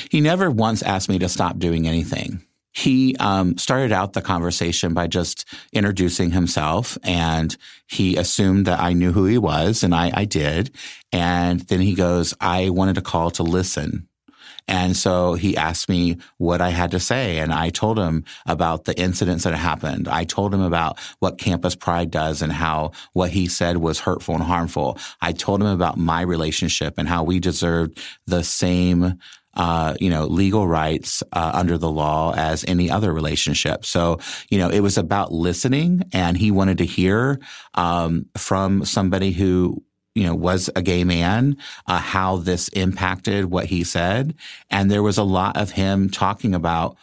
He 0.09 0.21
never 0.21 0.51
once 0.51 0.83
asked 0.83 1.09
me 1.09 1.19
to 1.19 1.29
stop 1.29 1.57
doing 1.57 1.87
anything. 1.87 2.43
He 2.73 3.15
um, 3.19 3.57
started 3.57 3.91
out 3.91 4.13
the 4.13 4.21
conversation 4.21 4.93
by 4.93 5.07
just 5.07 5.45
introducing 5.73 6.31
himself 6.31 6.97
and 7.03 7.55
he 7.87 8.15
assumed 8.15 8.65
that 8.65 8.79
i 8.79 8.93
knew 8.93 9.11
who 9.11 9.25
he 9.25 9.37
was 9.37 9.83
and 9.83 9.93
I, 9.93 10.11
I 10.13 10.25
did. 10.25 10.71
And 11.11 11.59
then 11.61 11.81
he 11.81 11.95
goes 11.95 12.33
i 12.39 12.69
wanted 12.69 12.95
to 12.95 13.01
call 13.01 13.31
to 13.31 13.43
listen 13.43 14.07
and 14.67 14.95
so 14.95 15.33
he 15.33 15.57
asked 15.57 15.89
me 15.89 16.17
what 16.37 16.61
I 16.61 16.69
had 16.69 16.91
to 16.91 16.99
say. 16.99 17.39
And 17.39 17.53
I 17.53 17.69
told 17.69 17.99
him 17.99 18.23
about 18.45 18.85
the 18.85 18.97
incidents 18.99 19.43
that 19.43 19.55
happened. 19.55 20.07
I 20.07 20.23
told 20.23 20.53
him 20.53 20.61
about 20.61 20.99
what 21.19 21.37
Campus 21.37 21.75
Pride 21.75 22.11
does 22.11 22.41
and 22.41 22.51
how 22.51 22.91
what 23.13 23.31
he 23.31 23.47
said 23.47 23.77
was 23.77 23.99
hurtful 23.99 24.35
and 24.35 24.43
harmful. 24.43 24.97
I 25.21 25.31
told 25.33 25.61
him 25.61 25.67
about 25.67 25.97
my 25.97 26.21
relationship 26.21 26.95
and 26.97 27.07
how 27.07 27.23
we 27.23 27.39
deserved 27.39 27.99
the 28.25 28.43
same 28.43 29.19
uh, 29.55 29.93
you 29.99 30.09
know, 30.09 30.25
legal 30.25 30.67
rights 30.67 31.21
uh, 31.31 31.51
under 31.53 31.77
the 31.77 31.89
law 31.89 32.33
as 32.35 32.65
any 32.67 32.89
other 32.89 33.13
relationship. 33.13 33.85
So, 33.85 34.19
you 34.49 34.57
know, 34.57 34.69
it 34.69 34.79
was 34.79 34.97
about 34.97 35.31
listening, 35.31 36.03
and 36.11 36.35
he 36.35 36.49
wanted 36.49 36.79
to 36.79 36.85
hear 36.85 37.39
um, 37.75 38.25
from 38.35 38.83
somebody 38.83 39.31
who 39.31 39.83
you 40.15 40.23
know, 40.23 40.35
was 40.35 40.69
a 40.75 40.81
gay 40.81 41.03
man, 41.03 41.57
uh, 41.87 41.99
how 41.99 42.37
this 42.37 42.67
impacted 42.69 43.45
what 43.45 43.65
he 43.65 43.83
said. 43.83 44.35
And 44.69 44.89
there 44.89 45.03
was 45.03 45.17
a 45.17 45.23
lot 45.23 45.57
of 45.57 45.71
him 45.71 46.09
talking 46.09 46.53
about 46.53 46.97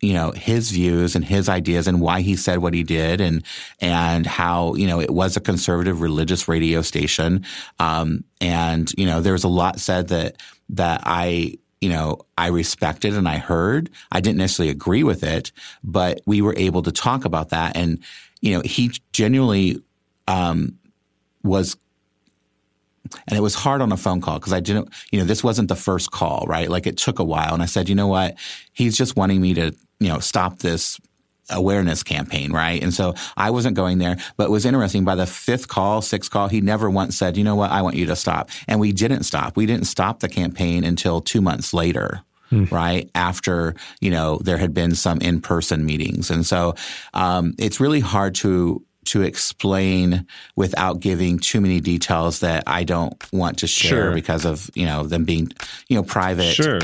you 0.00 0.14
know 0.14 0.30
his 0.30 0.70
views 0.70 1.14
and 1.14 1.24
his 1.24 1.48
ideas 1.48 1.86
and 1.86 2.00
why 2.00 2.22
he 2.22 2.34
said 2.34 2.58
what 2.58 2.72
he 2.72 2.82
did 2.82 3.20
and 3.20 3.44
and 3.80 4.26
how 4.26 4.74
you 4.74 4.86
know 4.86 4.98
it 4.98 5.10
was 5.10 5.36
a 5.36 5.40
conservative 5.40 6.00
religious 6.00 6.48
radio 6.48 6.80
station. 6.82 7.44
Um, 7.78 8.24
and 8.40 8.90
you 8.96 9.06
know 9.06 9.20
there 9.20 9.34
was 9.34 9.44
a 9.44 9.48
lot 9.48 9.78
said 9.78 10.08
that 10.08 10.36
that 10.70 11.02
I 11.04 11.58
you 11.80 11.90
know 11.90 12.20
I 12.38 12.48
respected 12.48 13.14
and 13.14 13.28
I 13.28 13.36
heard. 13.36 13.90
I 14.10 14.20
didn't 14.20 14.38
necessarily 14.38 14.70
agree 14.70 15.02
with 15.02 15.22
it 15.22 15.52
but 15.84 16.20
we 16.26 16.42
were 16.42 16.54
able 16.56 16.82
to 16.82 16.92
talk 16.92 17.24
about 17.24 17.50
that. 17.50 17.76
And 17.76 17.98
you 18.40 18.54
know 18.54 18.62
he 18.62 18.92
genuinely 19.12 19.82
um, 20.28 20.78
was 21.42 21.76
and 23.26 23.36
it 23.36 23.40
was 23.40 23.54
hard 23.54 23.80
on 23.80 23.92
a 23.92 23.96
phone 23.96 24.20
call 24.20 24.38
because 24.38 24.52
I 24.52 24.60
didn't, 24.60 24.88
you 25.10 25.18
know, 25.18 25.24
this 25.24 25.42
wasn't 25.42 25.68
the 25.68 25.76
first 25.76 26.10
call, 26.10 26.44
right? 26.46 26.68
Like 26.68 26.86
it 26.86 26.96
took 26.96 27.18
a 27.18 27.24
while. 27.24 27.54
And 27.54 27.62
I 27.62 27.66
said, 27.66 27.88
you 27.88 27.94
know 27.94 28.06
what? 28.06 28.36
He's 28.72 28.96
just 28.96 29.16
wanting 29.16 29.40
me 29.40 29.54
to, 29.54 29.74
you 29.98 30.08
know, 30.08 30.18
stop 30.18 30.58
this 30.58 31.00
awareness 31.50 32.02
campaign, 32.02 32.52
right? 32.52 32.82
And 32.82 32.94
so 32.94 33.14
I 33.36 33.50
wasn't 33.50 33.76
going 33.76 33.98
there, 33.98 34.16
but 34.36 34.44
it 34.44 34.50
was 34.50 34.64
interesting. 34.64 35.04
By 35.04 35.16
the 35.16 35.26
fifth 35.26 35.68
call, 35.68 36.02
sixth 36.02 36.30
call, 36.30 36.48
he 36.48 36.60
never 36.60 36.88
once 36.88 37.16
said, 37.16 37.36
you 37.36 37.44
know 37.44 37.56
what? 37.56 37.70
I 37.70 37.82
want 37.82 37.96
you 37.96 38.06
to 38.06 38.16
stop. 38.16 38.50
And 38.68 38.78
we 38.78 38.92
didn't 38.92 39.24
stop. 39.24 39.56
We 39.56 39.66
didn't 39.66 39.86
stop 39.86 40.20
the 40.20 40.28
campaign 40.28 40.84
until 40.84 41.20
two 41.20 41.40
months 41.40 41.74
later. 41.74 42.22
Hmm. 42.50 42.64
Right 42.64 43.08
after 43.14 43.76
you 44.00 44.10
know 44.10 44.40
there 44.42 44.58
had 44.58 44.74
been 44.74 44.96
some 44.96 45.20
in 45.20 45.40
person 45.40 45.86
meetings, 45.86 46.32
and 46.32 46.44
so 46.44 46.74
um, 47.14 47.54
it's 47.58 47.78
really 47.78 48.00
hard 48.00 48.34
to 48.36 48.84
to 49.10 49.22
explain 49.22 50.26
without 50.56 51.00
giving 51.00 51.38
too 51.38 51.60
many 51.60 51.80
details 51.80 52.40
that 52.40 52.64
I 52.66 52.84
don't 52.84 53.14
want 53.32 53.58
to 53.58 53.66
share 53.66 54.06
Sure. 54.06 54.12
because 54.14 54.44
of 54.44 54.70
you 54.74 54.86
know 54.86 55.04
them 55.04 55.24
being 55.24 55.50
you 55.88 55.96
know 55.96 56.02
private. 56.02 56.52
Sure. 56.54 56.80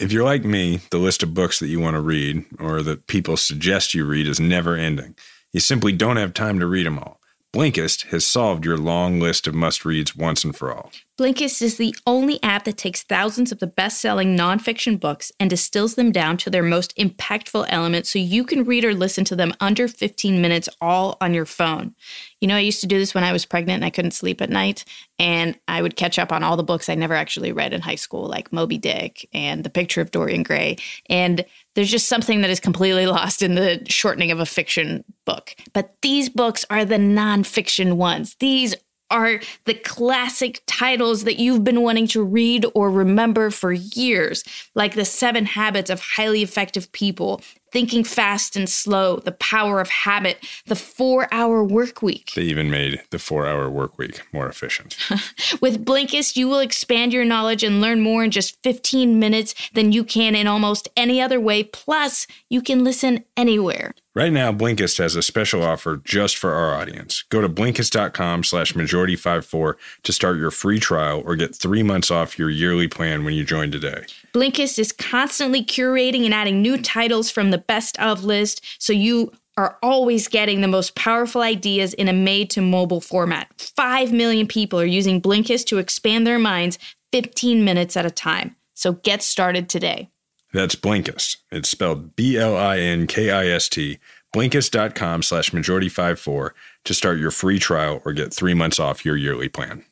If 0.00 0.12
you're 0.12 0.24
like 0.24 0.44
me, 0.44 0.80
the 0.90 0.98
list 0.98 1.24
of 1.24 1.34
books 1.34 1.58
that 1.58 1.66
you 1.66 1.80
want 1.80 1.94
to 1.94 2.00
read 2.00 2.44
or 2.60 2.82
that 2.82 3.08
people 3.08 3.36
suggest 3.36 3.94
you 3.94 4.04
read 4.04 4.28
is 4.28 4.38
never 4.38 4.76
ending. 4.76 5.16
You 5.52 5.58
simply 5.60 5.92
don't 5.92 6.18
have 6.18 6.34
time 6.34 6.60
to 6.60 6.66
read 6.66 6.86
them 6.86 6.98
all. 7.00 7.20
Blinkist 7.52 8.06
has 8.06 8.24
solved 8.24 8.64
your 8.64 8.76
long 8.76 9.18
list 9.18 9.48
of 9.48 9.54
must 9.54 9.84
reads 9.84 10.14
once 10.14 10.44
and 10.44 10.54
for 10.54 10.72
all. 10.72 10.92
Blinkist 11.18 11.62
is 11.62 11.78
the 11.78 11.96
only 12.06 12.40
app 12.44 12.62
that 12.62 12.76
takes 12.76 13.02
thousands 13.02 13.50
of 13.50 13.58
the 13.58 13.66
best 13.66 14.00
selling 14.00 14.36
nonfiction 14.36 15.00
books 15.00 15.32
and 15.40 15.50
distills 15.50 15.96
them 15.96 16.12
down 16.12 16.36
to 16.36 16.48
their 16.48 16.62
most 16.62 16.96
impactful 16.96 17.66
elements 17.70 18.10
so 18.10 18.20
you 18.20 18.44
can 18.44 18.62
read 18.62 18.84
or 18.84 18.94
listen 18.94 19.24
to 19.24 19.34
them 19.34 19.52
under 19.58 19.88
15 19.88 20.40
minutes 20.40 20.68
all 20.80 21.16
on 21.20 21.34
your 21.34 21.44
phone. 21.44 21.92
You 22.40 22.46
know, 22.46 22.54
I 22.54 22.60
used 22.60 22.80
to 22.82 22.86
do 22.86 23.00
this 23.00 23.14
when 23.14 23.24
I 23.24 23.32
was 23.32 23.44
pregnant 23.44 23.78
and 23.78 23.84
I 23.84 23.90
couldn't 23.90 24.12
sleep 24.12 24.40
at 24.40 24.48
night, 24.48 24.84
and 25.18 25.58
I 25.66 25.82
would 25.82 25.96
catch 25.96 26.20
up 26.20 26.30
on 26.30 26.44
all 26.44 26.56
the 26.56 26.62
books 26.62 26.88
I 26.88 26.94
never 26.94 27.14
actually 27.14 27.50
read 27.50 27.72
in 27.72 27.80
high 27.80 27.96
school, 27.96 28.28
like 28.28 28.52
Moby 28.52 28.78
Dick 28.78 29.28
and 29.32 29.64
The 29.64 29.70
Picture 29.70 30.00
of 30.00 30.12
Dorian 30.12 30.44
Gray. 30.44 30.76
And 31.06 31.44
there's 31.74 31.90
just 31.90 32.08
something 32.08 32.42
that 32.42 32.50
is 32.50 32.60
completely 32.60 33.08
lost 33.08 33.42
in 33.42 33.56
the 33.56 33.84
shortening 33.88 34.30
of 34.30 34.38
a 34.38 34.46
fiction 34.46 35.02
book. 35.24 35.56
But 35.72 35.96
these 36.02 36.28
books 36.28 36.64
are 36.70 36.84
the 36.84 36.94
nonfiction 36.94 37.94
ones. 37.94 38.36
These 38.38 38.76
are 39.10 39.40
the 39.64 39.74
classic 39.74 40.62
titles 40.66 41.24
that 41.24 41.38
you've 41.38 41.64
been 41.64 41.82
wanting 41.82 42.06
to 42.08 42.22
read 42.22 42.66
or 42.74 42.90
remember 42.90 43.50
for 43.50 43.72
years, 43.72 44.44
like 44.74 44.94
The 44.94 45.04
Seven 45.04 45.46
Habits 45.46 45.90
of 45.90 46.00
Highly 46.00 46.42
Effective 46.42 46.90
People, 46.92 47.40
Thinking 47.70 48.02
Fast 48.04 48.56
and 48.56 48.68
Slow, 48.68 49.16
The 49.16 49.32
Power 49.32 49.80
of 49.80 49.90
Habit, 49.90 50.38
The 50.66 50.76
Four 50.76 51.28
Hour 51.32 51.62
Work 51.62 52.02
Week. 52.02 52.32
They 52.34 52.42
even 52.42 52.70
made 52.70 53.02
the 53.10 53.18
four 53.18 53.46
hour 53.46 53.68
work 53.68 53.98
week 53.98 54.22
more 54.32 54.48
efficient. 54.48 54.96
With 55.60 55.84
Blinkist, 55.84 56.36
you 56.36 56.48
will 56.48 56.60
expand 56.60 57.12
your 57.12 57.24
knowledge 57.24 57.62
and 57.62 57.80
learn 57.80 58.00
more 58.00 58.24
in 58.24 58.30
just 58.30 58.62
15 58.62 59.18
minutes 59.18 59.54
than 59.74 59.92
you 59.92 60.04
can 60.04 60.34
in 60.34 60.46
almost 60.46 60.88
any 60.96 61.20
other 61.20 61.40
way. 61.40 61.62
Plus, 61.62 62.26
you 62.48 62.62
can 62.62 62.84
listen 62.84 63.24
anywhere. 63.36 63.94
Right 64.18 64.32
now, 64.32 64.50
Blinkist 64.50 64.98
has 64.98 65.14
a 65.14 65.22
special 65.22 65.62
offer 65.62 65.98
just 65.98 66.36
for 66.36 66.52
our 66.52 66.74
audience. 66.74 67.22
Go 67.28 67.40
to 67.40 67.48
Blinkist.com 67.48 68.42
slash 68.42 68.72
majority54 68.72 69.74
to 70.02 70.12
start 70.12 70.38
your 70.38 70.50
free 70.50 70.80
trial 70.80 71.22
or 71.24 71.36
get 71.36 71.54
three 71.54 71.84
months 71.84 72.10
off 72.10 72.36
your 72.36 72.50
yearly 72.50 72.88
plan 72.88 73.24
when 73.24 73.34
you 73.34 73.44
join 73.44 73.70
today. 73.70 74.06
Blinkist 74.34 74.76
is 74.80 74.90
constantly 74.90 75.64
curating 75.64 76.24
and 76.24 76.34
adding 76.34 76.60
new 76.60 76.76
titles 76.82 77.30
from 77.30 77.52
the 77.52 77.58
best 77.58 77.96
of 78.00 78.24
list, 78.24 78.60
so 78.80 78.92
you 78.92 79.30
are 79.56 79.78
always 79.84 80.26
getting 80.26 80.62
the 80.62 80.66
most 80.66 80.96
powerful 80.96 81.42
ideas 81.42 81.94
in 81.94 82.08
a 82.08 82.12
made 82.12 82.50
to 82.50 82.60
mobile 82.60 83.00
format. 83.00 83.48
5 83.56 84.12
million 84.12 84.48
people 84.48 84.80
are 84.80 84.84
using 84.84 85.22
Blinkist 85.22 85.66
to 85.66 85.78
expand 85.78 86.26
their 86.26 86.40
minds 86.40 86.76
15 87.12 87.64
minutes 87.64 87.96
at 87.96 88.04
a 88.04 88.10
time. 88.10 88.56
So 88.74 88.94
get 88.94 89.22
started 89.22 89.68
today. 89.68 90.10
That's 90.52 90.74
Blinkist. 90.74 91.36
It's 91.50 91.68
spelled 91.68 92.16
B-L-I-N-K-I-S-T. 92.16 93.98
Blinkist.com 94.34 95.22
slash 95.22 95.50
majority54 95.50 96.50
to 96.84 96.94
start 96.94 97.18
your 97.18 97.30
free 97.30 97.58
trial 97.58 98.02
or 98.04 98.12
get 98.12 98.32
three 98.32 98.54
months 98.54 98.78
off 98.78 99.04
your 99.04 99.16
yearly 99.16 99.48
plan. 99.48 99.84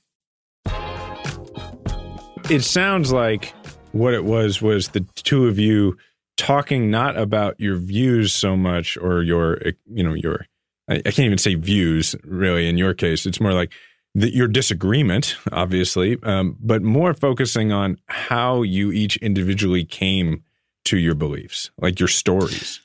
It 2.49 2.63
sounds 2.63 3.13
like 3.13 3.53
what 3.93 4.15
it 4.15 4.25
was 4.25 4.63
was 4.63 4.89
the 4.89 5.01
two 5.17 5.47
of 5.47 5.59
you 5.59 5.97
talking 6.37 6.91
not 6.91 7.17
about 7.17 7.59
your 7.59 7.77
views 7.77 8.33
so 8.33 8.57
much 8.57 8.97
or 8.99 9.23
your 9.23 9.59
you 9.91 10.05
know 10.05 10.15
your 10.15 10.47
I, 10.89 10.97
I 10.97 11.11
can't 11.11 11.21
even 11.21 11.39
say 11.39 11.55
views 11.55 12.15
really 12.25 12.69
in 12.69 12.77
your 12.77 12.93
case 12.93 13.25
it's 13.25 13.41
more 13.41 13.55
like 13.55 13.73
the, 14.17 14.35
your 14.35 14.49
disagreement 14.49 15.37
obviously 15.53 16.17
um, 16.23 16.57
but 16.61 16.83
more 16.83 17.15
focusing 17.15 17.71
on 17.73 17.99
how 18.07 18.63
you 18.63 18.91
each 18.91 19.17
individually 19.19 19.85
came 19.85 20.43
to 20.85 20.97
your 20.97 21.15
beliefs 21.15 21.71
like 21.79 22.01
your 22.01 22.09
stories 22.09 22.81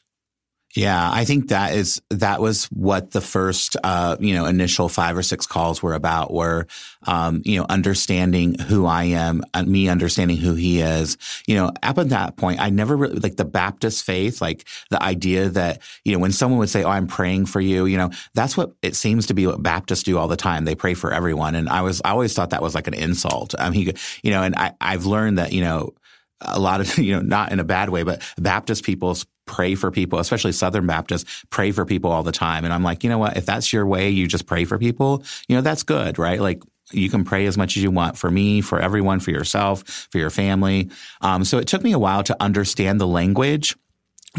Yeah, 0.74 1.10
I 1.12 1.26
think 1.26 1.50
that 1.50 1.74
is 1.74 2.02
that 2.12 2.40
was 2.40 2.66
what 2.68 3.12
the 3.12 3.20
first 3.20 3.76
uh, 3.84 4.16
you 4.22 4.34
know 4.34 4.46
initial 4.46 4.88
five 4.88 5.18
or 5.18 5.24
six 5.24 5.46
calls 5.46 5.84
were 5.84 5.94
about. 5.94 6.34
Were 6.34 6.66
um, 7.06 7.42
you 7.44 7.60
know 7.60 7.66
understanding 7.68 8.58
who 8.58 8.86
I 8.86 9.04
am, 9.06 9.44
uh, 9.54 9.64
me 9.64 9.90
understanding 9.90 10.38
who 10.38 10.54
he 10.56 10.80
is. 10.80 11.18
You 11.46 11.56
know, 11.56 11.72
up 11.84 11.98
at 11.98 12.10
that 12.10 12.38
point, 12.38 12.62
I 12.62 12.70
never 12.70 12.96
really 12.96 13.18
like 13.20 13.36
the 13.36 13.44
Baptist 13.44 14.06
faith, 14.06 14.42
like 14.42 14.66
the 14.90 15.02
idea 15.04 15.50
that 15.50 15.82
you 16.06 16.14
know 16.14 16.20
when 16.20 16.32
someone 16.32 16.60
would 16.60 16.70
say, 16.70 16.84
"Oh, 16.84 16.90
I'm 16.90 17.08
praying 17.08 17.48
for 17.48 17.60
you," 17.60 17.86
you 17.86 17.98
know, 17.98 18.10
that's 18.34 18.56
what 18.56 18.72
it 18.82 18.96
seems 18.96 19.28
to 19.28 19.34
be 19.34 19.46
what 19.48 19.62
Baptists 19.62 20.04
do 20.04 20.18
all 20.18 20.30
the 20.30 20.38
time. 20.38 20.64
They 20.64 20.76
pray 20.76 20.94
for 20.94 21.12
everyone, 21.12 21.56
and 21.56 21.68
I 21.68 21.82
was 21.82 22.02
I 22.06 22.12
always 22.12 22.34
thought 22.34 22.52
that 22.52 22.62
was 22.62 22.76
like 22.76 22.88
an 22.88 22.94
insult. 22.94 23.56
Um, 23.60 23.74
he, 23.74 23.94
you 24.24 24.32
know, 24.32 24.42
and 24.42 24.56
I 24.56 24.72
I've 24.80 25.06
learned 25.06 25.38
that 25.38 25.52
you 25.52 25.62
know 25.66 25.94
a 26.42 26.60
lot 26.60 26.82
of 26.82 26.98
you 26.98 27.16
know 27.16 27.22
not 27.22 27.52
in 27.52 27.60
a 27.60 27.64
bad 27.64 27.90
way, 27.90 28.04
but 28.04 28.22
Baptist 28.38 28.84
people 28.84 29.16
pray 29.46 29.76
for 29.76 29.92
people, 29.92 30.20
especially 30.20 30.52
Southern 30.52 30.88
Baptists 30.88 31.44
pray 31.50 31.72
for 31.72 31.86
people 31.86 32.12
all 32.12 32.24
the 32.24 32.32
time. 32.32 32.64
And 32.64 32.74
I'm 32.74 32.84
like, 32.84 33.04
you 33.04 33.10
know 33.10 33.18
what? 33.18 33.38
If 33.38 33.46
that's 33.46 33.74
your 33.74 33.86
way, 33.86 34.10
you 34.10 34.28
just 34.28 34.46
pray 34.46 34.66
for 34.66 34.78
people. 34.78 35.24
You 35.48 35.56
know, 35.56 35.62
that's 35.62 35.84
good, 35.84 36.18
right? 36.18 36.40
Like 36.40 36.64
you 36.92 37.10
can 37.10 37.24
pray 37.24 37.46
as 37.46 37.58
much 37.58 37.76
as 37.78 37.84
you 37.84 37.92
want 37.92 38.18
for 38.18 38.32
me, 38.32 38.62
for 38.62 38.80
everyone, 38.80 39.20
for 39.20 39.32
yourself, 39.32 40.08
for 40.12 40.18
your 40.18 40.30
family. 40.30 40.90
Um, 41.22 41.44
so 41.44 41.58
it 41.58 41.68
took 41.68 41.84
me 41.84 41.92
a 41.92 42.00
while 42.00 42.24
to 42.24 42.38
understand 42.42 43.00
the 43.00 43.08
language. 43.08 43.76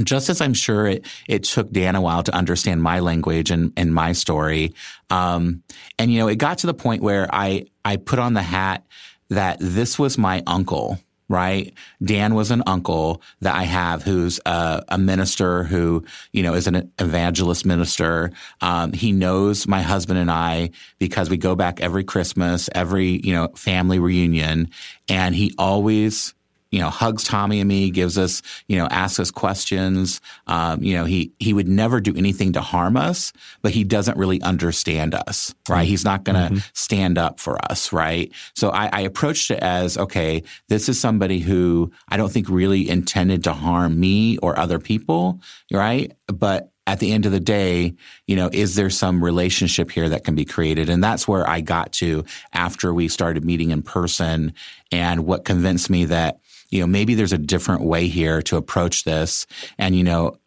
Just 0.02 0.30
as 0.30 0.40
I'm 0.40 0.54
sure 0.54 0.86
it, 0.86 1.06
it 1.28 1.44
took 1.44 1.70
Dan 1.70 1.94
a 1.94 2.00
while 2.00 2.22
to 2.22 2.34
understand 2.34 2.82
my 2.82 3.00
language 3.00 3.50
and, 3.50 3.74
and 3.76 3.94
my 3.94 4.12
story. 4.12 4.74
Um, 5.10 5.62
and, 5.98 6.10
you 6.10 6.18
know, 6.18 6.28
it 6.28 6.36
got 6.36 6.58
to 6.58 6.66
the 6.66 6.74
point 6.74 7.02
where 7.02 7.28
I, 7.30 7.66
I 7.84 7.96
put 7.96 8.18
on 8.18 8.32
the 8.32 8.42
hat 8.42 8.86
that 9.28 9.58
this 9.60 9.98
was 9.98 10.16
my 10.16 10.42
uncle 10.46 10.98
right? 11.32 11.72
Dan 12.04 12.34
was 12.34 12.50
an 12.50 12.62
uncle 12.66 13.22
that 13.40 13.56
I 13.56 13.64
have 13.64 14.02
who's 14.02 14.38
a, 14.44 14.84
a 14.88 14.98
minister 14.98 15.64
who, 15.64 16.04
you 16.32 16.42
know, 16.42 16.54
is 16.54 16.66
an 16.66 16.92
evangelist 16.98 17.64
minister. 17.64 18.30
Um, 18.60 18.92
he 18.92 19.10
knows 19.10 19.66
my 19.66 19.80
husband 19.82 20.18
and 20.18 20.30
I 20.30 20.70
because 20.98 21.30
we 21.30 21.38
go 21.38 21.56
back 21.56 21.80
every 21.80 22.04
Christmas, 22.04 22.68
every, 22.74 23.20
you 23.24 23.32
know, 23.32 23.48
family 23.56 23.98
reunion. 23.98 24.68
And 25.08 25.34
he 25.34 25.54
always, 25.58 26.34
you 26.72 26.80
know, 26.80 26.90
hugs 26.90 27.22
Tommy 27.22 27.60
and 27.60 27.68
me, 27.68 27.90
gives 27.90 28.18
us, 28.18 28.42
you 28.66 28.76
know, 28.76 28.88
asks 28.90 29.20
us 29.20 29.30
questions. 29.30 30.20
Um, 30.48 30.82
you 30.82 30.94
know, 30.96 31.04
he 31.04 31.30
he 31.38 31.52
would 31.52 31.68
never 31.68 32.00
do 32.00 32.16
anything 32.16 32.54
to 32.54 32.60
harm 32.60 32.96
us, 32.96 33.32
but 33.60 33.72
he 33.72 33.84
doesn't 33.84 34.16
really 34.16 34.42
understand 34.42 35.14
us, 35.14 35.54
right? 35.68 35.86
He's 35.86 36.04
not 36.04 36.24
going 36.24 36.54
to 36.54 36.64
stand 36.72 37.18
up 37.18 37.38
for 37.38 37.58
us, 37.70 37.92
right? 37.92 38.32
So 38.56 38.70
I, 38.70 38.88
I 38.92 39.00
approached 39.02 39.50
it 39.50 39.60
as, 39.60 39.98
okay, 39.98 40.42
this 40.68 40.88
is 40.88 40.98
somebody 40.98 41.38
who 41.38 41.92
I 42.08 42.16
don't 42.16 42.32
think 42.32 42.48
really 42.48 42.88
intended 42.88 43.44
to 43.44 43.52
harm 43.52 44.00
me 44.00 44.38
or 44.38 44.58
other 44.58 44.78
people, 44.78 45.40
right? 45.70 46.12
But 46.26 46.72
at 46.86 46.98
the 46.98 47.12
end 47.12 47.26
of 47.26 47.32
the 47.32 47.40
day, 47.40 47.94
you 48.26 48.34
know, 48.34 48.50
is 48.52 48.74
there 48.74 48.90
some 48.90 49.22
relationship 49.22 49.90
here 49.90 50.08
that 50.08 50.24
can 50.24 50.34
be 50.34 50.44
created? 50.44 50.88
And 50.88 51.04
that's 51.04 51.28
where 51.28 51.48
I 51.48 51.60
got 51.60 51.92
to 51.94 52.24
after 52.52 52.92
we 52.92 53.08
started 53.08 53.44
meeting 53.44 53.70
in 53.70 53.82
person. 53.82 54.54
And 54.90 55.24
what 55.24 55.44
convinced 55.44 55.90
me 55.90 56.06
that, 56.06 56.40
you 56.72 56.80
know, 56.80 56.86
maybe 56.86 57.14
there's 57.14 57.32
a 57.32 57.38
different 57.38 57.82
way 57.82 58.08
here 58.08 58.42
to 58.42 58.56
approach 58.56 59.04
this. 59.04 59.46
And, 59.78 59.94
you 59.94 60.02
know, 60.02 60.38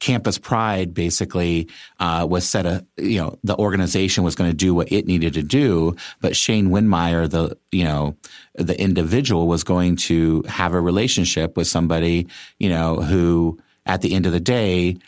Campus 0.00 0.38
Pride 0.38 0.92
basically 0.92 1.68
uh, 2.00 2.26
was 2.28 2.46
set 2.46 2.66
a 2.66 2.84
you 2.98 3.18
know 3.18 3.38
the 3.42 3.56
organization 3.56 4.22
was 4.22 4.34
going 4.34 4.50
to 4.50 4.56
do 4.56 4.74
what 4.74 4.92
it 4.92 5.06
needed 5.06 5.32
to 5.34 5.42
do, 5.42 5.96
but 6.20 6.36
Shane 6.36 6.68
Windmeyer, 6.68 7.30
the 7.30 7.56
you 7.72 7.84
know 7.84 8.14
the 8.54 8.78
individual, 8.78 9.46
was 9.46 9.64
going 9.64 9.96
to 9.96 10.42
have 10.42 10.74
a 10.74 10.80
relationship 10.80 11.56
with 11.56 11.68
somebody 11.68 12.26
you 12.58 12.68
know 12.68 12.96
who 12.96 13.58
at 13.86 14.02
the 14.02 14.12
end 14.12 14.26
of 14.26 14.32
the 14.32 14.40
day 14.40 14.98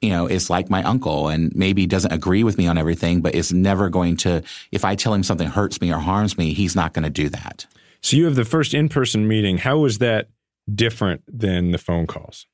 you 0.00 0.10
know, 0.10 0.26
is 0.26 0.50
like 0.50 0.68
my 0.68 0.82
uncle 0.82 1.28
and 1.28 1.50
maybe 1.56 1.86
doesn't 1.86 2.12
agree 2.12 2.44
with 2.44 2.58
me 2.58 2.66
on 2.66 2.76
everything, 2.76 3.22
but 3.22 3.34
is 3.34 3.54
never 3.54 3.88
going 3.88 4.18
to, 4.18 4.42
if 4.70 4.84
I 4.84 4.96
tell 4.96 5.14
him 5.14 5.22
something 5.22 5.48
hurts 5.48 5.80
me 5.80 5.90
or 5.90 5.98
harms 5.98 6.36
me, 6.36 6.52
he's 6.52 6.76
not 6.76 6.92
going 6.92 7.04
to 7.04 7.10
do 7.10 7.30
that. 7.30 7.64
So 8.04 8.18
you 8.18 8.26
have 8.26 8.34
the 8.34 8.44
first 8.44 8.74
in 8.74 8.90
person 8.90 9.26
meeting. 9.26 9.56
How 9.56 9.78
was 9.78 9.96
that 9.96 10.28
different 10.72 11.22
than 11.26 11.70
the 11.70 11.78
phone 11.78 12.06
calls? 12.06 12.46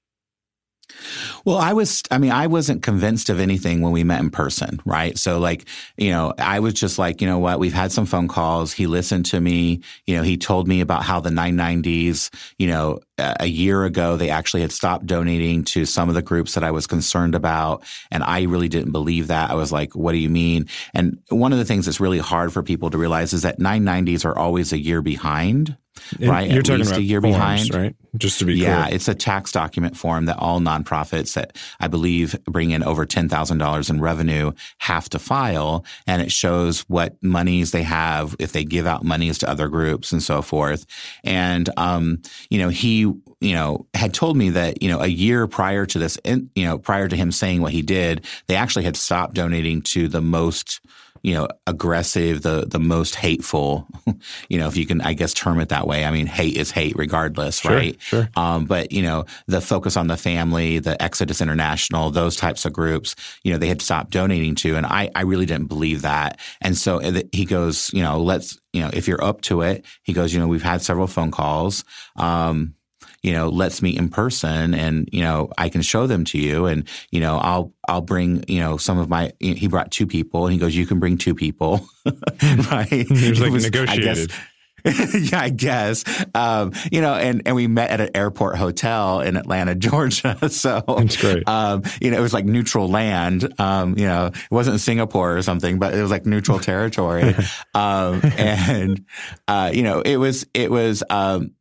Well, 1.44 1.56
I 1.56 1.72
was, 1.72 2.02
I 2.10 2.18
mean, 2.18 2.32
I 2.32 2.46
wasn't 2.46 2.82
convinced 2.82 3.30
of 3.30 3.40
anything 3.40 3.80
when 3.80 3.92
we 3.92 4.04
met 4.04 4.20
in 4.20 4.30
person, 4.30 4.80
right? 4.84 5.18
So, 5.18 5.38
like, 5.38 5.66
you 5.96 6.10
know, 6.10 6.34
I 6.38 6.60
was 6.60 6.74
just 6.74 6.98
like, 6.98 7.20
you 7.20 7.26
know 7.26 7.38
what, 7.38 7.58
we've 7.58 7.72
had 7.72 7.92
some 7.92 8.06
phone 8.06 8.28
calls. 8.28 8.72
He 8.72 8.86
listened 8.86 9.26
to 9.26 9.40
me. 9.40 9.80
You 10.06 10.16
know, 10.16 10.22
he 10.22 10.36
told 10.36 10.68
me 10.68 10.80
about 10.80 11.02
how 11.04 11.20
the 11.20 11.30
990s, 11.30 12.30
you 12.58 12.68
know, 12.68 13.00
a 13.18 13.46
year 13.46 13.84
ago, 13.84 14.16
they 14.16 14.30
actually 14.30 14.62
had 14.62 14.72
stopped 14.72 15.06
donating 15.06 15.64
to 15.64 15.84
some 15.84 16.08
of 16.08 16.14
the 16.14 16.22
groups 16.22 16.54
that 16.54 16.64
I 16.64 16.70
was 16.70 16.86
concerned 16.86 17.34
about. 17.34 17.84
And 18.10 18.22
I 18.22 18.42
really 18.42 18.68
didn't 18.68 18.92
believe 18.92 19.26
that. 19.28 19.50
I 19.50 19.54
was 19.54 19.72
like, 19.72 19.94
what 19.94 20.12
do 20.12 20.18
you 20.18 20.30
mean? 20.30 20.68
And 20.94 21.18
one 21.28 21.52
of 21.52 21.58
the 21.58 21.64
things 21.64 21.86
that's 21.86 22.00
really 22.00 22.18
hard 22.18 22.52
for 22.52 22.62
people 22.62 22.90
to 22.90 22.98
realize 22.98 23.32
is 23.32 23.42
that 23.42 23.58
990s 23.58 24.24
are 24.24 24.36
always 24.36 24.72
a 24.72 24.78
year 24.78 25.02
behind 25.02 25.76
right? 26.18 26.48
You're 26.50 26.60
At 26.60 26.64
talking 26.64 26.86
about 26.86 26.98
a 26.98 27.02
year 27.02 27.20
forms, 27.20 27.36
behind, 27.36 27.74
right? 27.74 27.96
Just 28.16 28.38
to 28.40 28.44
be 28.44 28.54
clear. 28.56 28.68
yeah, 28.68 28.84
clear. 28.84 28.94
it's 28.94 29.08
a 29.08 29.14
tax 29.14 29.52
document 29.52 29.96
form 29.96 30.24
that 30.26 30.38
all 30.38 30.60
nonprofits 30.60 31.34
that 31.34 31.56
I 31.78 31.88
believe 31.88 32.36
bring 32.44 32.70
in 32.70 32.82
over 32.82 33.06
ten 33.06 33.28
thousand 33.28 33.58
dollars 33.58 33.90
in 33.90 34.00
revenue 34.00 34.52
have 34.78 35.08
to 35.10 35.18
file, 35.18 35.84
and 36.06 36.20
it 36.22 36.32
shows 36.32 36.80
what 36.88 37.16
monies 37.22 37.70
they 37.70 37.82
have 37.82 38.34
if 38.38 38.52
they 38.52 38.64
give 38.64 38.86
out 38.86 39.04
monies 39.04 39.38
to 39.38 39.48
other 39.50 39.68
groups 39.68 40.12
and 40.12 40.22
so 40.22 40.42
forth. 40.42 40.86
And 41.24 41.68
um, 41.76 42.22
you 42.48 42.58
know, 42.58 42.68
he 42.68 43.00
you 43.00 43.54
know 43.54 43.86
had 43.94 44.12
told 44.12 44.36
me 44.36 44.50
that 44.50 44.82
you 44.82 44.88
know 44.88 45.00
a 45.00 45.06
year 45.06 45.46
prior 45.46 45.86
to 45.86 45.98
this, 45.98 46.18
you 46.24 46.64
know, 46.64 46.78
prior 46.78 47.08
to 47.08 47.16
him 47.16 47.32
saying 47.32 47.60
what 47.60 47.72
he 47.72 47.82
did, 47.82 48.24
they 48.48 48.56
actually 48.56 48.84
had 48.84 48.96
stopped 48.96 49.34
donating 49.34 49.82
to 49.82 50.08
the 50.08 50.20
most 50.20 50.80
you 51.22 51.34
know, 51.34 51.48
aggressive, 51.66 52.42
the 52.42 52.66
the 52.66 52.78
most 52.78 53.14
hateful, 53.14 53.86
you 54.48 54.58
know, 54.58 54.68
if 54.68 54.76
you 54.76 54.86
can, 54.86 55.00
I 55.00 55.12
guess, 55.12 55.32
term 55.34 55.60
it 55.60 55.68
that 55.70 55.86
way. 55.86 56.04
I 56.04 56.10
mean, 56.10 56.26
hate 56.26 56.56
is 56.56 56.70
hate, 56.70 56.94
regardless, 56.96 57.60
Sure, 57.60 57.72
right? 57.72 57.96
sure. 58.00 58.28
Um, 58.36 58.64
but 58.64 58.92
you 58.92 59.02
know, 59.02 59.24
the 59.46 59.60
focus 59.60 59.96
on 59.96 60.06
the 60.06 60.16
family, 60.16 60.78
the 60.78 61.00
Exodus 61.02 61.40
International, 61.40 62.10
those 62.10 62.36
types 62.36 62.64
of 62.64 62.72
groups, 62.72 63.14
you 63.42 63.52
know, 63.52 63.58
they 63.58 63.68
had 63.68 63.82
stopped 63.82 64.10
donating 64.10 64.54
to, 64.56 64.76
and 64.76 64.86
I 64.86 65.10
I 65.14 65.22
really 65.22 65.46
didn't 65.46 65.68
believe 65.68 66.02
that. 66.02 66.38
And 66.60 66.76
so 66.76 67.00
he 67.32 67.44
goes, 67.44 67.90
you 67.92 68.02
know, 68.02 68.20
let's, 68.20 68.58
you 68.72 68.80
know, 68.82 68.90
if 68.92 69.08
you're 69.08 69.22
up 69.22 69.40
to 69.42 69.62
it, 69.62 69.84
he 70.02 70.12
goes, 70.12 70.32
you 70.32 70.40
know, 70.40 70.48
we've 70.48 70.62
had 70.62 70.82
several 70.82 71.06
phone 71.06 71.30
calls. 71.30 71.84
Um, 72.16 72.74
you 73.22 73.32
know, 73.32 73.48
let's 73.48 73.82
meet 73.82 73.98
in 73.98 74.08
person 74.08 74.74
and, 74.74 75.08
you 75.12 75.22
know, 75.22 75.50
I 75.58 75.68
can 75.68 75.82
show 75.82 76.06
them 76.06 76.24
to 76.26 76.38
you 76.38 76.66
and, 76.66 76.88
you 77.10 77.20
know, 77.20 77.36
I'll, 77.36 77.74
I'll 77.86 78.00
bring, 78.00 78.44
you 78.48 78.60
know, 78.60 78.76
some 78.76 78.98
of 78.98 79.08
my, 79.08 79.32
he 79.40 79.68
brought 79.68 79.90
two 79.90 80.06
people 80.06 80.46
and 80.46 80.52
he 80.52 80.58
goes, 80.58 80.74
you 80.74 80.86
can 80.86 80.98
bring 80.98 81.18
two 81.18 81.34
people. 81.34 81.86
right. 82.06 82.88
It 82.90 83.10
was 83.10 83.40
like 83.40 83.52
I 83.52 83.58
negotiated. 83.58 84.28
guess, 84.30 84.40
yeah, 85.30 85.40
I 85.40 85.50
guess. 85.50 86.04
Um, 86.34 86.72
you 86.90 87.02
know, 87.02 87.14
and, 87.14 87.42
and 87.44 87.54
we 87.54 87.66
met 87.66 87.90
at 87.90 88.00
an 88.00 88.10
airport 88.14 88.56
hotel 88.56 89.20
in 89.20 89.36
Atlanta, 89.36 89.74
Georgia. 89.76 90.48
So 90.48 90.82
That's 90.86 91.16
great. 91.18 91.46
Um, 91.46 91.82
you 92.00 92.10
know, 92.10 92.16
it 92.18 92.22
was 92.22 92.32
like 92.32 92.46
neutral 92.46 92.88
land. 92.88 93.52
Um, 93.60 93.98
you 93.98 94.06
know, 94.06 94.26
it 94.28 94.50
wasn't 94.50 94.80
Singapore 94.80 95.36
or 95.36 95.42
something, 95.42 95.78
but 95.78 95.92
it 95.92 96.00
was 96.00 96.10
like 96.10 96.24
neutral 96.24 96.58
territory. 96.58 97.34
um, 97.74 98.22
and, 98.38 99.04
uh, 99.46 99.70
you 99.74 99.82
know, 99.82 100.00
it 100.00 100.16
was, 100.16 100.46
it 100.54 100.70
was, 100.70 101.02
um, 101.10 101.52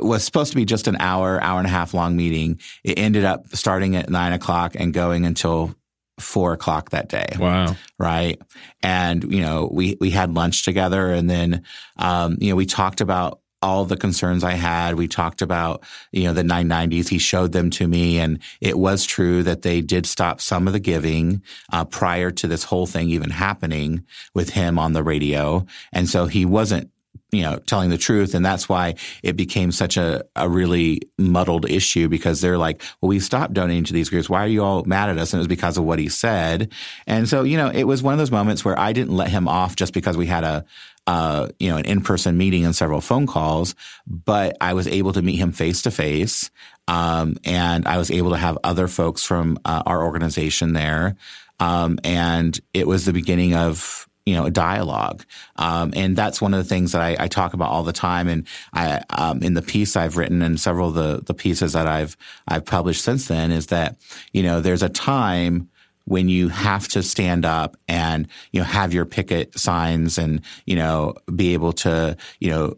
was 0.00 0.24
supposed 0.24 0.50
to 0.52 0.56
be 0.56 0.64
just 0.64 0.88
an 0.88 0.96
hour, 1.00 1.40
hour 1.42 1.58
and 1.58 1.66
a 1.66 1.70
half 1.70 1.94
long 1.94 2.16
meeting. 2.16 2.60
It 2.82 2.98
ended 2.98 3.24
up 3.24 3.46
starting 3.54 3.96
at 3.96 4.10
nine 4.10 4.32
o'clock 4.32 4.74
and 4.74 4.92
going 4.92 5.24
until 5.24 5.74
four 6.18 6.52
o'clock 6.52 6.90
that 6.90 7.08
day. 7.08 7.26
Wow. 7.38 7.76
Right. 7.98 8.40
And, 8.82 9.32
you 9.32 9.40
know, 9.40 9.68
we, 9.72 9.96
we 10.00 10.10
had 10.10 10.34
lunch 10.34 10.64
together 10.64 11.12
and 11.12 11.28
then, 11.28 11.62
um, 11.96 12.36
you 12.40 12.50
know, 12.50 12.56
we 12.56 12.66
talked 12.66 13.00
about 13.00 13.40
all 13.62 13.86
the 13.86 13.96
concerns 13.96 14.44
I 14.44 14.52
had. 14.52 14.96
We 14.96 15.08
talked 15.08 15.40
about, 15.40 15.82
you 16.12 16.24
know, 16.24 16.34
the 16.34 16.42
990s. 16.42 17.08
He 17.08 17.18
showed 17.18 17.52
them 17.52 17.70
to 17.70 17.88
me 17.88 18.18
and 18.18 18.38
it 18.60 18.78
was 18.78 19.06
true 19.06 19.42
that 19.42 19.62
they 19.62 19.80
did 19.80 20.06
stop 20.06 20.40
some 20.40 20.66
of 20.66 20.74
the 20.74 20.80
giving, 20.80 21.42
uh, 21.72 21.86
prior 21.86 22.30
to 22.30 22.46
this 22.46 22.64
whole 22.64 22.86
thing 22.86 23.08
even 23.08 23.30
happening 23.30 24.04
with 24.34 24.50
him 24.50 24.78
on 24.78 24.92
the 24.92 25.02
radio. 25.02 25.64
And 25.92 26.08
so 26.08 26.26
he 26.26 26.44
wasn't 26.44 26.90
you 27.34 27.42
know, 27.42 27.58
telling 27.66 27.90
the 27.90 27.98
truth. 27.98 28.34
And 28.34 28.44
that's 28.44 28.68
why 28.68 28.94
it 29.22 29.36
became 29.36 29.72
such 29.72 29.96
a, 29.96 30.24
a 30.36 30.48
really 30.48 31.02
muddled 31.18 31.68
issue 31.68 32.08
because 32.08 32.40
they're 32.40 32.58
like, 32.58 32.82
well, 33.00 33.08
we 33.08 33.20
stopped 33.20 33.54
donating 33.54 33.84
to 33.84 33.92
these 33.92 34.10
groups. 34.10 34.30
Why 34.30 34.44
are 34.44 34.48
you 34.48 34.62
all 34.62 34.84
mad 34.84 35.10
at 35.10 35.18
us? 35.18 35.32
And 35.32 35.38
it 35.38 35.42
was 35.42 35.48
because 35.48 35.76
of 35.76 35.84
what 35.84 35.98
he 35.98 36.08
said. 36.08 36.72
And 37.06 37.28
so, 37.28 37.42
you 37.42 37.56
know, 37.56 37.68
it 37.68 37.84
was 37.84 38.02
one 38.02 38.14
of 38.14 38.18
those 38.18 38.30
moments 38.30 38.64
where 38.64 38.78
I 38.78 38.92
didn't 38.92 39.16
let 39.16 39.28
him 39.28 39.48
off 39.48 39.76
just 39.76 39.92
because 39.92 40.16
we 40.16 40.26
had 40.26 40.44
a, 40.44 40.64
uh, 41.06 41.48
you 41.58 41.68
know, 41.68 41.76
an 41.76 41.84
in-person 41.84 42.36
meeting 42.38 42.64
and 42.64 42.74
several 42.74 43.00
phone 43.00 43.26
calls, 43.26 43.74
but 44.06 44.56
I 44.60 44.72
was 44.72 44.86
able 44.88 45.12
to 45.12 45.22
meet 45.22 45.36
him 45.36 45.52
face 45.52 45.82
to 45.82 45.90
face. 45.90 46.50
And 46.86 47.86
I 47.86 47.98
was 47.98 48.10
able 48.10 48.30
to 48.30 48.36
have 48.36 48.58
other 48.64 48.88
folks 48.88 49.22
from 49.22 49.58
uh, 49.64 49.82
our 49.84 50.02
organization 50.02 50.72
there. 50.72 51.16
Um, 51.60 51.98
and 52.04 52.58
it 52.72 52.86
was 52.86 53.04
the 53.04 53.12
beginning 53.12 53.54
of, 53.54 54.08
you 54.26 54.34
know, 54.34 54.46
a 54.46 54.50
dialogue. 54.50 55.24
Um, 55.56 55.92
and 55.94 56.16
that's 56.16 56.40
one 56.40 56.54
of 56.54 56.58
the 56.58 56.68
things 56.68 56.92
that 56.92 57.02
I, 57.02 57.16
I, 57.24 57.28
talk 57.28 57.52
about 57.52 57.70
all 57.70 57.82
the 57.82 57.92
time. 57.92 58.28
And 58.28 58.46
I, 58.72 59.02
um, 59.10 59.42
in 59.42 59.54
the 59.54 59.62
piece 59.62 59.96
I've 59.96 60.16
written 60.16 60.40
and 60.40 60.58
several 60.58 60.88
of 60.88 60.94
the, 60.94 61.22
the 61.24 61.34
pieces 61.34 61.74
that 61.74 61.86
I've, 61.86 62.16
I've 62.48 62.64
published 62.64 63.04
since 63.04 63.28
then 63.28 63.52
is 63.52 63.66
that, 63.66 63.96
you 64.32 64.42
know, 64.42 64.60
there's 64.60 64.82
a 64.82 64.88
time 64.88 65.68
when 66.06 66.28
you 66.28 66.48
have 66.48 66.88
to 66.88 67.02
stand 67.02 67.44
up 67.44 67.76
and, 67.88 68.28
you 68.52 68.60
know, 68.60 68.66
have 68.66 68.94
your 68.94 69.04
picket 69.04 69.58
signs 69.58 70.18
and, 70.18 70.40
you 70.66 70.76
know, 70.76 71.14
be 71.34 71.54
able 71.54 71.72
to, 71.72 72.16
you 72.40 72.50
know, 72.50 72.76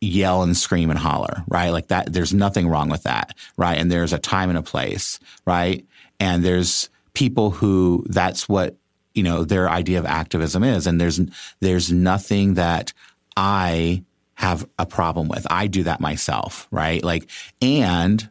yell 0.00 0.42
and 0.42 0.56
scream 0.56 0.90
and 0.90 0.98
holler, 0.98 1.44
right? 1.48 1.70
Like 1.70 1.88
that, 1.88 2.12
there's 2.12 2.34
nothing 2.34 2.68
wrong 2.68 2.88
with 2.88 3.04
that, 3.04 3.36
right? 3.56 3.78
And 3.78 3.90
there's 3.90 4.12
a 4.12 4.18
time 4.18 4.48
and 4.48 4.58
a 4.58 4.62
place, 4.62 5.18
right? 5.44 5.84
And 6.20 6.44
there's 6.44 6.88
people 7.14 7.50
who 7.50 8.04
that's 8.08 8.48
what 8.48 8.76
you 9.18 9.24
know 9.24 9.42
their 9.42 9.68
idea 9.68 9.98
of 9.98 10.06
activism 10.06 10.62
is. 10.62 10.86
And 10.86 11.00
there's 11.00 11.20
there's 11.58 11.90
nothing 11.92 12.54
that 12.54 12.92
i 13.36 14.04
have 14.34 14.68
a 14.78 14.86
problem 14.86 15.26
with. 15.26 15.44
I 15.50 15.66
do 15.66 15.82
that 15.82 16.00
myself 16.00 16.68
right? 16.70 17.02
Like 17.02 17.28
and 17.60 18.28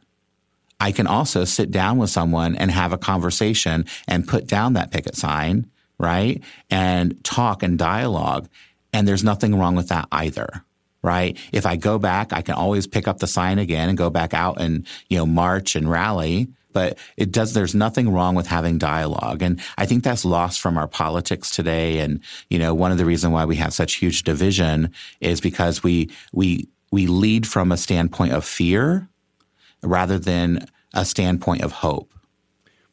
i 0.80 0.92
can 0.94 1.08
also 1.08 1.44
sit 1.44 1.70
down 1.72 1.98
with 1.98 2.10
someone 2.10 2.56
and 2.56 2.72
have 2.72 2.94
a 2.94 2.98
conversation 2.98 3.86
and 4.08 4.28
put 4.28 4.48
down 4.48 4.74
that 4.74 4.92
picket 4.92 5.16
sign 5.16 5.70
right? 6.00 6.42
And 6.70 7.24
talk 7.24 7.64
and 7.64 7.78
dialogue. 7.78 8.48
And 8.94 9.08
there's 9.08 9.24
nothing 9.24 9.58
wrong 9.60 9.76
with 9.76 9.90
that 9.90 10.08
either 10.12 10.64
right? 11.04 11.38
If 11.52 11.66
i 11.66 11.76
go 11.76 12.00
back 12.00 12.32
i 12.32 12.42
can 12.42 12.56
always 12.56 12.88
pick 12.88 13.08
up 13.10 13.20
the 13.20 13.28
sign 13.28 13.60
again 13.60 13.90
and 13.90 13.98
go 13.98 14.10
back 14.10 14.34
out 14.34 14.62
and 14.62 14.88
you 15.10 15.18
know 15.18 15.26
march 15.26 15.76
and 15.76 15.90
rally 15.90 16.48
but 16.78 16.96
it 17.18 17.32
does 17.32 17.54
there's 17.54 17.74
nothing 17.74 18.08
wrong 18.08 18.36
with 18.36 18.46
having 18.46 18.78
dialogue. 18.78 19.42
And 19.42 19.60
i 19.80 19.86
think 19.88 20.04
that's 20.04 20.24
lost 20.24 20.62
from 20.62 20.78
our 20.78 20.88
politics 20.88 21.50
today. 21.50 21.98
And 21.98 22.20
you 22.52 22.60
know 22.60 22.76
one 22.76 22.92
of 22.92 23.00
the 23.00 23.06
reasons 23.06 23.34
why 23.34 23.46
we 23.46 23.56
have 23.56 23.74
such 23.74 23.96
huge 23.96 24.22
division 24.22 24.92
is 25.20 25.42
because 25.42 25.82
we 25.82 26.12
we 26.34 26.68
we 26.92 27.08
lead 27.08 27.48
from 27.48 27.72
a 27.72 27.78
standpoint 27.78 28.34
of 28.34 28.46
fear 28.46 29.10
rather 29.82 30.20
than 30.20 30.68
a 30.94 31.04
standpoint 31.04 31.64
of 31.64 31.72
hope. 31.72 32.14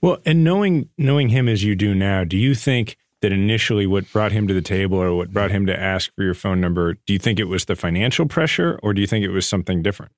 Well 0.00 0.16
and 0.24 0.42
knowing 0.42 0.88
knowing 0.96 1.28
him 1.28 1.46
as 1.46 1.62
you 1.62 1.74
do 1.74 1.94
now 1.94 2.24
do 2.24 2.38
you 2.38 2.54
think 2.54 2.96
that 3.20 3.32
initially 3.32 3.86
what 3.86 4.10
brought 4.12 4.32
him 4.32 4.48
to 4.48 4.54
the 4.54 4.62
table 4.62 4.96
or 4.96 5.14
what 5.14 5.30
brought 5.30 5.50
him 5.50 5.66
to 5.66 5.78
ask 5.78 6.10
for 6.14 6.22
your 6.22 6.34
phone 6.34 6.58
number 6.58 6.94
do 7.04 7.12
you 7.12 7.18
think 7.18 7.38
it 7.38 7.48
was 7.48 7.66
the 7.66 7.76
financial 7.76 8.26
pressure 8.26 8.80
or 8.82 8.94
do 8.94 9.02
you 9.02 9.06
think 9.06 9.26
it 9.26 9.36
was 9.38 9.46
something 9.46 9.82
different 9.82 10.12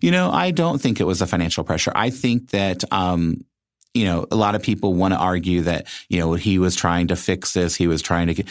you 0.00 0.10
know, 0.10 0.30
I 0.30 0.50
don't 0.50 0.80
think 0.80 1.00
it 1.00 1.04
was 1.04 1.22
a 1.22 1.26
financial 1.26 1.64
pressure. 1.64 1.92
I 1.94 2.10
think 2.10 2.50
that, 2.50 2.84
um, 2.92 3.44
you 3.96 4.04
know, 4.04 4.26
a 4.30 4.36
lot 4.36 4.54
of 4.54 4.62
people 4.62 4.92
want 4.92 5.14
to 5.14 5.18
argue 5.18 5.62
that, 5.62 5.86
you 6.10 6.18
know, 6.20 6.34
he 6.34 6.58
was 6.58 6.76
trying 6.76 7.06
to 7.06 7.16
fix 7.16 7.54
this. 7.54 7.74
He 7.74 7.86
was 7.86 8.02
trying 8.02 8.26
to 8.26 8.34
get, 8.34 8.46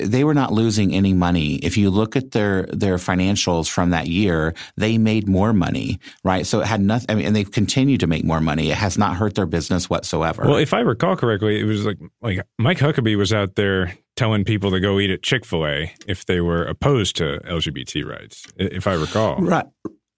they 0.00 0.24
were 0.24 0.34
not 0.34 0.52
losing 0.52 0.92
any 0.92 1.12
money. 1.12 1.56
If 1.56 1.76
you 1.76 1.88
look 1.88 2.16
at 2.16 2.32
their, 2.32 2.64
their 2.64 2.96
financials 2.96 3.70
from 3.70 3.90
that 3.90 4.08
year, 4.08 4.54
they 4.76 4.98
made 4.98 5.28
more 5.28 5.52
money, 5.52 6.00
right? 6.24 6.44
So 6.44 6.60
it 6.60 6.66
had 6.66 6.80
nothing, 6.80 7.06
I 7.10 7.14
mean, 7.14 7.26
and 7.26 7.36
they've 7.36 7.50
continued 7.50 8.00
to 8.00 8.08
make 8.08 8.24
more 8.24 8.40
money. 8.40 8.70
It 8.70 8.76
has 8.76 8.98
not 8.98 9.16
hurt 9.16 9.36
their 9.36 9.46
business 9.46 9.88
whatsoever. 9.88 10.42
Well, 10.44 10.56
if 10.56 10.74
I 10.74 10.80
recall 10.80 11.14
correctly, 11.14 11.60
it 11.60 11.64
was 11.64 11.86
like, 11.86 11.98
like 12.20 12.40
Mike 12.58 12.78
Huckabee 12.78 13.16
was 13.16 13.32
out 13.32 13.54
there 13.54 13.96
telling 14.16 14.44
people 14.44 14.72
to 14.72 14.80
go 14.80 14.98
eat 14.98 15.10
at 15.10 15.22
Chick 15.22 15.46
fil 15.46 15.64
A 15.64 15.94
if 16.08 16.26
they 16.26 16.40
were 16.40 16.64
opposed 16.64 17.14
to 17.16 17.38
LGBT 17.44 18.04
rights, 18.04 18.46
if 18.56 18.88
I 18.88 18.94
recall. 18.94 19.36
Right. 19.36 19.66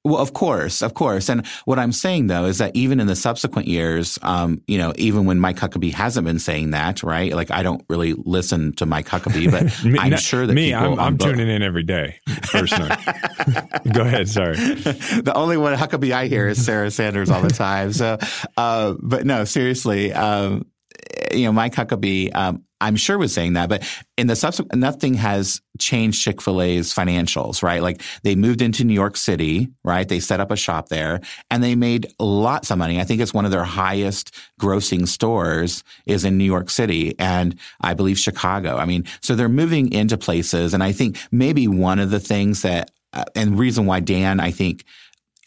Well, 0.02 0.16
of 0.16 0.32
course, 0.32 0.80
of 0.80 0.94
course. 0.94 1.28
And 1.28 1.46
what 1.66 1.78
I'm 1.78 1.92
saying 1.92 2.28
though 2.28 2.46
is 2.46 2.56
that 2.58 2.74
even 2.74 3.00
in 3.00 3.06
the 3.06 3.16
subsequent 3.16 3.68
years, 3.68 4.18
um, 4.22 4.62
you 4.66 4.78
know, 4.78 4.94
even 4.96 5.26
when 5.26 5.38
Mike 5.38 5.56
Huckabee 5.56 5.92
hasn't 5.92 6.26
been 6.26 6.38
saying 6.38 6.70
that, 6.70 7.02
right? 7.02 7.34
Like 7.34 7.50
I 7.50 7.62
don't 7.62 7.84
really 7.90 8.14
listen 8.14 8.72
to 8.76 8.86
Mike 8.86 9.06
Huckabee, 9.06 9.50
but 9.50 9.84
me, 9.84 9.98
I'm 9.98 10.16
sure 10.16 10.46
that 10.46 10.54
me, 10.54 10.72
I'm, 10.72 10.98
I'm 10.98 11.18
tuning 11.18 11.48
in 11.48 11.62
every 11.62 11.82
day 11.82 12.18
personally. 12.44 12.88
Go 13.92 14.00
ahead. 14.00 14.26
Sorry. 14.30 14.54
the 14.54 15.32
only 15.34 15.58
one 15.58 15.76
Huckabee 15.76 16.12
I 16.12 16.28
hear 16.28 16.48
is 16.48 16.64
Sarah 16.64 16.90
Sanders 16.90 17.28
all 17.28 17.42
the 17.42 17.50
time. 17.50 17.92
So, 17.92 18.18
uh, 18.56 18.94
but 19.00 19.26
no, 19.26 19.44
seriously, 19.44 20.14
um, 20.14 20.64
you 21.32 21.44
know, 21.44 21.52
Mike 21.52 21.74
Huckabee, 21.74 22.34
um, 22.34 22.64
I'm 22.80 22.96
sure 22.96 23.18
was 23.18 23.34
saying 23.34 23.54
that, 23.54 23.68
but 23.68 23.86
in 24.16 24.26
the 24.26 24.36
subsequent, 24.36 24.80
nothing 24.80 25.14
has 25.14 25.60
changed 25.78 26.22
Chick 26.22 26.40
fil 26.40 26.62
A's 26.62 26.94
financials, 26.94 27.62
right? 27.62 27.82
Like 27.82 28.00
they 28.22 28.34
moved 28.34 28.62
into 28.62 28.84
New 28.84 28.94
York 28.94 29.16
City, 29.16 29.68
right? 29.84 30.08
They 30.08 30.18
set 30.18 30.40
up 30.40 30.50
a 30.50 30.56
shop 30.56 30.88
there 30.88 31.20
and 31.50 31.62
they 31.62 31.74
made 31.74 32.12
lots 32.18 32.70
of 32.70 32.78
money. 32.78 32.98
I 32.98 33.04
think 33.04 33.20
it's 33.20 33.34
one 33.34 33.44
of 33.44 33.50
their 33.50 33.64
highest 33.64 34.34
grossing 34.58 35.06
stores 35.06 35.84
is 36.06 36.24
in 36.24 36.38
New 36.38 36.44
York 36.44 36.70
City 36.70 37.14
and 37.18 37.58
I 37.82 37.92
believe 37.92 38.18
Chicago. 38.18 38.76
I 38.76 38.86
mean, 38.86 39.04
so 39.20 39.34
they're 39.34 39.48
moving 39.48 39.92
into 39.92 40.16
places. 40.16 40.72
And 40.72 40.82
I 40.82 40.92
think 40.92 41.18
maybe 41.30 41.68
one 41.68 41.98
of 41.98 42.10
the 42.10 42.20
things 42.20 42.62
that, 42.62 42.90
uh, 43.12 43.24
and 43.34 43.58
reason 43.58 43.84
why 43.84 44.00
Dan, 44.00 44.40
I 44.40 44.52
think 44.52 44.84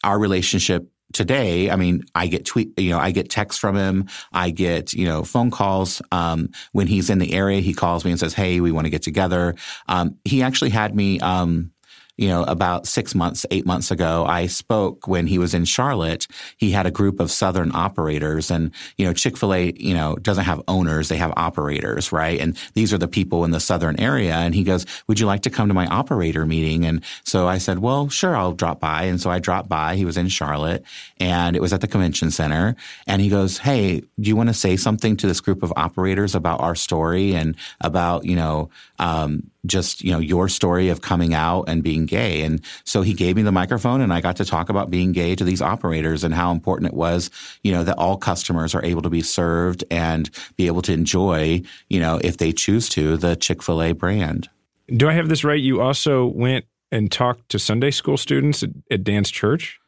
our 0.04 0.20
relationship 0.20 0.88
today, 1.14 1.70
I 1.70 1.76
mean, 1.76 2.04
I 2.16 2.28
get 2.28 2.46
tweet, 2.46 2.78
you 2.80 2.90
know, 2.90 3.00
I 3.00 3.12
get 3.12 3.30
texts 3.30 3.60
from 3.60 3.76
him. 3.76 4.08
I 4.32 4.50
get, 4.50 4.94
you 4.94 5.06
know, 5.06 5.24
phone 5.24 5.52
calls. 5.52 6.02
Um, 6.12 6.50
when 6.72 6.88
he's 6.88 7.10
in 7.10 7.20
the 7.20 7.34
area, 7.34 7.62
he 7.62 7.74
calls 7.74 8.04
me 8.04 8.12
and 8.12 8.20
says, 8.20 8.34
Hey, 8.34 8.60
we 8.60 8.72
want 8.72 8.86
to 8.86 8.92
get 8.92 9.04
together. 9.04 9.56
Um, 9.88 10.18
he 10.26 10.42
actually 10.42 10.72
had 10.72 10.96
me, 10.96 11.20
um, 11.20 11.73
you 12.18 12.28
know, 12.28 12.44
about 12.44 12.86
six 12.88 13.16
months, 13.16 13.46
eight 13.50 13.66
months 13.66 13.90
ago, 13.92 14.26
I 14.26 14.48
spoke 14.48 15.08
when 15.08 15.28
he 15.28 15.38
was 15.38 15.54
in 15.54 15.66
Charlotte. 15.66 16.28
He 16.58 16.72
had 16.72 16.86
a 16.86 16.92
group 16.92 17.20
of 17.20 17.32
Southern 17.32 17.74
operators 17.74 18.52
and, 18.52 18.72
you 18.98 19.06
know, 19.06 19.14
Chick-fil-A, 19.14 19.74
you 19.78 19.96
know, 19.96 20.16
doesn't 20.18 20.46
have 20.46 20.62
owners. 20.68 21.10
They 21.10 21.18
have 21.18 21.34
operators, 21.36 22.12
right? 22.12 22.40
And 22.40 22.58
these 22.76 22.94
are 22.94 23.00
the 23.00 23.08
people 23.08 23.46
in 23.46 23.52
the 23.52 23.60
Southern 23.60 24.00
area. 24.00 24.36
And 24.36 24.54
he 24.54 24.64
goes, 24.64 24.86
would 25.08 25.20
you 25.20 25.26
like 25.26 25.42
to 25.44 25.50
come 25.50 25.68
to 25.68 25.74
my 25.74 25.88
operator 25.88 26.46
meeting? 26.46 26.86
And 26.86 27.04
so 27.24 27.48
I 27.48 27.58
said, 27.58 27.80
well, 27.80 28.10
sure, 28.10 28.36
I'll 28.36 28.54
drop 28.54 28.80
by. 28.80 29.04
And 29.04 29.20
so 29.20 29.32
I 29.32 29.40
dropped 29.40 29.70
by. 29.70 29.96
He 29.96 30.06
was 30.06 30.18
in 30.18 30.28
Charlotte 30.28 30.84
and 31.20 31.56
it 31.56 31.62
was 31.62 31.74
at 31.74 31.82
the 31.82 31.88
convention 31.88 32.30
center. 32.30 32.76
And 33.08 33.22
he 33.22 33.30
goes, 33.30 33.58
Hey, 33.58 34.02
do 34.02 34.30
you 34.30 34.36
want 34.36 34.50
to 34.50 34.54
say 34.54 34.78
something 34.78 35.18
to 35.18 35.28
this 35.28 35.42
group 35.42 35.64
of 35.64 35.74
operators 35.76 36.36
about 36.36 36.62
our 36.62 36.76
story 36.76 37.34
and 37.34 37.56
about, 37.82 38.26
you 38.26 38.36
know, 38.36 38.70
um, 39.00 39.50
just, 39.66 40.04
you 40.04 40.12
know, 40.12 40.20
your 40.20 40.50
story 40.50 40.90
of 40.90 41.02
coming 41.02 41.34
out 41.34 41.64
and 41.68 41.84
being 41.84 42.06
gay. 42.06 42.42
And 42.42 42.62
so 42.84 43.02
he 43.02 43.14
gave 43.14 43.36
me 43.36 43.42
the 43.44 43.52
microphone 43.52 44.02
and 44.02 44.14
I 44.14 44.22
got 44.22 44.36
to 44.38 44.46
talk 44.46 44.70
about 44.70 44.90
being 44.90 45.12
gay 45.12 45.36
to 45.36 45.44
these 45.44 45.62
operators 45.62 46.24
and 46.24 46.34
how 46.34 46.52
important 46.52 46.92
it 46.92 46.96
was, 46.96 47.30
you 47.64 47.72
know, 47.72 47.84
that 47.84 47.98
all 47.98 48.18
customers 48.18 48.76
are 48.76 48.84
able 48.84 49.02
to 49.02 49.10
be 49.10 49.22
served 49.22 49.84
and 49.90 50.30
be 50.58 50.68
able 50.68 50.82
to 50.82 50.94
enjoy, 50.94 51.62
you 51.90 52.00
know, 52.00 52.20
if 52.24 52.38
they 52.38 52.52
choose 52.52 52.90
to, 52.90 53.18
the 53.18 53.36
Chick-fil-A 53.36 53.94
brand. 53.94 54.50
Do 54.88 55.08
I 55.08 55.14
have 55.14 55.30
this 55.30 55.44
right? 55.44 55.60
You 55.60 55.82
also 55.82 56.26
went 56.26 56.66
and 56.92 57.12
talked 57.12 57.50
to 57.50 57.60
Sunday 57.60 57.92
school 57.92 58.18
students 58.18 58.64
at, 58.64 58.70
at 58.92 59.04
Dan's 59.04 59.32
church? 59.32 59.80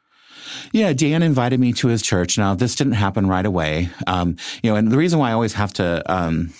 Yeah, 0.71 0.93
Dan 0.93 1.21
invited 1.21 1.59
me 1.59 1.73
to 1.73 1.87
his 1.87 2.01
church. 2.01 2.37
Now, 2.37 2.55
this 2.55 2.75
didn't 2.75 2.93
happen 2.93 3.27
right 3.27 3.45
away. 3.45 3.89
Um, 4.07 4.37
you 4.63 4.69
know, 4.69 4.75
and 4.75 4.91
the 4.91 4.97
reason 4.97 5.19
why 5.19 5.29
I 5.29 5.33
always 5.33 5.53
have 5.53 5.73
to, 5.73 6.01
um, 6.11 6.53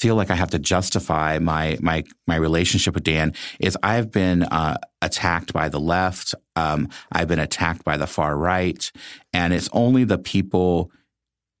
feel 0.00 0.14
like 0.14 0.30
I 0.30 0.34
have 0.34 0.50
to 0.50 0.58
justify 0.58 1.38
my 1.38 1.76
my 1.80 2.04
my 2.26 2.36
relationship 2.36 2.94
with 2.94 3.04
Dan 3.04 3.34
is 3.60 3.76
I've 3.82 4.10
been 4.10 4.42
uh, 4.44 4.78
attacked 5.02 5.52
by 5.52 5.68
the 5.68 5.78
left. 5.78 6.34
Um, 6.56 6.88
I've 7.12 7.28
been 7.28 7.38
attacked 7.38 7.84
by 7.84 7.98
the 7.98 8.06
far 8.06 8.36
right, 8.36 8.90
and 9.32 9.52
it's 9.52 9.68
only 9.72 10.04
the 10.04 10.18
people, 10.18 10.90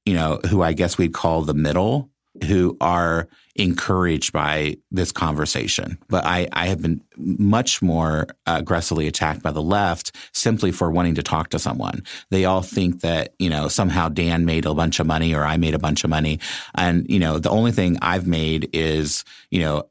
you 0.06 0.14
know, 0.14 0.40
who 0.48 0.62
I 0.62 0.72
guess 0.72 0.96
we'd 0.96 1.12
call 1.12 1.42
the 1.42 1.54
middle, 1.54 2.10
who 2.46 2.78
are 2.80 3.28
encouraged 3.56 4.32
by 4.32 4.76
this 4.90 5.12
conversation. 5.12 5.98
But 6.08 6.24
I, 6.24 6.48
I 6.52 6.66
have 6.66 6.80
been 6.80 7.02
much 7.16 7.82
more 7.82 8.28
aggressively 8.46 9.06
attacked 9.06 9.42
by 9.42 9.50
the 9.50 9.62
left 9.62 10.16
simply 10.32 10.72
for 10.72 10.90
wanting 10.90 11.16
to 11.16 11.22
talk 11.22 11.50
to 11.50 11.58
someone. 11.58 12.04
They 12.30 12.44
all 12.44 12.62
think 12.62 13.00
that, 13.00 13.34
you 13.38 13.50
know, 13.50 13.68
somehow 13.68 14.08
Dan 14.08 14.44
made 14.44 14.66
a 14.66 14.74
bunch 14.74 15.00
of 15.00 15.06
money 15.06 15.34
or 15.34 15.44
I 15.44 15.56
made 15.56 15.74
a 15.74 15.80
bunch 15.80 16.04
of 16.04 16.10
money. 16.10 16.38
And, 16.74 17.06
you 17.10 17.18
know, 17.18 17.38
the 17.38 17.50
only 17.50 17.72
thing 17.72 17.98
I've 18.00 18.26
made 18.26 18.70
is, 18.72 19.24
you 19.50 19.60
know, 19.60 19.88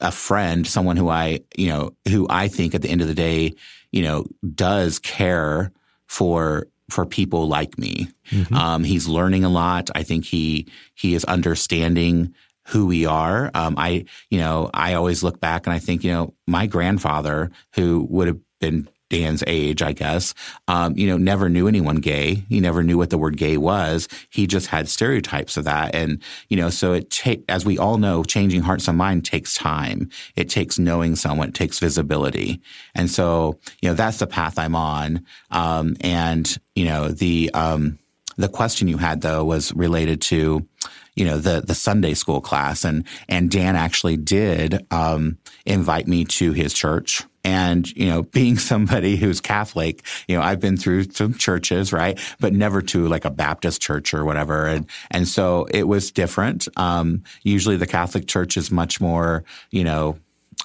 a 0.00 0.12
friend, 0.12 0.66
someone 0.66 0.96
who 0.96 1.08
I, 1.08 1.40
you 1.56 1.68
know, 1.68 1.94
who 2.08 2.26
I 2.28 2.48
think 2.48 2.74
at 2.74 2.82
the 2.82 2.88
end 2.88 3.00
of 3.02 3.08
the 3.08 3.14
day, 3.14 3.54
you 3.90 4.02
know, 4.02 4.26
does 4.54 4.98
care 4.98 5.72
for 6.06 6.66
for 6.90 7.06
people 7.06 7.48
like 7.48 7.78
me. 7.78 8.08
Mm-hmm. 8.30 8.54
Um, 8.54 8.84
he's 8.84 9.08
learning 9.08 9.44
a 9.44 9.48
lot. 9.48 9.90
I 9.94 10.02
think 10.02 10.24
he 10.24 10.68
he 10.94 11.14
is 11.14 11.24
understanding 11.24 12.34
who 12.72 12.86
we 12.86 13.04
are. 13.04 13.50
Um, 13.52 13.74
I, 13.76 14.06
you 14.30 14.38
know, 14.38 14.70
I 14.72 14.94
always 14.94 15.22
look 15.22 15.40
back 15.40 15.66
and 15.66 15.74
I 15.74 15.78
think, 15.78 16.02
you 16.04 16.10
know, 16.10 16.34
my 16.46 16.66
grandfather, 16.66 17.50
who 17.74 18.06
would 18.08 18.28
have 18.28 18.38
been 18.60 18.88
Dan's 19.10 19.44
age, 19.46 19.82
I 19.82 19.92
guess, 19.92 20.32
um, 20.68 20.96
you 20.96 21.06
know, 21.06 21.18
never 21.18 21.50
knew 21.50 21.68
anyone 21.68 21.96
gay. 21.96 22.44
He 22.48 22.60
never 22.60 22.82
knew 22.82 22.96
what 22.96 23.10
the 23.10 23.18
word 23.18 23.36
gay 23.36 23.58
was. 23.58 24.08
He 24.30 24.46
just 24.46 24.68
had 24.68 24.88
stereotypes 24.88 25.58
of 25.58 25.64
that. 25.64 25.94
And, 25.94 26.22
you 26.48 26.56
know, 26.56 26.70
so 26.70 26.94
it 26.94 27.10
take, 27.10 27.44
as 27.46 27.66
we 27.66 27.76
all 27.76 27.98
know, 27.98 28.24
changing 28.24 28.62
hearts 28.62 28.88
and 28.88 28.96
mind 28.96 29.26
takes 29.26 29.54
time. 29.54 30.08
It 30.34 30.48
takes 30.48 30.78
knowing 30.78 31.14
someone. 31.14 31.50
It 31.50 31.54
takes 31.54 31.78
visibility. 31.78 32.62
And 32.94 33.10
so, 33.10 33.58
you 33.82 33.90
know, 33.90 33.94
that's 33.94 34.18
the 34.18 34.26
path 34.26 34.58
I'm 34.58 34.74
on. 34.74 35.26
Um, 35.50 35.94
and, 36.00 36.56
you 36.74 36.86
know, 36.86 37.08
the, 37.08 37.50
um, 37.52 37.98
the 38.38 38.48
question 38.48 38.88
you 38.88 38.96
had 38.96 39.20
though 39.20 39.44
was 39.44 39.74
related 39.74 40.22
to, 40.22 40.66
you 41.14 41.24
know, 41.24 41.38
the, 41.38 41.60
the 41.60 41.74
Sunday 41.74 42.14
school 42.14 42.40
class. 42.40 42.84
And, 42.84 43.06
and 43.28 43.50
Dan 43.50 43.76
actually 43.76 44.16
did, 44.16 44.86
um, 44.90 45.38
invite 45.66 46.08
me 46.08 46.24
to 46.24 46.52
his 46.52 46.72
church. 46.72 47.22
And, 47.44 47.90
you 47.96 48.06
know, 48.06 48.22
being 48.32 48.56
somebody 48.56 49.16
who's 49.16 49.40
Catholic, 49.40 50.04
you 50.28 50.36
know, 50.36 50.42
I've 50.42 50.60
been 50.60 50.76
through 50.76 51.04
some 51.10 51.34
churches, 51.34 51.92
right? 51.92 52.18
But 52.40 52.52
never 52.52 52.82
to 52.82 53.08
like 53.08 53.24
a 53.24 53.30
Baptist 53.30 53.80
church 53.80 54.14
or 54.14 54.24
whatever. 54.24 54.66
And, 54.66 54.86
and 55.10 55.28
so 55.28 55.66
it 55.70 55.86
was 55.88 56.10
different. 56.10 56.68
Um, 56.76 57.24
usually 57.42 57.76
the 57.76 57.86
Catholic 57.86 58.26
church 58.26 58.56
is 58.56 58.70
much 58.70 59.00
more, 59.00 59.44
you 59.70 59.84
know, 59.84 60.18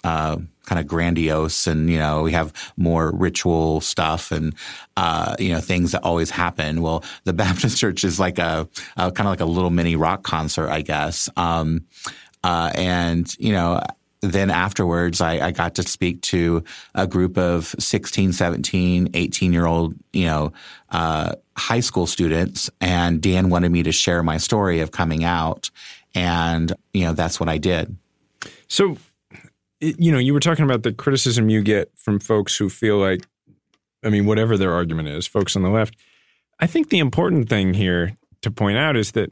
uh, 0.03 0.37
kind 0.67 0.79
of 0.79 0.85
grandiose 0.85 1.65
and 1.65 1.89
you 1.89 1.97
know 1.97 2.21
we 2.21 2.33
have 2.33 2.53
more 2.75 3.11
ritual 3.15 3.81
stuff 3.81 4.31
and 4.31 4.53
uh, 4.97 5.35
you 5.39 5.49
know 5.49 5.61
things 5.61 5.93
that 5.93 6.03
always 6.03 6.29
happen. 6.29 6.81
Well 6.81 7.03
the 7.23 7.33
baptist 7.47 7.77
church 7.79 8.03
is 8.03 8.19
like 8.19 8.37
a, 8.37 8.67
a 8.97 9.11
kind 9.11 9.27
of 9.27 9.31
like 9.31 9.39
a 9.39 9.45
little 9.45 9.71
mini 9.71 9.95
rock 9.95 10.23
concert 10.23 10.69
i 10.69 10.81
guess. 10.81 11.29
Um, 11.35 11.85
uh, 12.43 12.71
and 12.75 13.33
you 13.39 13.53
know 13.53 13.81
then 14.21 14.49
afterwards 14.49 15.21
I, 15.21 15.47
I, 15.47 15.51
got 15.51 15.75
to 15.75 15.83
speak 15.83 16.21
to 16.23 16.63
a 16.95 17.05
group 17.05 17.37
of 17.37 17.75
16 17.79 18.33
17 18.33 19.09
18 19.13 19.53
year 19.53 19.65
old 19.65 19.95
you 20.11 20.25
know 20.25 20.53
uh, 20.91 21.33
high 21.55 21.79
school 21.79 22.07
students 22.07 22.69
and 22.81 23.21
dan 23.21 23.49
wanted 23.49 23.71
me 23.71 23.83
to 23.83 23.91
share 23.91 24.21
my 24.23 24.37
story 24.37 24.81
of 24.81 24.91
coming 24.91 25.23
out 25.23 25.69
and 26.13 26.73
you 26.93 27.05
know 27.05 27.13
that's 27.13 27.39
what 27.39 27.47
i 27.47 27.57
did. 27.57 27.95
So 28.67 28.97
you 29.79 30.11
know, 30.11 30.17
you 30.17 30.33
were 30.33 30.39
talking 30.39 30.65
about 30.65 30.83
the 30.83 30.93
criticism 30.93 31.49
you 31.49 31.61
get 31.61 31.91
from 31.95 32.19
folks 32.19 32.57
who 32.57 32.69
feel 32.69 32.97
like, 32.97 33.25
I 34.03 34.09
mean, 34.09 34.25
whatever 34.25 34.57
their 34.57 34.73
argument 34.73 35.09
is, 35.09 35.27
folks 35.27 35.55
on 35.55 35.63
the 35.63 35.69
left. 35.69 35.95
I 36.59 36.67
think 36.67 36.89
the 36.89 36.99
important 36.99 37.49
thing 37.49 37.73
here 37.73 38.17
to 38.41 38.51
point 38.51 38.77
out 38.77 38.95
is 38.95 39.11
that 39.11 39.31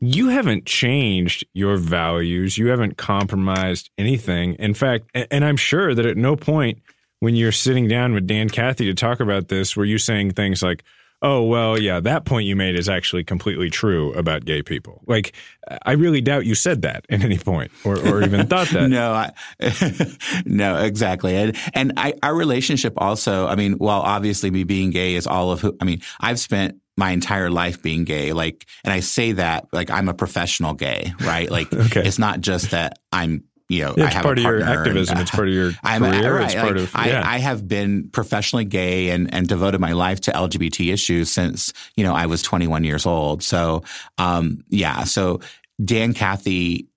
you 0.00 0.28
haven't 0.28 0.66
changed 0.66 1.46
your 1.54 1.76
values. 1.76 2.58
You 2.58 2.68
haven't 2.68 2.96
compromised 2.96 3.90
anything. 3.96 4.54
In 4.54 4.74
fact, 4.74 5.10
and 5.14 5.44
I'm 5.44 5.56
sure 5.56 5.94
that 5.94 6.06
at 6.06 6.16
no 6.16 6.36
point 6.36 6.80
when 7.20 7.34
you're 7.34 7.52
sitting 7.52 7.88
down 7.88 8.12
with 8.12 8.26
Dan 8.26 8.50
Cathy 8.50 8.84
to 8.86 8.94
talk 8.94 9.20
about 9.20 9.48
this, 9.48 9.76
were 9.76 9.84
you 9.84 9.98
saying 9.98 10.32
things 10.32 10.62
like, 10.62 10.82
oh, 11.24 11.42
well, 11.42 11.80
yeah, 11.80 12.00
that 12.00 12.26
point 12.26 12.46
you 12.46 12.54
made 12.54 12.78
is 12.78 12.86
actually 12.86 13.24
completely 13.24 13.70
true 13.70 14.12
about 14.12 14.44
gay 14.44 14.62
people. 14.62 15.02
Like, 15.06 15.34
I 15.82 15.92
really 15.92 16.20
doubt 16.20 16.44
you 16.44 16.54
said 16.54 16.82
that 16.82 17.06
at 17.08 17.24
any 17.24 17.38
point 17.38 17.72
or, 17.82 17.98
or 17.98 18.22
even 18.22 18.46
thought 18.46 18.68
that. 18.68 18.90
no, 18.90 19.12
I, 19.12 19.32
no, 20.44 20.76
exactly. 20.76 21.34
And, 21.34 21.56
and 21.72 21.94
I, 21.96 22.12
our 22.22 22.34
relationship 22.34 22.92
also, 22.98 23.46
I 23.46 23.56
mean, 23.56 23.78
well, 23.78 24.02
obviously 24.02 24.50
me 24.50 24.64
being 24.64 24.90
gay 24.90 25.14
is 25.14 25.26
all 25.26 25.50
of 25.50 25.62
who, 25.62 25.74
I 25.80 25.86
mean, 25.86 26.02
I've 26.20 26.38
spent 26.38 26.78
my 26.98 27.10
entire 27.10 27.50
life 27.50 27.82
being 27.82 28.04
gay. 28.04 28.34
Like, 28.34 28.66
and 28.84 28.92
I 28.92 29.00
say 29.00 29.32
that 29.32 29.66
like 29.72 29.90
I'm 29.90 30.10
a 30.10 30.14
professional 30.14 30.74
gay, 30.74 31.14
right? 31.22 31.50
Like, 31.50 31.72
okay. 31.72 32.02
it's 32.04 32.18
not 32.18 32.42
just 32.42 32.70
that 32.72 32.98
I'm 33.10 33.44
you 33.74 33.84
know, 33.84 33.94
yeah, 33.96 34.06
it's 34.06 34.14
part 34.16 34.38
of 34.38 34.44
your 34.44 34.62
activism. 34.62 35.12
And, 35.12 35.18
uh, 35.18 35.22
it's 35.22 35.30
part 35.30 35.48
of 35.48 35.54
your 35.54 35.72
I'm, 35.82 36.02
career. 36.02 36.36
Right, 36.36 36.44
it's 36.44 36.54
part 36.54 36.76
like, 36.76 36.84
of, 36.84 37.06
yeah. 37.06 37.22
I, 37.24 37.36
I, 37.36 37.38
have 37.38 37.66
been 37.66 38.08
professionally 38.10 38.64
gay 38.64 39.10
and, 39.10 39.32
and 39.32 39.46
devoted 39.46 39.80
my 39.80 39.92
life 39.92 40.20
to 40.22 40.30
LGBT 40.32 40.92
issues 40.92 41.30
since, 41.30 41.72
you 41.96 42.04
know, 42.04 42.14
I 42.14 42.26
was 42.26 42.42
21 42.42 42.84
years 42.84 43.06
old. 43.06 43.42
So, 43.42 43.82
um, 44.18 44.64
yeah. 44.68 45.04
So 45.04 45.40
Dan 45.84 46.14
Cathy, 46.14 46.88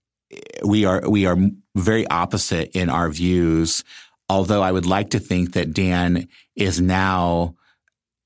we 0.65 0.86
are, 0.86 1.09
we 1.09 1.25
are 1.25 1.38
very 1.75 2.07
opposite 2.07 2.75
in 2.75 2.89
our 2.89 3.09
views 3.09 3.84
although 4.30 4.61
I 4.61 4.71
would 4.71 4.86
like 4.86 5.11
to 5.11 5.19
think 5.19 5.53
that 5.53 5.73
Dan 5.73 6.28
is 6.55 6.82
now 6.82 7.55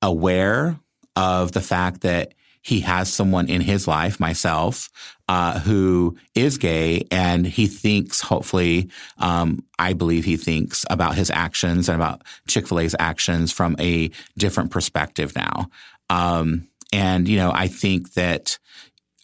aware 0.00 0.78
of 1.16 1.52
the 1.52 1.60
fact 1.60 2.00
that 2.02 2.34
he 2.62 2.80
has 2.80 3.12
someone 3.12 3.48
in 3.48 3.60
his 3.60 3.88
life, 3.88 4.20
myself, 4.20 4.88
uh, 5.28 5.58
who 5.60 6.16
is 6.34 6.58
gay, 6.58 7.06
and 7.10 7.46
he 7.46 7.66
thinks, 7.66 8.20
hopefully, 8.20 8.88
um, 9.18 9.64
I 9.78 9.92
believe 9.92 10.24
he 10.24 10.36
thinks 10.36 10.84
about 10.88 11.16
his 11.16 11.30
actions 11.30 11.88
and 11.88 11.96
about 11.96 12.22
Chick 12.46 12.68
Fil 12.68 12.80
A's 12.80 12.96
actions 12.98 13.52
from 13.52 13.76
a 13.78 14.10
different 14.38 14.70
perspective 14.70 15.34
now. 15.34 15.68
Um, 16.08 16.68
and 16.92 17.26
you 17.26 17.36
know, 17.36 17.52
I 17.52 17.68
think 17.68 18.12
that 18.14 18.58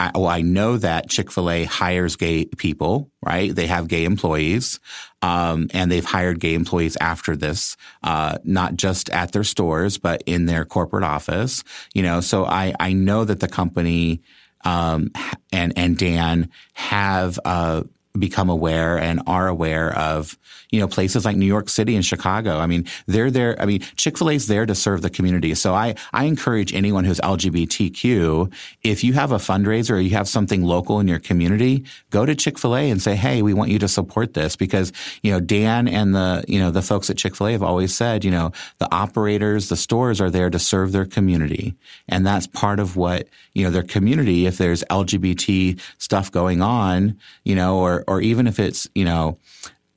I, 0.01 0.13
well, 0.15 0.29
I 0.29 0.43
know 0.43 0.77
that 0.77 1.09
Chick 1.09 1.31
fil 1.31 1.51
A 1.51 1.65
hires 1.65 2.17
gay 2.17 2.45
people, 2.45 3.11
right? 3.21 3.55
They 3.55 3.67
have 3.67 3.89
gay 3.89 4.05
employees, 4.05 4.79
um, 5.23 5.69
and 5.75 5.91
they've 5.91 6.05
hired 6.05 6.39
gay 6.39 6.55
employees 6.55 6.97
after 7.01 7.37
this, 7.37 7.77
uh, 8.05 8.39
not 8.45 8.77
just 8.77 9.11
at 9.11 9.33
their 9.33 9.45
stores, 9.45 9.99
but 9.99 10.23
in 10.27 10.47
their 10.47 10.65
corporate 10.65 11.05
office, 11.05 11.65
you 11.95 12.03
know, 12.03 12.21
so 12.21 12.45
I, 12.45 12.75
I 12.79 12.93
know 12.93 13.25
that 13.25 13.41
the 13.41 13.49
company, 13.49 14.23
um, 14.65 15.11
and, 15.53 15.73
and 15.77 15.99
Dan 15.99 16.51
have, 16.75 17.39
uh, 17.45 17.83
become 18.19 18.51
aware 18.51 18.99
and 18.99 19.23
are 19.27 19.49
aware 19.49 19.97
of, 19.97 20.39
you 20.71 20.81
know, 20.81 20.89
places 20.89 21.25
like 21.25 21.37
New 21.37 21.47
York 21.47 21.69
City 21.69 21.95
and 21.95 22.05
Chicago. 22.05 22.59
I 22.59 22.66
mean, 22.66 22.87
they're 23.07 23.31
there. 23.31 23.61
I 23.61 23.66
mean, 23.66 23.81
Chick-fil-A 23.97 24.35
is 24.35 24.47
there 24.47 24.66
to 24.66 24.75
serve 24.75 25.03
the 25.03 25.11
community. 25.11 25.55
So 25.55 25.75
I, 25.75 25.95
I 26.12 26.25
encourage 26.25 26.75
anyone 26.75 27.05
who's 27.05 27.21
LGBTQ, 27.21 28.53
if 28.83 29.03
you 29.03 29.14
have 29.14 29.33
a 29.33 29.37
fundraiser 29.37 29.93
or 29.93 30.01
you 30.01 30.11
have 30.11 30.29
something 30.29 30.62
local 30.62 31.01
in 31.01 31.09
your 31.09 31.19
community, 31.19 31.85
go 32.11 32.27
to 32.27 32.35
Chick-fil-A 32.35 32.91
and 32.91 33.01
say, 33.01 33.16
Hey, 33.16 33.43
we 33.43 33.55
want 33.55 33.71
you 33.71 33.79
to 33.79 33.89
support 33.89 34.35
this 34.35 34.57
because, 34.57 34.93
you 35.23 35.33
know, 35.33 35.41
Dan 35.41 35.89
and 35.89 36.14
the, 36.14 36.45
you 36.49 36.59
know, 36.59 36.71
the 36.71 36.83
folks 36.83 37.09
at 37.11 37.16
Chick-fil-A 37.16 37.53
have 37.53 37.62
always 37.62 37.95
said, 37.95 38.25
you 38.25 38.31
know, 38.31 38.53
the 38.79 38.93
operators, 38.95 39.69
the 39.69 39.77
stores 39.77 40.21
are 40.21 40.31
there 40.31 40.51
to 40.51 40.59
serve 40.59 40.93
their 40.93 41.07
community. 41.07 41.75
And 42.09 42.27
that's 42.27 42.47
part 42.47 42.81
of 42.81 42.97
what, 42.97 43.29
you 43.55 43.64
know, 43.64 43.71
their 43.71 43.83
community, 43.83 44.47
if 44.47 44.59
there's 44.59 44.85
LGBT 44.85 45.81
stuff 45.99 46.31
going 46.31 46.62
on, 46.62 47.19
you 47.45 47.55
know, 47.55 47.79
or, 47.79 48.05
or 48.09 48.21
even 48.21 48.47
if 48.47 48.59
it's, 48.59 48.89
you 48.95 49.05
know, 49.05 49.39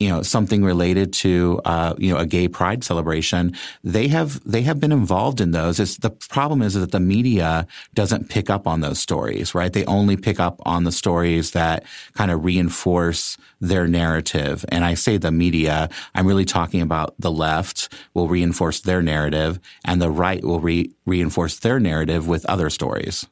you 0.01 0.09
know 0.09 0.23
something 0.23 0.63
related 0.63 1.13
to 1.13 1.61
uh, 1.63 1.93
you 1.99 2.11
know 2.11 2.19
a 2.19 2.25
gay 2.25 2.47
pride 2.47 2.83
celebration 2.83 3.55
they 3.83 4.07
have 4.07 4.43
they 4.49 4.63
have 4.63 4.79
been 4.79 4.91
involved 4.91 5.39
in 5.39 5.51
those. 5.51 5.79
It's, 5.79 5.97
the 5.97 6.09
problem 6.09 6.63
is 6.63 6.73
that 6.73 6.91
the 6.91 6.99
media 6.99 7.67
doesn't 7.93 8.27
pick 8.27 8.49
up 8.49 8.65
on 8.65 8.81
those 8.81 8.99
stories 8.99 9.53
right? 9.53 9.71
They 9.71 9.85
only 9.85 10.17
pick 10.17 10.39
up 10.39 10.59
on 10.65 10.85
the 10.85 10.91
stories 10.91 11.51
that 11.51 11.83
kind 12.13 12.31
of 12.31 12.43
reinforce 12.43 13.37
their 13.59 13.87
narrative. 13.87 14.65
And 14.69 14.83
i 14.83 14.95
say 14.95 15.17
the 15.17 15.31
media 15.31 15.89
i'm 16.15 16.25
really 16.25 16.45
talking 16.45 16.81
about 16.81 17.13
the 17.19 17.31
left 17.31 17.89
will 18.15 18.27
reinforce 18.27 18.79
their 18.79 19.03
narrative 19.03 19.59
and 19.85 20.01
the 20.01 20.09
right 20.09 20.43
will 20.43 20.59
re- 20.59 20.91
reinforce 21.05 21.59
their 21.59 21.79
narrative 21.79 22.27
with 22.27 22.43
other 22.45 22.71
stories 22.71 23.27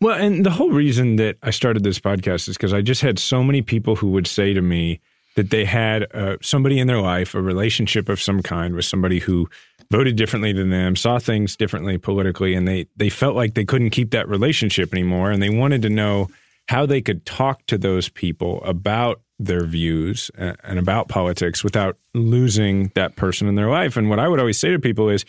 well, 0.00 0.18
and 0.18 0.44
the 0.44 0.50
whole 0.50 0.70
reason 0.70 1.16
that 1.16 1.36
I 1.42 1.50
started 1.50 1.82
this 1.84 1.98
podcast 1.98 2.48
is 2.48 2.56
because 2.56 2.72
I 2.72 2.82
just 2.82 3.02
had 3.02 3.18
so 3.18 3.42
many 3.42 3.62
people 3.62 3.96
who 3.96 4.10
would 4.10 4.26
say 4.26 4.52
to 4.52 4.62
me 4.62 5.00
that 5.36 5.50
they 5.50 5.64
had 5.64 6.06
uh, 6.14 6.36
somebody 6.42 6.78
in 6.78 6.86
their 6.86 7.00
life, 7.00 7.34
a 7.34 7.40
relationship 7.40 8.08
of 8.08 8.20
some 8.20 8.42
kind 8.42 8.74
with 8.74 8.84
somebody 8.84 9.18
who 9.18 9.48
voted 9.90 10.16
differently 10.16 10.52
than 10.52 10.70
them, 10.70 10.96
saw 10.96 11.18
things 11.18 11.56
differently 11.56 11.98
politically, 11.98 12.54
and 12.54 12.66
they 12.66 12.86
they 12.96 13.08
felt 13.08 13.36
like 13.36 13.54
they 13.54 13.64
couldn't 13.64 13.90
keep 13.90 14.10
that 14.10 14.28
relationship 14.28 14.92
anymore, 14.92 15.30
and 15.30 15.42
they 15.42 15.50
wanted 15.50 15.82
to 15.82 15.90
know 15.90 16.28
how 16.68 16.84
they 16.84 17.00
could 17.00 17.24
talk 17.24 17.64
to 17.66 17.78
those 17.78 18.08
people 18.08 18.62
about 18.64 19.20
their 19.38 19.64
views 19.64 20.30
uh, 20.38 20.54
and 20.64 20.78
about 20.78 21.08
politics 21.08 21.62
without 21.62 21.96
losing 22.14 22.90
that 22.94 23.16
person 23.16 23.46
in 23.46 23.54
their 23.54 23.68
life. 23.68 23.96
And 23.96 24.08
what 24.08 24.18
I 24.18 24.28
would 24.28 24.40
always 24.40 24.58
say 24.58 24.70
to 24.70 24.78
people 24.78 25.08
is 25.08 25.24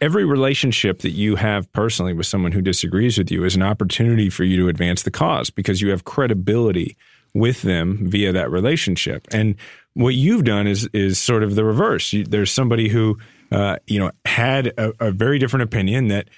every 0.00 0.24
relationship 0.24 1.00
that 1.00 1.10
you 1.10 1.36
have 1.36 1.70
personally 1.72 2.12
with 2.12 2.26
someone 2.26 2.52
who 2.52 2.60
disagrees 2.60 3.18
with 3.18 3.30
you 3.30 3.44
is 3.44 3.56
an 3.56 3.62
opportunity 3.62 4.28
for 4.28 4.44
you 4.44 4.56
to 4.58 4.68
advance 4.68 5.02
the 5.02 5.10
cause 5.10 5.50
because 5.50 5.80
you 5.80 5.90
have 5.90 6.04
credibility 6.04 6.96
with 7.34 7.62
them 7.62 7.98
via 8.02 8.32
that 8.32 8.50
relationship. 8.50 9.26
And 9.30 9.56
what 9.94 10.14
you've 10.14 10.44
done 10.44 10.66
is 10.66 10.88
is 10.92 11.18
sort 11.18 11.42
of 11.42 11.54
the 11.54 11.64
reverse. 11.64 12.12
You, 12.12 12.24
there's 12.24 12.50
somebody 12.50 12.88
who 12.88 13.18
uh, 13.50 13.76
you 13.86 13.98
know 13.98 14.10
had 14.24 14.68
a, 14.78 14.92
a 15.00 15.10
very 15.10 15.38
different 15.38 15.62
opinion 15.62 16.08
that, 16.08 16.28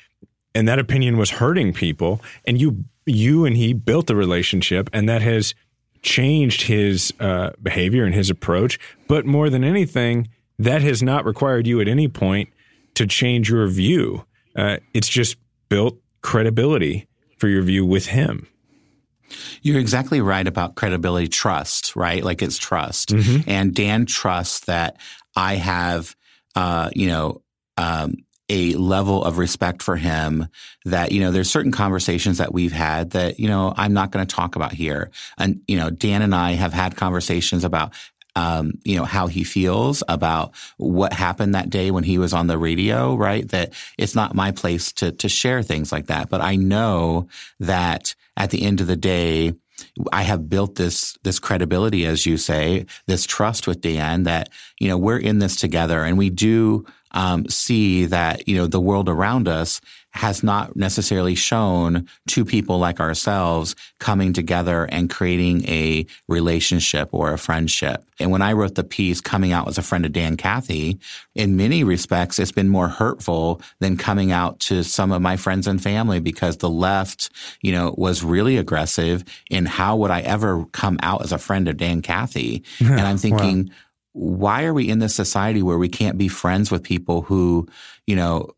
and 0.54 0.66
that 0.68 0.78
opinion 0.78 1.16
was 1.16 1.30
hurting 1.30 1.72
people, 1.72 2.20
and 2.46 2.60
you 2.60 2.84
you 3.06 3.44
and 3.44 3.56
he 3.56 3.72
built 3.72 4.10
a 4.10 4.16
relationship, 4.16 4.90
and 4.92 5.08
that 5.08 5.22
has 5.22 5.54
changed 6.02 6.62
his 6.62 7.12
uh, 7.18 7.50
behavior 7.62 8.04
and 8.04 8.14
his 8.14 8.30
approach. 8.30 8.78
But 9.08 9.26
more 9.26 9.50
than 9.50 9.64
anything, 9.64 10.28
that 10.58 10.82
has 10.82 11.02
not 11.02 11.24
required 11.24 11.66
you 11.66 11.80
at 11.80 11.88
any 11.88 12.06
point 12.08 12.50
to 12.98 13.06
change 13.06 13.48
your 13.48 13.66
view. 13.68 14.24
Uh, 14.56 14.78
it's 14.92 15.08
just 15.08 15.36
built 15.68 15.98
credibility 16.20 17.06
for 17.38 17.46
your 17.46 17.62
view 17.62 17.86
with 17.86 18.06
him. 18.06 18.48
You're 19.62 19.78
exactly 19.78 20.20
right 20.20 20.46
about 20.46 20.74
credibility, 20.74 21.28
trust, 21.28 21.94
right? 21.94 22.24
Like 22.24 22.42
it's 22.42 22.58
trust. 22.58 23.10
Mm-hmm. 23.10 23.48
And 23.48 23.74
Dan 23.74 24.04
trusts 24.04 24.60
that 24.66 24.96
I 25.36 25.54
have, 25.54 26.16
uh, 26.56 26.90
you 26.94 27.06
know, 27.06 27.42
um, 27.76 28.16
a 28.48 28.72
level 28.74 29.22
of 29.22 29.38
respect 29.38 29.82
for 29.82 29.94
him 29.94 30.48
that, 30.86 31.12
you 31.12 31.20
know, 31.20 31.30
there's 31.30 31.50
certain 31.50 31.70
conversations 31.70 32.38
that 32.38 32.52
we've 32.52 32.72
had 32.72 33.10
that, 33.10 33.38
you 33.38 33.46
know, 33.46 33.74
I'm 33.76 33.92
not 33.92 34.10
going 34.10 34.26
to 34.26 34.34
talk 34.34 34.56
about 34.56 34.72
here. 34.72 35.10
And, 35.36 35.60
you 35.68 35.76
know, 35.76 35.90
Dan 35.90 36.22
and 36.22 36.34
I 36.34 36.52
have 36.52 36.72
had 36.72 36.96
conversations 36.96 37.62
about 37.62 37.92
um, 38.38 38.78
you 38.84 38.94
know, 38.94 39.04
how 39.04 39.26
he 39.26 39.42
feels 39.42 40.04
about 40.06 40.54
what 40.76 41.12
happened 41.12 41.56
that 41.56 41.70
day 41.70 41.90
when 41.90 42.04
he 42.04 42.18
was 42.18 42.32
on 42.32 42.46
the 42.46 42.56
radio, 42.56 43.16
right? 43.16 43.48
That 43.48 43.72
it's 43.98 44.14
not 44.14 44.36
my 44.36 44.52
place 44.52 44.92
to, 44.92 45.10
to 45.10 45.28
share 45.28 45.60
things 45.64 45.90
like 45.90 46.06
that. 46.06 46.28
But 46.28 46.40
I 46.40 46.54
know 46.54 47.26
that 47.58 48.14
at 48.36 48.50
the 48.50 48.62
end 48.62 48.80
of 48.80 48.86
the 48.86 48.94
day, 48.94 49.54
I 50.12 50.22
have 50.22 50.48
built 50.48 50.76
this, 50.76 51.18
this 51.24 51.40
credibility, 51.40 52.06
as 52.06 52.26
you 52.26 52.36
say, 52.36 52.86
this 53.06 53.26
trust 53.26 53.66
with 53.66 53.80
Dan 53.80 54.22
that, 54.22 54.50
you 54.78 54.88
know, 54.88 54.98
we're 54.98 55.18
in 55.18 55.40
this 55.40 55.56
together 55.56 56.04
and 56.04 56.16
we 56.16 56.30
do, 56.30 56.86
um, 57.10 57.48
see 57.48 58.04
that, 58.06 58.46
you 58.46 58.56
know, 58.56 58.68
the 58.68 58.80
world 58.80 59.08
around 59.08 59.48
us 59.48 59.80
has 60.12 60.42
not 60.42 60.74
necessarily 60.74 61.34
shown 61.34 62.08
two 62.26 62.44
people 62.44 62.78
like 62.78 62.98
ourselves 62.98 63.76
coming 64.00 64.32
together 64.32 64.84
and 64.84 65.10
creating 65.10 65.64
a 65.68 66.06
relationship 66.28 67.08
or 67.12 67.32
a 67.32 67.38
friendship. 67.38 68.04
And 68.18 68.30
when 68.30 68.42
I 68.42 68.52
wrote 68.52 68.74
the 68.74 68.84
piece 68.84 69.20
coming 69.20 69.52
out 69.52 69.68
as 69.68 69.78
a 69.78 69.82
friend 69.82 70.04
of 70.04 70.12
Dan 70.12 70.36
Cathy, 70.36 70.98
in 71.34 71.56
many 71.56 71.84
respects, 71.84 72.38
it's 72.38 72.52
been 72.52 72.68
more 72.68 72.88
hurtful 72.88 73.60
than 73.80 73.96
coming 73.96 74.32
out 74.32 74.58
to 74.60 74.82
some 74.82 75.12
of 75.12 75.22
my 75.22 75.36
friends 75.36 75.66
and 75.66 75.80
family 75.80 76.20
because 76.20 76.56
the 76.56 76.70
left, 76.70 77.30
you 77.62 77.72
know, 77.72 77.94
was 77.96 78.24
really 78.24 78.56
aggressive 78.56 79.24
in 79.50 79.66
how 79.66 79.96
would 79.96 80.10
I 80.10 80.22
ever 80.22 80.64
come 80.72 80.98
out 81.02 81.22
as 81.22 81.32
a 81.32 81.38
friend 81.38 81.68
of 81.68 81.76
Dan 81.76 82.02
Cathy? 82.02 82.64
and 82.80 83.00
I'm 83.00 83.18
thinking, 83.18 83.66
wow 83.66 83.74
why 84.18 84.64
are 84.64 84.74
we 84.74 84.88
in 84.88 84.98
this 84.98 85.14
society 85.14 85.62
where 85.62 85.78
we 85.78 85.88
can't 85.88 86.18
be 86.18 86.26
friends 86.26 86.72
with 86.72 86.82
people 86.82 87.22
who, 87.22 87.68
you 88.06 88.16
know, 88.16 88.50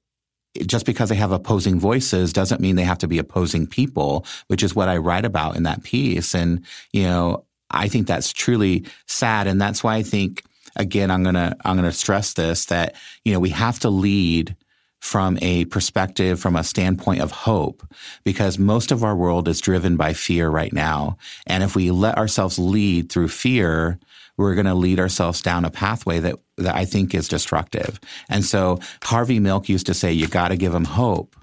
just 0.66 0.86
because 0.86 1.08
they 1.08 1.16
have 1.16 1.32
opposing 1.32 1.78
voices 1.78 2.32
doesn't 2.32 2.60
mean 2.60 2.76
they 2.76 2.82
have 2.82 2.98
to 2.98 3.08
be 3.08 3.18
opposing 3.18 3.66
people, 3.66 4.26
which 4.48 4.62
is 4.62 4.74
what 4.74 4.88
I 4.88 4.96
write 4.96 5.24
about 5.24 5.56
in 5.56 5.62
that 5.64 5.84
piece. 5.84 6.34
And, 6.34 6.64
you 6.92 7.04
know, 7.04 7.44
I 7.70 7.88
think 7.88 8.06
that's 8.06 8.32
truly 8.32 8.84
sad. 9.06 9.46
And 9.46 9.60
that's 9.60 9.84
why 9.84 9.96
I 9.96 10.02
think, 10.02 10.42
again, 10.76 11.10
I'm 11.10 11.22
going 11.22 11.36
to, 11.36 11.56
I'm 11.64 11.76
going 11.76 11.88
to 11.88 11.96
stress 11.96 12.32
this 12.32 12.64
that, 12.66 12.96
you 13.24 13.32
know, 13.32 13.40
we 13.40 13.50
have 13.50 13.78
to 13.80 13.90
lead 13.90 14.56
from 15.00 15.38
a 15.40 15.64
perspective, 15.66 16.38
from 16.38 16.56
a 16.56 16.64
standpoint 16.64 17.22
of 17.22 17.30
hope, 17.30 17.82
because 18.22 18.58
most 18.58 18.92
of 18.92 19.02
our 19.02 19.16
world 19.16 19.48
is 19.48 19.60
driven 19.60 19.96
by 19.96 20.12
fear 20.12 20.50
right 20.50 20.72
now. 20.72 21.16
And 21.46 21.62
if 21.62 21.74
we 21.74 21.90
let 21.90 22.18
ourselves 22.18 22.58
lead 22.58 23.10
through 23.10 23.28
fear, 23.28 23.98
we're 24.40 24.54
going 24.54 24.66
to 24.66 24.74
lead 24.74 24.98
ourselves 24.98 25.42
down 25.42 25.66
a 25.66 25.70
pathway 25.70 26.18
that, 26.18 26.36
that 26.56 26.74
I 26.74 26.86
think 26.86 27.14
is 27.14 27.28
destructive. 27.28 28.00
And 28.28 28.44
so 28.44 28.80
Harvey 29.04 29.38
Milk 29.38 29.68
used 29.68 29.86
to 29.86 29.94
say, 29.94 30.12
you 30.12 30.26
got 30.26 30.48
to 30.48 30.56
give 30.56 30.72
them 30.72 30.86
hope. 30.86 31.36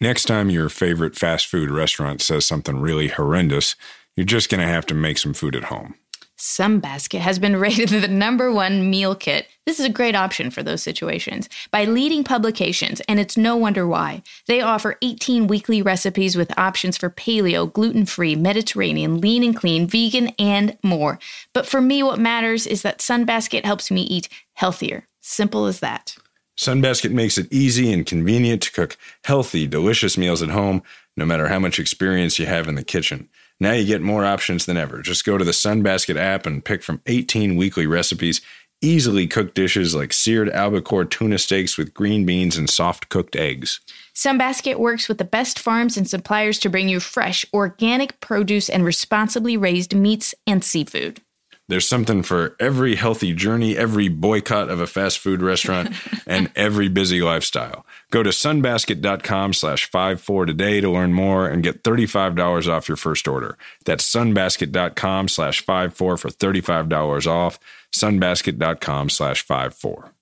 Next 0.00 0.24
time 0.24 0.48
your 0.48 0.68
favorite 0.68 1.16
fast 1.16 1.46
food 1.46 1.70
restaurant 1.70 2.22
says 2.22 2.46
something 2.46 2.80
really 2.80 3.08
horrendous, 3.08 3.74
you're 4.16 4.24
just 4.24 4.48
going 4.48 4.60
to 4.60 4.66
have 4.66 4.86
to 4.86 4.94
make 4.94 5.18
some 5.18 5.34
food 5.34 5.56
at 5.56 5.64
home. 5.64 5.96
Sunbasket 6.38 7.20
has 7.20 7.38
been 7.38 7.56
rated 7.60 7.88
the 7.88 8.08
number 8.08 8.52
one 8.52 8.90
meal 8.90 9.14
kit. 9.14 9.46
This 9.66 9.80
is 9.80 9.86
a 9.86 9.90
great 9.90 10.14
option 10.14 10.50
for 10.50 10.62
those 10.62 10.82
situations 10.82 11.48
by 11.70 11.84
leading 11.84 12.24
publications, 12.24 13.00
and 13.08 13.18
it's 13.18 13.36
no 13.36 13.56
wonder 13.56 13.86
why. 13.86 14.22
They 14.46 14.60
offer 14.60 14.98
18 15.02 15.46
weekly 15.46 15.82
recipes 15.82 16.36
with 16.36 16.56
options 16.58 16.96
for 16.96 17.10
paleo, 17.10 17.72
gluten 17.72 18.06
free, 18.06 18.36
Mediterranean, 18.36 19.20
lean 19.20 19.42
and 19.42 19.56
clean, 19.56 19.86
vegan, 19.86 20.28
and 20.38 20.76
more. 20.82 21.18
But 21.52 21.66
for 21.66 21.80
me, 21.80 22.02
what 22.02 22.18
matters 22.18 22.66
is 22.66 22.82
that 22.82 22.98
Sunbasket 22.98 23.64
helps 23.64 23.90
me 23.90 24.02
eat 24.02 24.28
healthier. 24.54 25.08
Simple 25.20 25.66
as 25.66 25.80
that. 25.80 26.16
Sunbasket 26.56 27.10
makes 27.10 27.36
it 27.36 27.52
easy 27.52 27.92
and 27.92 28.06
convenient 28.06 28.62
to 28.62 28.72
cook 28.72 28.96
healthy, 29.24 29.66
delicious 29.66 30.16
meals 30.16 30.42
at 30.42 30.50
home, 30.50 30.82
no 31.16 31.24
matter 31.24 31.48
how 31.48 31.58
much 31.58 31.78
experience 31.78 32.38
you 32.38 32.46
have 32.46 32.68
in 32.68 32.76
the 32.76 32.84
kitchen. 32.84 33.28
Now 33.64 33.72
you 33.72 33.86
get 33.86 34.02
more 34.02 34.26
options 34.26 34.66
than 34.66 34.76
ever. 34.76 35.00
Just 35.00 35.24
go 35.24 35.38
to 35.38 35.44
the 35.44 35.50
Sunbasket 35.50 36.16
app 36.16 36.44
and 36.44 36.62
pick 36.62 36.82
from 36.82 37.00
18 37.06 37.56
weekly 37.56 37.86
recipes, 37.86 38.42
easily 38.82 39.26
cooked 39.26 39.54
dishes 39.54 39.94
like 39.94 40.12
seared 40.12 40.50
albacore 40.50 41.06
tuna 41.06 41.38
steaks 41.38 41.78
with 41.78 41.94
green 41.94 42.26
beans 42.26 42.58
and 42.58 42.68
soft 42.68 43.08
cooked 43.08 43.34
eggs. 43.34 43.80
Sunbasket 44.14 44.78
works 44.78 45.08
with 45.08 45.16
the 45.16 45.24
best 45.24 45.58
farms 45.58 45.96
and 45.96 46.06
suppliers 46.06 46.58
to 46.58 46.68
bring 46.68 46.90
you 46.90 47.00
fresh, 47.00 47.46
organic 47.54 48.20
produce 48.20 48.68
and 48.68 48.84
responsibly 48.84 49.56
raised 49.56 49.96
meats 49.96 50.34
and 50.46 50.62
seafood. 50.62 51.22
There's 51.66 51.88
something 51.88 52.22
for 52.22 52.56
every 52.60 52.96
healthy 52.96 53.32
journey, 53.32 53.78
every 53.78 54.08
boycott 54.08 54.68
of 54.68 54.80
a 54.80 54.86
fast 54.86 55.18
food 55.18 55.40
restaurant, 55.40 55.96
and 56.26 56.50
every 56.54 56.88
busy 56.88 57.22
lifestyle. 57.22 57.86
Go 58.14 58.22
to 58.22 58.30
sunbasket.com 58.30 59.54
slash 59.54 59.90
54 59.90 60.46
today 60.46 60.80
to 60.80 60.88
learn 60.88 61.12
more 61.12 61.48
and 61.48 61.64
get 61.64 61.82
$35 61.82 62.68
off 62.72 62.86
your 62.86 62.96
first 62.96 63.26
order. 63.26 63.58
That's 63.86 64.08
sunbasket.com 64.08 65.26
slash 65.26 65.60
54 65.60 66.16
for 66.16 66.28
$35 66.28 67.26
off. 67.26 67.58
sunbasket.com 67.92 69.10
slash 69.10 69.42
54. 69.42 70.12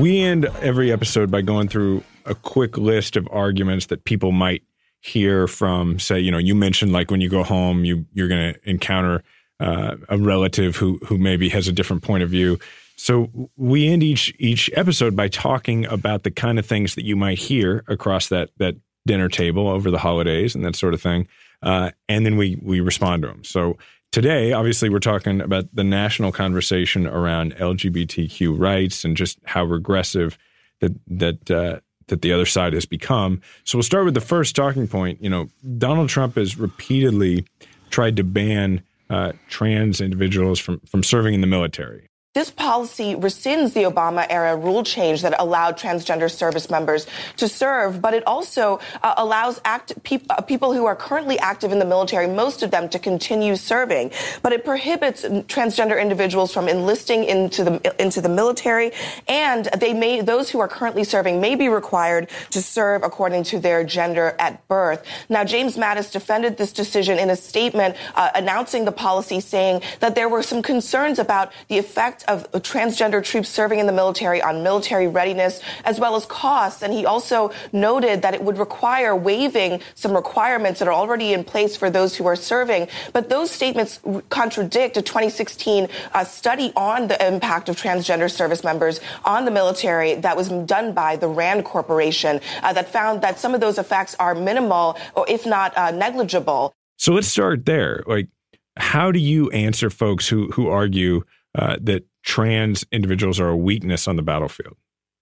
We 0.00 0.22
end 0.22 0.46
every 0.62 0.90
episode 0.90 1.30
by 1.30 1.42
going 1.42 1.68
through 1.68 2.04
a 2.24 2.34
quick 2.34 2.78
list 2.78 3.18
of 3.18 3.28
arguments 3.30 3.84
that 3.86 4.04
people 4.04 4.32
might– 4.32 4.62
hear 5.06 5.46
from, 5.46 5.98
say, 5.98 6.18
you 6.18 6.30
know, 6.30 6.38
you 6.38 6.54
mentioned 6.54 6.92
like 6.92 7.10
when 7.10 7.20
you 7.20 7.28
go 7.28 7.44
home, 7.44 7.84
you 7.84 8.06
you're 8.12 8.28
going 8.28 8.54
to 8.54 8.68
encounter 8.68 9.22
uh, 9.60 9.96
a 10.08 10.18
relative 10.18 10.76
who 10.76 10.98
who 11.06 11.16
maybe 11.16 11.48
has 11.48 11.68
a 11.68 11.72
different 11.72 12.02
point 12.02 12.22
of 12.22 12.30
view. 12.30 12.58
So 12.96 13.50
we 13.56 13.88
end 13.88 14.02
each 14.02 14.34
each 14.38 14.70
episode 14.74 15.14
by 15.14 15.28
talking 15.28 15.84
about 15.86 16.22
the 16.22 16.30
kind 16.30 16.58
of 16.58 16.66
things 16.66 16.94
that 16.94 17.04
you 17.04 17.14
might 17.14 17.38
hear 17.38 17.84
across 17.88 18.28
that 18.28 18.50
that 18.56 18.76
dinner 19.06 19.28
table 19.28 19.68
over 19.68 19.90
the 19.90 19.98
holidays 19.98 20.54
and 20.54 20.64
that 20.64 20.74
sort 20.74 20.94
of 20.94 21.00
thing, 21.00 21.28
uh, 21.62 21.90
and 22.08 22.24
then 22.24 22.36
we 22.36 22.58
we 22.62 22.80
respond 22.80 23.22
to 23.22 23.28
them. 23.28 23.44
So 23.44 23.76
today, 24.12 24.52
obviously, 24.52 24.88
we're 24.88 24.98
talking 24.98 25.42
about 25.42 25.66
the 25.74 25.84
national 25.84 26.32
conversation 26.32 27.06
around 27.06 27.54
LGBTQ 27.56 28.58
rights 28.58 29.04
and 29.04 29.16
just 29.16 29.38
how 29.44 29.64
regressive 29.64 30.38
that 30.80 30.92
that 31.06 31.50
uh, 31.50 31.80
that 32.08 32.22
the 32.22 32.32
other 32.32 32.46
side 32.46 32.72
has 32.72 32.86
become. 32.86 33.42
So 33.64 33.76
we'll 33.76 33.82
start 33.82 34.06
with 34.06 34.14
the 34.14 34.20
first 34.20 34.56
talking 34.56 34.88
point. 34.88 35.22
You 35.22 35.28
know, 35.28 35.48
Donald 35.76 36.08
Trump 36.08 36.36
has 36.36 36.58
repeatedly 36.58 37.46
tried 37.90 38.16
to 38.16 38.24
ban 38.24 38.82
uh, 39.10 39.32
trans 39.48 40.00
individuals 40.00 40.58
from 40.58 40.80
from 40.80 41.02
serving 41.02 41.34
in 41.34 41.42
the 41.42 41.46
military. 41.46 42.08
This 42.36 42.50
policy 42.50 43.14
rescinds 43.14 43.72
the 43.72 43.84
Obama 43.84 44.26
era 44.28 44.54
rule 44.58 44.84
change 44.84 45.22
that 45.22 45.34
allowed 45.38 45.78
transgender 45.78 46.30
service 46.30 46.68
members 46.68 47.06
to 47.38 47.48
serve, 47.48 48.02
but 48.02 48.12
it 48.12 48.26
also 48.26 48.78
uh, 49.02 49.14
allows 49.16 49.58
act, 49.64 49.94
pe- 50.02 50.20
uh, 50.28 50.42
people 50.42 50.74
who 50.74 50.84
are 50.84 50.94
currently 50.94 51.38
active 51.38 51.72
in 51.72 51.78
the 51.78 51.86
military, 51.86 52.26
most 52.26 52.62
of 52.62 52.70
them, 52.70 52.90
to 52.90 52.98
continue 52.98 53.56
serving. 53.56 54.10
But 54.42 54.52
it 54.52 54.66
prohibits 54.66 55.22
transgender 55.22 55.98
individuals 55.98 56.52
from 56.52 56.68
enlisting 56.68 57.24
into 57.24 57.64
the 57.64 57.94
into 57.98 58.20
the 58.20 58.28
military, 58.28 58.92
and 59.28 59.70
they 59.78 59.94
may 59.94 60.20
those 60.20 60.50
who 60.50 60.60
are 60.60 60.68
currently 60.68 61.04
serving 61.04 61.40
may 61.40 61.54
be 61.54 61.70
required 61.70 62.28
to 62.50 62.60
serve 62.60 63.02
according 63.02 63.44
to 63.44 63.58
their 63.58 63.82
gender 63.82 64.36
at 64.38 64.68
birth. 64.68 65.02
Now, 65.30 65.42
James 65.44 65.78
Mattis 65.78 66.12
defended 66.12 66.58
this 66.58 66.74
decision 66.74 67.18
in 67.18 67.30
a 67.30 67.36
statement 67.36 67.96
uh, 68.14 68.28
announcing 68.34 68.84
the 68.84 68.92
policy, 68.92 69.40
saying 69.40 69.80
that 70.00 70.14
there 70.14 70.28
were 70.28 70.42
some 70.42 70.60
concerns 70.60 71.18
about 71.18 71.50
the 71.68 71.78
effect 71.78 72.24
of 72.28 72.50
transgender 72.52 73.22
troops 73.22 73.48
serving 73.48 73.78
in 73.78 73.86
the 73.86 73.92
military 73.92 74.42
on 74.42 74.62
military 74.62 75.08
readiness 75.08 75.60
as 75.84 75.98
well 76.00 76.16
as 76.16 76.26
costs. 76.26 76.82
And 76.82 76.92
he 76.92 77.06
also 77.06 77.52
noted 77.72 78.22
that 78.22 78.34
it 78.34 78.42
would 78.42 78.58
require 78.58 79.14
waiving 79.14 79.80
some 79.94 80.14
requirements 80.14 80.78
that 80.78 80.88
are 80.88 80.94
already 80.94 81.32
in 81.32 81.44
place 81.44 81.76
for 81.76 81.90
those 81.90 82.16
who 82.16 82.26
are 82.26 82.36
serving. 82.36 82.88
But 83.12 83.28
those 83.28 83.50
statements 83.50 84.00
contradict 84.28 84.96
a 84.96 85.02
2016 85.02 85.88
uh, 86.12 86.24
study 86.24 86.72
on 86.76 87.08
the 87.08 87.26
impact 87.26 87.68
of 87.68 87.76
transgender 87.76 88.30
service 88.30 88.62
members 88.64 89.00
on 89.24 89.44
the 89.44 89.50
military 89.50 90.14
that 90.14 90.36
was 90.36 90.48
done 90.48 90.92
by 90.92 91.16
the 91.16 91.28
RAND 91.28 91.64
Corporation 91.64 92.40
uh, 92.62 92.72
that 92.72 92.88
found 92.88 93.22
that 93.22 93.38
some 93.38 93.54
of 93.54 93.60
those 93.60 93.78
effects 93.78 94.14
are 94.18 94.34
minimal 94.34 94.98
or 95.14 95.24
if 95.28 95.46
not 95.46 95.76
uh, 95.76 95.90
negligible. 95.90 96.72
So 96.96 97.12
let's 97.12 97.28
start 97.28 97.66
there. 97.66 98.02
Like, 98.06 98.28
how 98.76 99.10
do 99.10 99.18
you 99.18 99.50
answer 99.50 99.90
folks 99.90 100.28
who 100.28 100.48
who 100.48 100.68
argue 100.68 101.22
uh, 101.54 101.76
that 101.80 102.04
trans 102.26 102.84
individuals 102.92 103.40
are 103.40 103.48
a 103.48 103.56
weakness 103.56 104.06
on 104.06 104.16
the 104.16 104.22
battlefield? 104.22 104.76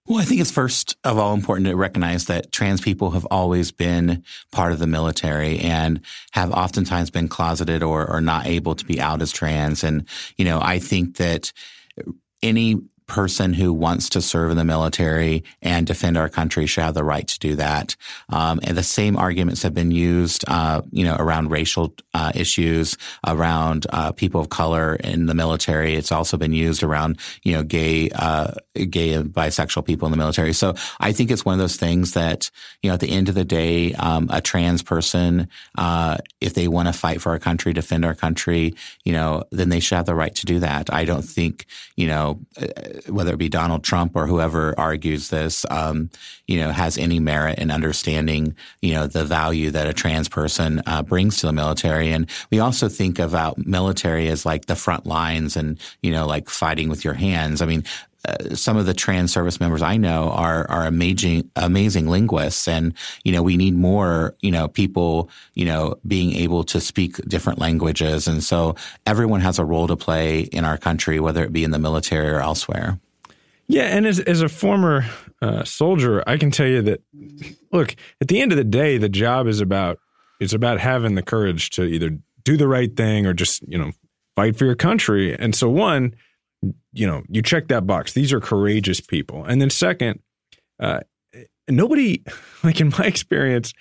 Well, 0.07 0.19
I 0.19 0.25
think 0.25 0.41
it's 0.41 0.51
first 0.51 0.97
of 1.03 1.17
all 1.17 1.33
important 1.33 1.67
to 1.67 1.75
recognize 1.75 2.25
that 2.25 2.51
trans 2.51 2.81
people 2.81 3.11
have 3.11 3.25
always 3.31 3.71
been 3.71 4.23
part 4.51 4.71
of 4.71 4.77
the 4.77 4.85
military 4.85 5.57
and 5.59 6.01
have 6.31 6.51
oftentimes 6.51 7.09
been 7.09 7.27
closeted 7.27 7.81
or, 7.81 8.07
or 8.07 8.21
not 8.21 8.45
able 8.45 8.75
to 8.75 8.85
be 8.85 8.99
out 8.99 9.23
as 9.23 9.31
trans. 9.31 9.83
And, 9.83 10.07
you 10.37 10.45
know, 10.45 10.59
I 10.61 10.77
think 10.77 11.17
that 11.17 11.51
any 12.43 12.81
person 13.07 13.53
who 13.53 13.71
wants 13.71 14.09
to 14.09 14.21
serve 14.21 14.51
in 14.51 14.57
the 14.57 14.65
military 14.65 15.43
and 15.61 15.85
defend 15.85 16.17
our 16.17 16.29
country 16.29 16.65
should 16.65 16.83
have 16.83 16.93
the 16.93 17.03
right 17.03 17.27
to 17.27 17.39
do 17.39 17.55
that. 17.55 17.95
Um, 18.29 18.59
and 18.63 18.75
the 18.75 18.83
same 18.83 19.17
arguments 19.17 19.61
have 19.63 19.73
been 19.73 19.91
used, 19.91 20.43
uh, 20.47 20.81
you 20.91 21.05
know, 21.05 21.15
around 21.17 21.51
racial 21.51 21.93
uh, 22.13 22.31
issues, 22.33 22.97
around 23.25 23.85
uh, 23.91 24.11
people 24.11 24.41
of 24.41 24.49
color 24.49 24.95
in 24.95 25.27
the 25.27 25.35
military. 25.35 25.95
It's 25.95 26.11
also 26.11 26.37
been 26.37 26.53
used 26.53 26.83
around, 26.83 27.19
you 27.43 27.53
know, 27.53 27.63
gay, 27.63 28.09
uh, 28.09 28.53
gay 28.89 29.13
and 29.13 29.31
bisexual 29.31 29.85
people 29.85 30.07
in 30.07 30.11
the 30.11 30.17
military. 30.17 30.53
So 30.53 30.75
I 30.99 31.11
think 31.11 31.31
it's 31.31 31.45
one 31.45 31.53
of 31.53 31.59
those 31.59 31.75
things 31.75 32.13
that, 32.13 32.49
you 32.81 32.89
know, 32.89 32.95
at 32.95 32.99
the 32.99 33.11
end 33.11 33.29
of 33.29 33.35
the 33.35 33.45
day, 33.45 33.93
um, 33.93 34.29
a 34.31 34.41
trans 34.41 34.81
person, 34.81 35.47
uh, 35.77 36.17
if 36.41 36.53
they 36.53 36.67
want 36.67 36.87
to 36.87 36.93
fight 36.93 37.21
for 37.21 37.31
our 37.31 37.39
country, 37.39 37.73
defend 37.73 38.05
our 38.05 38.15
country, 38.15 38.73
you 39.03 39.13
know, 39.13 39.43
then 39.51 39.69
they 39.69 39.79
should 39.79 39.95
have 39.95 40.05
the 40.05 40.15
right 40.15 40.33
to 40.35 40.45
do 40.45 40.59
that. 40.59 40.91
I 40.91 41.05
don't 41.05 41.23
think, 41.23 41.65
you 41.95 42.07
know, 42.07 42.39
whether 43.07 43.33
it 43.33 43.37
be 43.37 43.49
Donald 43.49 43.83
Trump 43.83 44.15
or 44.15 44.27
whoever 44.27 44.73
argues 44.79 45.29
this, 45.29 45.65
um, 45.69 46.09
you 46.47 46.59
know, 46.59 46.71
has 46.71 46.97
any 46.97 47.19
merit 47.19 47.59
in 47.59 47.71
understanding, 47.71 48.55
you 48.81 48.93
know, 48.93 49.07
the 49.07 49.25
value 49.25 49.71
that 49.71 49.87
a 49.87 49.93
trans 49.93 50.29
person 50.29 50.81
uh, 50.85 51.01
brings 51.01 51.37
to 51.37 51.47
the 51.47 51.53
military. 51.53 52.11
And 52.11 52.29
we 52.51 52.59
also 52.59 52.89
think 52.89 53.19
about 53.19 53.57
military 53.65 54.27
as 54.27 54.45
like 54.45 54.65
the 54.65 54.75
front 54.75 55.05
lines 55.05 55.55
and, 55.55 55.79
you 56.01 56.11
know, 56.11 56.25
like 56.25 56.49
fighting 56.49 56.89
with 56.89 57.03
your 57.03 57.13
hands. 57.13 57.61
I 57.61 57.65
mean, 57.65 57.83
uh, 58.27 58.55
some 58.55 58.77
of 58.77 58.85
the 58.85 58.93
trans 58.93 59.31
service 59.31 59.59
members 59.59 59.81
I 59.81 59.97
know 59.97 60.29
are 60.31 60.69
are 60.69 60.85
amazing 60.85 61.49
amazing 61.55 62.07
linguists, 62.07 62.67
and 62.67 62.93
you 63.23 63.31
know 63.31 63.43
we 63.43 63.57
need 63.57 63.75
more 63.75 64.35
you 64.41 64.51
know 64.51 64.67
people 64.67 65.29
you 65.53 65.65
know 65.65 65.95
being 66.07 66.35
able 66.35 66.63
to 66.65 66.81
speak 66.81 67.17
different 67.27 67.59
languages, 67.59 68.27
and 68.27 68.43
so 68.43 68.75
everyone 69.05 69.41
has 69.41 69.59
a 69.59 69.65
role 69.65 69.87
to 69.87 69.95
play 69.95 70.41
in 70.41 70.65
our 70.65 70.77
country, 70.77 71.19
whether 71.19 71.43
it 71.43 71.53
be 71.53 71.63
in 71.63 71.71
the 71.71 71.79
military 71.79 72.29
or 72.29 72.39
elsewhere. 72.39 72.99
Yeah, 73.67 73.83
and 73.83 74.05
as 74.05 74.19
as 74.19 74.41
a 74.41 74.49
former 74.49 75.05
uh, 75.41 75.63
soldier, 75.63 76.23
I 76.27 76.37
can 76.37 76.51
tell 76.51 76.67
you 76.67 76.81
that 76.83 77.01
look 77.71 77.95
at 78.21 78.27
the 78.27 78.41
end 78.41 78.51
of 78.51 78.57
the 78.57 78.63
day, 78.63 78.97
the 78.97 79.09
job 79.09 79.47
is 79.47 79.61
about 79.61 79.99
it's 80.39 80.53
about 80.53 80.79
having 80.79 81.15
the 81.15 81.23
courage 81.23 81.69
to 81.71 81.83
either 81.83 82.17
do 82.43 82.57
the 82.57 82.67
right 82.67 82.95
thing 82.95 83.25
or 83.25 83.33
just 83.33 83.63
you 83.67 83.77
know 83.77 83.91
fight 84.35 84.55
for 84.55 84.65
your 84.65 84.75
country, 84.75 85.35
and 85.37 85.55
so 85.55 85.69
one 85.69 86.15
you 86.93 87.07
know, 87.07 87.23
you 87.29 87.41
check 87.41 87.67
that 87.67 87.85
box. 87.85 88.13
These 88.13 88.33
are 88.33 88.39
courageous 88.39 89.01
people. 89.01 89.43
And 89.43 89.61
then 89.61 89.69
second, 89.69 90.19
uh, 90.79 91.01
nobody, 91.67 92.23
like 92.63 92.79
in 92.79 92.91
my 92.97 93.05
experience, 93.05 93.73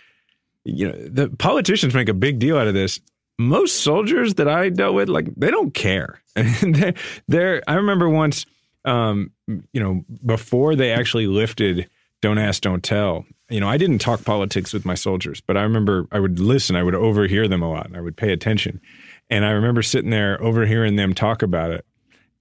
you 0.65 0.89
know, 0.89 1.09
the 1.09 1.29
politicians 1.31 1.95
make 1.95 2.09
a 2.09 2.15
big 2.15 2.39
deal 2.39 2.59
out 2.59 2.67
of 2.67 2.75
this. 2.75 3.01
Most 3.39 3.81
soldiers 3.81 4.35
that 4.35 4.49
I 4.49 4.69
dealt 4.69 4.95
with, 4.95 5.09
like, 5.09 5.35
they 5.37 5.51
don't 5.51 5.75
care. 5.75 6.23
they're, 6.35 6.95
they're, 7.27 7.63
I 7.67 7.75
remember 7.75 8.09
once, 8.09 8.47
um, 8.85 9.33
you 9.47 9.81
know, 9.81 10.05
before 10.25 10.77
they 10.77 10.93
actually 10.93 11.27
lifted 11.27 11.89
"Don't 12.21 12.39
Ask, 12.39 12.63
Don't 12.63 12.83
Tell," 12.83 13.25
you 13.49 13.61
know, 13.61 13.69
I 13.69 13.77
didn't 13.77 13.99
talk 13.99 14.25
politics 14.25 14.73
with 14.73 14.85
my 14.85 14.95
soldiers, 14.95 15.41
but 15.41 15.57
I 15.57 15.63
remember 15.63 16.07
I 16.13 16.21
would 16.21 16.39
listen, 16.39 16.77
I 16.77 16.83
would 16.83 16.95
overhear 16.95 17.49
them 17.49 17.63
a 17.63 17.71
lot, 17.71 17.87
and 17.87 17.97
I 17.97 18.01
would 18.01 18.17
pay 18.17 18.33
attention. 18.33 18.81
And 19.31 19.45
I 19.45 19.51
remember 19.51 19.83
sitting 19.83 20.11
there 20.11 20.41
overhearing 20.43 20.97
them 20.97 21.15
talk 21.15 21.43
about 21.43 21.71
it 21.71 21.87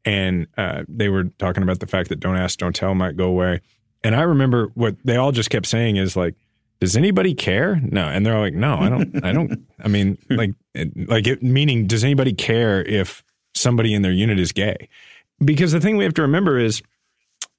and 0.05 0.47
uh, 0.57 0.83
they 0.87 1.09
were 1.09 1.25
talking 1.39 1.63
about 1.63 1.79
the 1.79 1.87
fact 1.87 2.09
that 2.09 2.19
"Don't 2.19 2.37
Ask, 2.37 2.59
Don't 2.59 2.75
Tell" 2.75 2.95
might 2.95 3.17
go 3.17 3.25
away. 3.25 3.61
And 4.03 4.15
I 4.15 4.21
remember 4.21 4.71
what 4.73 4.95
they 5.03 5.15
all 5.15 5.31
just 5.31 5.49
kept 5.49 5.65
saying 5.65 5.95
is 5.95 6.15
like, 6.15 6.35
"Does 6.79 6.97
anybody 6.97 7.33
care?" 7.33 7.79
No, 7.81 8.05
and 8.05 8.25
they're 8.25 8.35
all 8.35 8.41
like, 8.41 8.53
"No, 8.53 8.75
I 8.75 8.89
don't. 8.89 9.25
I 9.25 9.31
don't. 9.31 9.65
I 9.83 9.87
mean, 9.87 10.17
like, 10.29 10.51
like 11.07 11.27
it, 11.27 11.41
meaning, 11.41 11.87
does 11.87 12.03
anybody 12.03 12.33
care 12.33 12.83
if 12.83 13.23
somebody 13.55 13.93
in 13.93 14.01
their 14.01 14.11
unit 14.11 14.39
is 14.39 14.51
gay?" 14.51 14.89
Because 15.43 15.71
the 15.71 15.79
thing 15.79 15.97
we 15.97 16.03
have 16.03 16.13
to 16.15 16.21
remember 16.21 16.57
is 16.57 16.81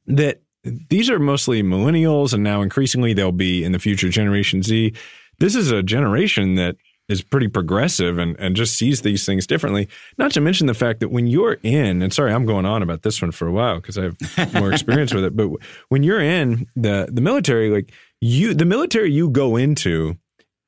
that 0.06 0.42
these 0.64 1.10
are 1.10 1.18
mostly 1.18 1.62
millennials, 1.62 2.32
and 2.32 2.42
now 2.42 2.62
increasingly 2.62 3.12
they'll 3.12 3.32
be 3.32 3.64
in 3.64 3.72
the 3.72 3.78
future 3.78 4.08
Generation 4.08 4.62
Z. 4.62 4.94
This 5.38 5.54
is 5.54 5.70
a 5.70 5.82
generation 5.82 6.54
that 6.54 6.76
is 7.08 7.22
pretty 7.22 7.48
progressive 7.48 8.18
and, 8.18 8.34
and 8.38 8.56
just 8.56 8.76
sees 8.76 9.02
these 9.02 9.26
things 9.26 9.46
differently. 9.46 9.88
Not 10.16 10.32
to 10.32 10.40
mention 10.40 10.66
the 10.66 10.74
fact 10.74 11.00
that 11.00 11.10
when 11.10 11.26
you're 11.26 11.58
in, 11.62 12.02
and 12.02 12.12
sorry, 12.12 12.32
I'm 12.32 12.46
going 12.46 12.64
on 12.64 12.82
about 12.82 13.02
this 13.02 13.20
one 13.20 13.30
for 13.30 13.46
a 13.46 13.52
while 13.52 13.76
because 13.76 13.98
I 13.98 14.10
have 14.36 14.54
more 14.54 14.72
experience 14.72 15.12
with 15.12 15.24
it, 15.24 15.36
but 15.36 15.50
when 15.88 16.02
you're 16.02 16.20
in 16.20 16.66
the 16.74 17.08
the 17.12 17.20
military, 17.20 17.70
like 17.70 17.92
you, 18.20 18.54
the 18.54 18.64
military 18.64 19.12
you 19.12 19.28
go 19.28 19.56
into 19.56 20.16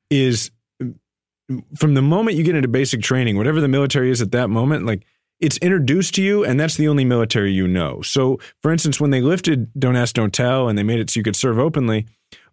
is 0.09 0.51
from 1.75 1.93
the 1.93 2.01
moment 2.01 2.37
you 2.37 2.43
get 2.43 2.55
into 2.55 2.67
basic 2.67 3.01
training, 3.01 3.37
whatever 3.37 3.61
the 3.61 3.67
military 3.67 4.11
is 4.11 4.21
at 4.21 4.31
that 4.31 4.49
moment, 4.49 4.85
like 4.85 5.05
it's 5.39 5.57
introduced 5.57 6.15
to 6.15 6.23
you, 6.23 6.43
and 6.43 6.59
that's 6.59 6.75
the 6.75 6.87
only 6.87 7.05
military 7.05 7.51
you 7.51 7.67
know. 7.67 8.01
So, 8.01 8.39
for 8.61 8.71
instance, 8.71 8.99
when 8.99 9.11
they 9.11 9.21
lifted 9.21 9.71
Don't 9.79 9.95
Ask, 9.95 10.15
Don't 10.15 10.33
Tell, 10.33 10.67
and 10.67 10.77
they 10.77 10.83
made 10.83 10.99
it 10.99 11.09
so 11.09 11.19
you 11.19 11.23
could 11.23 11.35
serve 11.35 11.59
openly, 11.59 12.07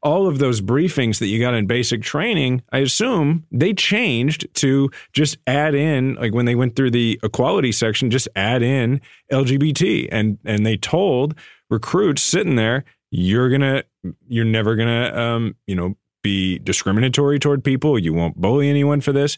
all 0.04 0.28
of 0.28 0.38
those 0.38 0.60
briefings 0.60 1.18
that 1.18 1.26
you 1.26 1.40
got 1.40 1.54
in 1.54 1.66
basic 1.66 2.02
training, 2.02 2.62
I 2.70 2.78
assume 2.78 3.46
they 3.50 3.72
changed 3.72 4.46
to 4.56 4.90
just 5.12 5.38
add 5.46 5.74
in, 5.74 6.14
like 6.14 6.34
when 6.34 6.44
they 6.44 6.54
went 6.54 6.76
through 6.76 6.90
the 6.90 7.18
equality 7.22 7.72
section, 7.72 8.10
just 8.10 8.28
add 8.36 8.62
in 8.62 9.00
LGBT, 9.32 10.08
and 10.12 10.38
and 10.44 10.64
they 10.64 10.76
told 10.76 11.34
recruits 11.70 12.22
sitting 12.22 12.56
there, 12.56 12.84
you're 13.10 13.48
gonna, 13.48 13.84
you're 14.28 14.44
never 14.44 14.76
gonna, 14.76 15.12
um, 15.14 15.56
you 15.66 15.74
know, 15.74 15.96
be 16.22 16.58
discriminatory 16.58 17.38
toward 17.38 17.64
people. 17.64 17.98
You 17.98 18.12
won't 18.12 18.40
bully 18.40 18.68
anyone 18.68 19.00
for 19.00 19.12
this. 19.12 19.36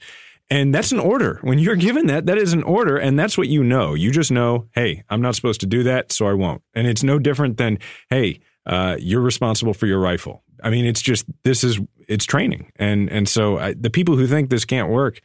And 0.49 0.73
that's 0.73 0.93
an 0.93 1.01
order. 1.01 1.41
When 1.43 1.59
you're 1.59 1.77
given 1.77 2.07
that, 2.07 2.27
that 2.27 2.39
is 2.39 2.53
an 2.53 2.63
order. 2.63 2.97
And 2.97 3.19
that's 3.19 3.37
what 3.37 3.49
you 3.49 3.65
know. 3.65 3.95
You 3.95 4.13
just 4.13 4.31
know, 4.31 4.69
hey, 4.73 5.03
I'm 5.11 5.21
not 5.21 5.35
supposed 5.35 5.61
to 5.63 5.67
do 5.67 5.83
that, 5.83 6.13
so 6.13 6.29
I 6.29 6.35
won't. 6.35 6.63
And 6.73 6.87
it's 6.87 7.03
no 7.03 7.19
different 7.19 7.57
than, 7.57 7.81
hey, 8.11 8.39
uh, 8.65 8.97
you're 9.01 9.21
responsible 9.21 9.75
for 9.75 9.87
your 9.87 9.99
rifle. 9.99 10.45
I 10.63 10.71
mean, 10.71 10.87
it's 10.87 11.03
just, 11.03 11.27
this 11.43 11.65
is, 11.65 11.81
it's 12.09 12.25
training. 12.25 12.73
And, 12.77 13.11
and 13.11 13.29
so 13.29 13.59
I, 13.59 13.75
the 13.75 13.91
people 13.91 14.17
who 14.17 14.27
think 14.27 14.51
this 14.51 14.65
can't 14.65 14.91
work 14.91 15.21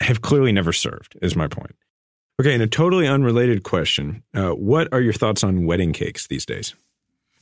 have 0.00 0.22
clearly 0.22 0.52
never 0.52 0.72
served, 0.72 1.16
is 1.22 1.36
my 1.36 1.48
point. 1.48 1.76
Okay. 2.40 2.54
And 2.54 2.62
a 2.62 2.66
totally 2.66 3.06
unrelated 3.06 3.64
question 3.64 4.22
uh, 4.34 4.50
What 4.50 4.88
are 4.92 5.00
your 5.00 5.12
thoughts 5.12 5.44
on 5.44 5.66
wedding 5.66 5.92
cakes 5.92 6.26
these 6.26 6.46
days? 6.46 6.74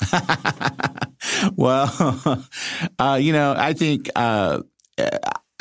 well, 1.56 2.44
uh, 2.98 3.18
you 3.20 3.32
know, 3.32 3.54
I 3.56 3.74
think 3.74 4.10
uh, 4.16 4.62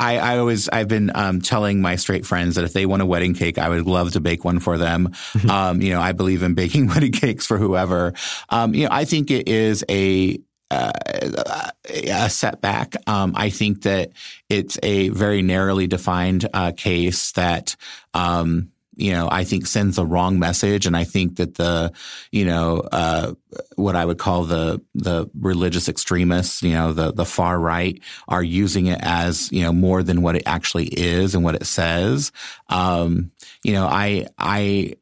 I, 0.00 0.18
I 0.18 0.38
always 0.38 0.68
I've 0.68 0.88
been 0.88 1.10
um, 1.14 1.40
telling 1.40 1.80
my 1.80 1.96
straight 1.96 2.24
friends 2.24 2.54
that 2.54 2.64
if 2.64 2.72
they 2.72 2.86
want 2.86 3.02
a 3.02 3.06
wedding 3.06 3.34
cake, 3.34 3.58
I 3.58 3.68
would 3.68 3.86
love 3.86 4.12
to 4.12 4.20
bake 4.20 4.44
one 4.44 4.60
for 4.60 4.78
them. 4.78 5.12
Um, 5.48 5.80
you 5.80 5.92
know, 5.94 6.00
I 6.00 6.12
believe 6.12 6.42
in 6.42 6.54
baking 6.54 6.88
wedding 6.88 7.12
cakes 7.12 7.46
for 7.46 7.58
whoever. 7.58 8.12
Um, 8.50 8.74
you 8.74 8.84
know, 8.84 8.90
I 8.92 9.04
think 9.04 9.30
it 9.30 9.48
is 9.48 9.84
a 9.88 10.38
uh, 10.70 10.92
a 11.88 12.30
setback. 12.30 12.94
Um, 13.06 13.32
I 13.34 13.50
think 13.50 13.82
that 13.82 14.12
it's 14.48 14.78
a 14.82 15.08
very 15.08 15.42
narrowly 15.42 15.86
defined 15.86 16.48
uh, 16.52 16.72
case 16.76 17.32
that 17.32 17.76
um, 18.14 18.70
you 18.98 19.12
know, 19.12 19.28
I 19.30 19.44
think 19.44 19.66
sends 19.66 19.96
the 19.96 20.04
wrong 20.04 20.40
message. 20.40 20.84
And 20.84 20.96
I 20.96 21.04
think 21.04 21.36
that 21.36 21.54
the, 21.54 21.92
you 22.32 22.44
know, 22.44 22.78
uh, 22.78 23.34
what 23.76 23.94
I 23.94 24.04
would 24.04 24.18
call 24.18 24.42
the, 24.42 24.82
the 24.96 25.30
religious 25.38 25.88
extremists, 25.88 26.64
you 26.64 26.72
know, 26.72 26.92
the, 26.92 27.12
the 27.12 27.24
far 27.24 27.58
right 27.58 28.02
are 28.26 28.42
using 28.42 28.86
it 28.86 28.98
as, 29.00 29.52
you 29.52 29.62
know, 29.62 29.72
more 29.72 30.02
than 30.02 30.20
what 30.20 30.34
it 30.34 30.42
actually 30.46 30.86
is 30.86 31.36
and 31.36 31.44
what 31.44 31.54
it 31.54 31.64
says. 31.64 32.32
Um, 32.68 33.30
you 33.62 33.72
know, 33.72 33.86
I, 33.86 34.26
I 34.36 34.94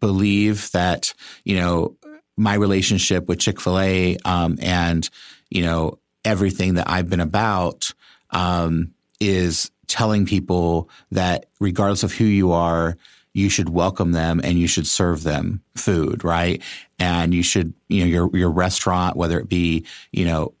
believe 0.00 0.72
that, 0.72 1.14
you 1.44 1.56
know, 1.56 1.96
my 2.36 2.54
relationship 2.54 3.28
with 3.28 3.38
Chick-fil-A, 3.38 4.16
um, 4.24 4.58
and, 4.60 5.08
you 5.50 5.62
know, 5.62 5.98
everything 6.24 6.74
that 6.74 6.88
I've 6.88 7.08
been 7.08 7.20
about, 7.20 7.92
um, 8.30 8.92
is 9.20 9.70
telling 9.86 10.26
people 10.26 10.88
that 11.10 11.46
regardless 11.60 12.02
of 12.02 12.12
who 12.12 12.24
you 12.24 12.52
are, 12.52 12.96
you 13.32 13.48
should 13.48 13.68
welcome 13.68 14.12
them 14.12 14.40
and 14.42 14.58
you 14.58 14.66
should 14.66 14.86
serve 14.86 15.22
them 15.24 15.60
food, 15.76 16.24
right? 16.24 16.62
And 16.98 17.34
you 17.34 17.42
should, 17.42 17.74
you 17.88 18.00
know, 18.00 18.06
your 18.06 18.36
your 18.36 18.50
restaurant, 18.50 19.16
whether 19.16 19.38
it 19.40 19.48
be, 19.48 19.84
you 20.12 20.24
know, 20.24 20.54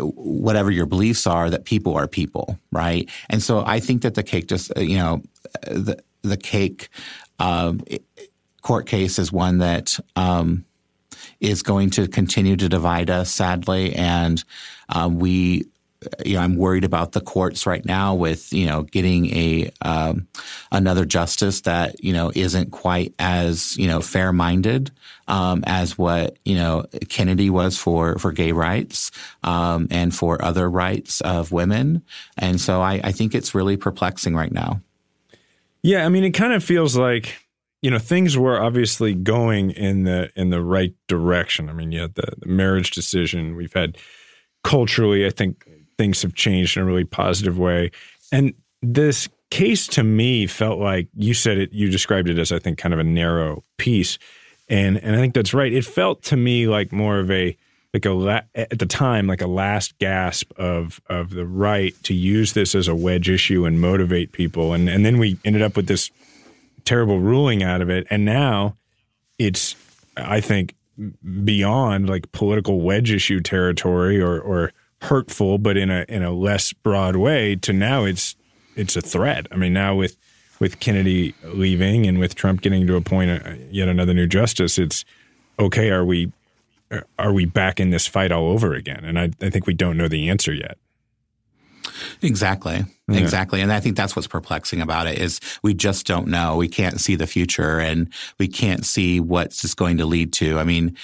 whatever 0.00 0.70
your 0.70 0.86
beliefs 0.86 1.26
are, 1.26 1.48
that 1.50 1.64
people 1.64 1.94
are 1.96 2.08
people, 2.08 2.58
right? 2.72 3.08
And 3.30 3.42
so 3.42 3.64
I 3.64 3.78
think 3.80 4.02
that 4.02 4.14
the 4.14 4.22
cake 4.22 4.48
just, 4.48 4.76
you 4.76 4.96
know, 4.96 5.22
the 5.62 6.02
the 6.22 6.36
cake 6.36 6.88
um, 7.38 7.80
court 8.62 8.86
case 8.86 9.18
is 9.18 9.32
one 9.32 9.58
that 9.58 9.98
um, 10.16 10.64
is 11.42 11.62
going 11.62 11.90
to 11.90 12.08
continue 12.08 12.56
to 12.56 12.68
divide 12.68 13.10
us, 13.10 13.30
sadly, 13.30 13.94
and 13.94 14.42
um, 14.88 15.18
we 15.18 15.64
you 16.24 16.34
know, 16.34 16.40
I'm 16.40 16.56
worried 16.56 16.84
about 16.84 17.12
the 17.12 17.20
courts 17.20 17.66
right 17.66 17.84
now 17.84 18.14
with 18.14 18.52
you 18.52 18.66
know 18.66 18.82
getting 18.82 19.26
a 19.34 19.70
um, 19.82 20.26
another 20.70 21.04
justice 21.04 21.62
that 21.62 22.02
you 22.02 22.12
know 22.12 22.32
isn't 22.34 22.70
quite 22.70 23.14
as 23.18 23.76
you 23.76 23.86
know 23.86 24.00
fair 24.00 24.32
minded 24.32 24.90
um, 25.28 25.62
as 25.66 25.96
what 25.96 26.36
you 26.44 26.56
know 26.56 26.84
Kennedy 27.08 27.50
was 27.50 27.76
for 27.76 28.18
for 28.18 28.32
gay 28.32 28.52
rights 28.52 29.10
um, 29.42 29.88
and 29.90 30.14
for 30.14 30.42
other 30.44 30.68
rights 30.68 31.20
of 31.20 31.52
women, 31.52 32.02
and 32.38 32.60
so 32.60 32.80
I, 32.80 33.00
I 33.04 33.12
think 33.12 33.34
it's 33.34 33.54
really 33.54 33.76
perplexing 33.76 34.34
right 34.34 34.52
now. 34.52 34.80
Yeah, 35.82 36.06
I 36.06 36.08
mean, 36.08 36.24
it 36.24 36.30
kind 36.30 36.52
of 36.52 36.62
feels 36.62 36.96
like 36.96 37.38
you 37.82 37.90
know 37.90 37.98
things 37.98 38.38
were 38.38 38.60
obviously 38.60 39.12
going 39.12 39.70
in 39.72 40.04
the 40.04 40.30
in 40.36 40.50
the 40.50 40.62
right 40.62 40.94
direction. 41.08 41.68
I 41.68 41.72
mean, 41.72 41.92
you 41.92 42.00
had 42.00 42.14
the, 42.14 42.32
the 42.38 42.48
marriage 42.48 42.92
decision. 42.92 43.56
We've 43.56 43.72
had 43.72 43.98
culturally, 44.62 45.26
I 45.26 45.30
think 45.30 45.68
things 45.98 46.22
have 46.22 46.34
changed 46.34 46.76
in 46.76 46.82
a 46.82 46.86
really 46.86 47.04
positive 47.04 47.58
way. 47.58 47.90
And 48.30 48.54
this 48.80 49.28
case 49.50 49.86
to 49.88 50.02
me 50.02 50.46
felt 50.46 50.78
like 50.78 51.08
you 51.14 51.34
said 51.34 51.58
it, 51.58 51.72
you 51.72 51.90
described 51.90 52.28
it 52.28 52.38
as, 52.38 52.52
I 52.52 52.58
think, 52.58 52.78
kind 52.78 52.94
of 52.94 53.00
a 53.00 53.04
narrow 53.04 53.64
piece. 53.76 54.18
And, 54.68 54.98
and 54.98 55.14
I 55.14 55.18
think 55.18 55.34
that's 55.34 55.52
right. 55.52 55.72
It 55.72 55.84
felt 55.84 56.22
to 56.24 56.36
me 56.36 56.66
like 56.66 56.92
more 56.92 57.18
of 57.18 57.30
a, 57.30 57.56
like 57.92 58.06
a 58.06 58.10
la- 58.10 58.40
at 58.54 58.78
the 58.78 58.86
time 58.86 59.26
like 59.26 59.42
a 59.42 59.46
last 59.46 59.98
gasp 59.98 60.50
of 60.56 60.98
of 61.08 61.28
the 61.28 61.44
right 61.44 61.94
to 62.04 62.14
use 62.14 62.54
this 62.54 62.74
as 62.74 62.88
a 62.88 62.94
wedge 62.94 63.28
issue 63.28 63.66
and 63.66 63.82
motivate 63.82 64.32
people 64.32 64.72
and 64.72 64.88
and 64.88 65.04
then 65.04 65.18
we 65.18 65.38
ended 65.44 65.60
up 65.60 65.76
with 65.76 65.88
this 65.88 66.10
terrible 66.84 67.20
ruling 67.20 67.62
out 67.62 67.80
of 67.80 67.88
it 67.88 68.06
and 68.10 68.24
now 68.24 68.76
it's 69.38 69.76
i 70.16 70.40
think 70.40 70.74
beyond 71.44 72.08
like 72.08 72.30
political 72.32 72.80
wedge 72.80 73.10
issue 73.10 73.40
territory 73.40 74.20
or 74.20 74.38
or 74.38 74.72
hurtful, 75.02 75.58
but 75.58 75.76
in 75.76 75.90
a 75.90 76.04
in 76.08 76.22
a 76.22 76.30
less 76.30 76.72
broad 76.72 77.16
way. 77.16 77.56
To 77.56 77.72
now, 77.72 78.04
it's 78.04 78.36
it's 78.76 78.96
a 78.96 79.02
threat. 79.02 79.46
I 79.50 79.56
mean, 79.56 79.72
now 79.72 79.94
with 79.94 80.16
with 80.58 80.80
Kennedy 80.80 81.34
leaving 81.44 82.06
and 82.06 82.18
with 82.18 82.34
Trump 82.34 82.60
getting 82.60 82.86
to 82.86 82.96
appoint 82.96 83.30
a, 83.30 83.58
yet 83.70 83.88
another 83.88 84.14
new 84.14 84.26
justice, 84.26 84.78
it's 84.78 85.04
okay. 85.58 85.90
Are 85.90 86.04
we 86.04 86.32
are 87.18 87.32
we 87.32 87.44
back 87.44 87.80
in 87.80 87.90
this 87.90 88.06
fight 88.06 88.32
all 88.32 88.50
over 88.50 88.74
again? 88.74 89.04
And 89.04 89.18
I, 89.18 89.30
I 89.40 89.50
think 89.50 89.66
we 89.66 89.74
don't 89.74 89.96
know 89.96 90.08
the 90.08 90.28
answer 90.28 90.52
yet. 90.52 90.78
Exactly. 92.22 92.84
Yeah. 93.08 93.18
Exactly. 93.18 93.60
And 93.60 93.72
I 93.72 93.80
think 93.80 93.96
that's 93.96 94.16
what's 94.16 94.28
perplexing 94.28 94.80
about 94.80 95.06
it 95.06 95.18
is 95.18 95.40
we 95.62 95.74
just 95.74 96.06
don't 96.06 96.28
know. 96.28 96.56
We 96.56 96.68
can't 96.68 97.00
see 97.00 97.16
the 97.16 97.26
future 97.26 97.78
and 97.78 98.12
we 98.38 98.48
can't 98.48 98.84
see 98.84 99.20
what's 99.20 99.62
this 99.62 99.74
going 99.74 99.98
to 99.98 100.06
lead 100.06 100.32
to. 100.34 100.58
I 100.58 100.64
mean, 100.64 100.96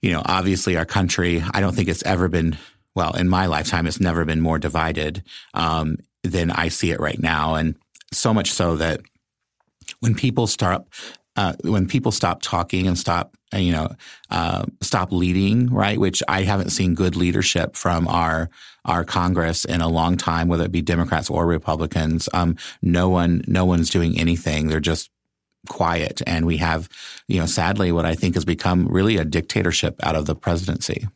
you 0.00 0.12
know, 0.12 0.22
obviously 0.24 0.76
our 0.76 0.84
country, 0.84 1.42
I 1.52 1.60
don't 1.60 1.74
think 1.74 1.88
it's 1.88 2.02
ever 2.04 2.28
been 2.28 2.56
well, 2.94 3.14
in 3.16 3.28
my 3.28 3.46
lifetime, 3.46 3.86
it's 3.86 4.00
never 4.00 4.24
been 4.24 4.40
more 4.40 4.58
divided 4.58 5.22
um, 5.54 5.96
than 6.22 6.50
I 6.50 6.68
see 6.68 6.90
it 6.90 7.00
right 7.00 7.18
now, 7.18 7.54
and 7.54 7.74
so 8.12 8.34
much 8.34 8.52
so 8.52 8.76
that 8.76 9.00
when 10.00 10.14
people 10.14 10.46
start, 10.46 10.84
uh, 11.36 11.54
when 11.62 11.86
people 11.86 12.12
stop 12.12 12.42
talking 12.42 12.86
and 12.86 12.98
stop, 12.98 13.36
uh, 13.54 13.58
you 13.58 13.72
know, 13.72 13.88
uh, 14.30 14.64
stop 14.80 15.12
leading, 15.12 15.72
right? 15.72 15.98
Which 15.98 16.22
I 16.28 16.42
haven't 16.42 16.70
seen 16.70 16.94
good 16.94 17.16
leadership 17.16 17.76
from 17.76 18.08
our 18.08 18.50
our 18.84 19.04
Congress 19.04 19.64
in 19.64 19.80
a 19.80 19.88
long 19.88 20.16
time, 20.16 20.48
whether 20.48 20.64
it 20.64 20.72
be 20.72 20.82
Democrats 20.82 21.30
or 21.30 21.46
Republicans. 21.46 22.28
Um, 22.34 22.56
no 22.82 23.08
one, 23.08 23.44
no 23.46 23.64
one's 23.64 23.90
doing 23.90 24.18
anything. 24.18 24.66
They're 24.66 24.80
just 24.80 25.08
quiet, 25.68 26.20
and 26.26 26.46
we 26.46 26.56
have, 26.56 26.88
you 27.28 27.38
know, 27.38 27.46
sadly, 27.46 27.92
what 27.92 28.04
I 28.04 28.14
think 28.16 28.34
has 28.34 28.44
become 28.44 28.88
really 28.88 29.16
a 29.18 29.24
dictatorship 29.24 30.00
out 30.02 30.16
of 30.16 30.26
the 30.26 30.34
presidency. 30.34 31.06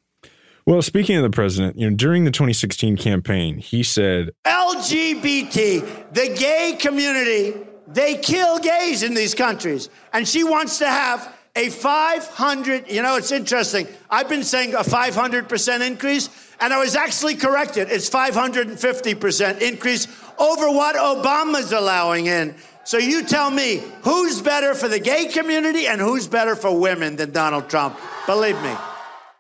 Well, 0.65 0.83
speaking 0.83 1.17
of 1.17 1.23
the 1.23 1.31
president, 1.31 1.79
you 1.79 1.89
know, 1.89 1.97
during 1.97 2.25
the 2.25 2.33
2016 2.33 2.97
campaign, 2.97 3.59
he 3.59 3.85
said 3.85 4.31
LGBT, 4.45 6.13
the 6.13 6.35
gay 6.37 6.77
community, 6.79 7.55
they 7.87 8.17
kill 8.17 8.59
gays 8.59 9.03
in 9.03 9.15
these 9.15 9.35
countries. 9.35 9.89
And 10.13 10.27
she 10.27 10.45
wants 10.45 10.79
to 10.79 10.87
have 10.87 11.33
a 11.55 11.71
500, 11.71 12.91
you 12.91 13.03
know, 13.03 13.17
it's 13.17 13.33
interesting. 13.33 13.87
I've 14.11 14.29
been 14.29 14.45
saying 14.45 14.75
a 14.75 14.81
500% 14.81 15.87
increase, 15.87 16.29
and 16.61 16.73
I 16.73 16.79
was 16.79 16.95
actually 16.95 17.37
corrected. 17.37 17.89
It's 17.91 18.11
550% 18.11 19.63
increase 19.63 20.07
over 20.39 20.71
what 20.71 20.97
Obama's 20.97 21.73
allowing 21.73 22.27
in. 22.27 22.55
So 22.85 22.99
you 22.99 23.25
tell 23.25 23.51
me 23.51 23.83
who's 24.03 24.41
better 24.43 24.75
for 24.75 24.87
the 24.87 25.01
gay 25.01 25.27
community 25.27 25.87
and 25.87 26.01
who's 26.01 26.29
better 26.29 26.55
for 26.55 26.79
women 26.79 27.17
than 27.17 27.33
Donald 27.33 27.69
Trump? 27.69 27.99
Believe 28.27 28.61
me. 28.63 28.75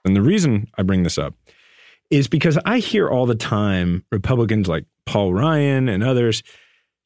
And 0.04 0.16
the 0.16 0.22
reason 0.22 0.68
I 0.76 0.82
bring 0.82 1.02
this 1.02 1.18
up 1.18 1.34
is 2.10 2.28
because 2.28 2.58
I 2.64 2.78
hear 2.78 3.08
all 3.08 3.26
the 3.26 3.34
time 3.34 4.04
Republicans 4.10 4.68
like 4.68 4.84
Paul 5.04 5.34
Ryan 5.34 5.88
and 5.88 6.02
others 6.02 6.42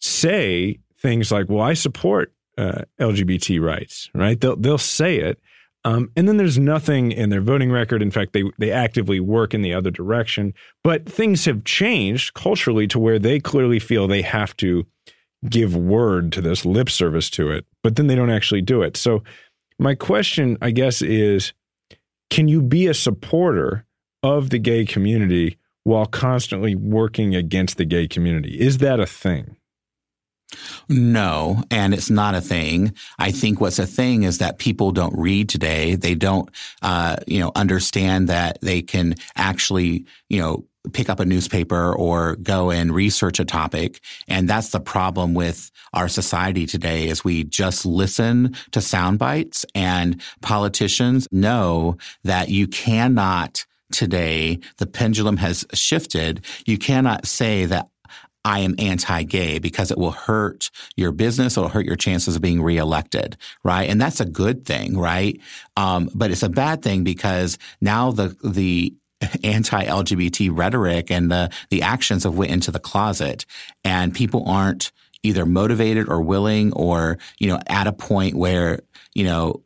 say 0.01 0.78
things 1.01 1.32
like, 1.32 1.48
"Well, 1.48 1.62
I 1.62 1.74
support 1.74 2.32
uh, 2.59 2.82
LGBT 3.01 3.61
rights." 3.61 4.11
Right? 4.14 4.40
They'll 4.40 4.57
they'll 4.57 4.78
say 4.78 5.18
it, 5.18 5.38
Um, 5.84 6.11
and 6.14 6.28
then 6.28 6.36
there's 6.36 6.59
nothing 6.59 7.11
in 7.11 7.30
their 7.30 7.40
voting 7.40 7.72
record. 7.72 8.03
In 8.03 8.11
fact, 8.11 8.32
they 8.32 8.44
they 8.59 8.70
actively 8.70 9.20
work 9.20 9.55
in 9.55 9.62
the 9.62 9.72
other 9.74 9.90
direction. 9.90 10.53
But 10.84 11.07
things 11.09 11.46
have 11.46 11.64
changed 11.64 12.34
culturally 12.34 12.86
to 12.88 12.98
where 12.98 13.18
they 13.18 13.40
clearly 13.40 13.78
feel 13.78 14.07
they 14.07 14.22
have 14.22 14.57
to 14.59 14.86
give 15.48 15.74
word 15.74 16.32
to 16.32 16.42
this 16.42 16.66
lip 16.66 16.90
service 16.90 17.30
to 17.30 17.51
it, 17.51 17.64
but 17.82 17.96
then 17.96 18.09
they 18.09 18.14
don't 18.14 18.28
actually 18.30 18.61
do 18.61 18.82
it. 18.82 18.94
So 18.94 19.22
my 19.78 19.94
question, 19.94 20.59
I 20.61 20.70
guess, 20.70 21.01
is 21.01 21.55
can 22.28 22.46
you 22.46 22.61
be 22.61 22.86
a 22.86 22.92
supporter 22.94 23.86
of 24.22 24.51
the 24.51 24.59
gay 24.59 24.84
community 24.84 25.57
while 25.84 26.05
constantly 26.05 26.74
working 26.74 27.34
against 27.34 27.78
the 27.78 27.86
gay 27.86 28.07
community? 28.07 28.61
Is 28.61 28.78
that 28.78 29.01
a 29.01 29.07
thing? 29.07 29.57
No, 30.88 31.62
and 31.70 31.94
it's 31.94 32.11
not 32.11 32.34
a 32.34 32.40
thing. 32.40 32.94
I 33.18 33.30
think 33.30 33.61
what's 33.61 33.78
a 33.78 33.86
thing 33.86 34.24
is 34.24 34.38
that 34.38 34.59
people 34.59 34.92
don't 34.92 35.16
read 35.16 35.48
today. 35.48 35.94
They 35.94 36.14
don't, 36.14 36.48
uh, 36.82 37.16
you 37.26 37.40
know, 37.40 37.53
understand 37.55 38.28
that 38.28 38.61
they 38.61 38.82
can 38.82 39.14
actually, 39.36 40.07
you 40.28 40.40
know, 40.40 40.64
pick 40.92 41.11
up 41.11 41.20
a 41.20 41.26
newspaper 41.26 41.94
or 41.94 42.36
go 42.36 42.70
and 42.70 42.94
research 42.94 43.38
a 43.38 43.44
topic. 43.44 44.01
And 44.28 44.48
that's 44.48 44.70
the 44.70 44.80
problem 44.80 45.34
with 45.34 45.70
our 45.92 46.09
society 46.09 46.66
today 46.66 47.07
is 47.09 47.22
we 47.22 47.44
just 47.44 47.84
listen 47.84 48.57
to 48.70 48.80
sound 48.80 49.18
bites 49.18 49.66
and 49.74 50.20
politicians 50.40 51.28
know 51.30 51.98
that 52.24 52.48
you 52.48 52.66
cannot 52.66 53.66
today, 53.90 54.59
the 54.78 54.86
pendulum 54.86 55.36
has 55.38 55.66
shifted. 55.74 56.44
You 56.64 56.78
cannot 56.78 57.26
say 57.26 57.64
that 57.66 57.89
I 58.45 58.61
am 58.61 58.74
anti-gay 58.78 59.59
because 59.59 59.91
it 59.91 59.99
will 59.99 60.12
hurt 60.12 60.70
your 60.97 61.12
business. 61.12 61.57
It'll 61.57 61.68
hurt 61.68 61.86
your 61.86 61.97
chances 61.97 62.36
of 62.36 62.43
being 62.43 62.62
reelected, 62.62 63.36
right? 63.64 63.88
And 63.88 64.01
that's 64.01 64.20
a 64.20 64.24
good 64.24 64.64
thing, 64.64 64.97
right? 64.97 65.38
Um, 65.76 66.11
but 66.14 66.30
it's 66.30 66.43
a 66.43 66.49
bad 66.49 66.82
thing 66.82 67.05
because 67.05 67.59
now 67.80 68.12
the 68.12 68.36
the 68.43 68.95
anti-LGBT 69.45 70.57
rhetoric 70.57 71.11
and 71.11 71.30
the 71.30 71.51
the 71.68 71.82
actions 71.82 72.24
have 72.24 72.36
went 72.36 72.53
into 72.53 72.70
the 72.70 72.80
closet, 72.80 73.45
and 73.84 74.14
people 74.14 74.45
aren't 74.49 74.93
either 75.22 75.45
motivated 75.45 76.09
or 76.09 76.22
willing 76.22 76.72
or 76.72 77.18
you 77.38 77.49
know 77.49 77.61
at 77.66 77.86
a 77.86 77.93
point 77.93 78.34
where 78.34 78.80
you 79.14 79.24
know 79.24 79.62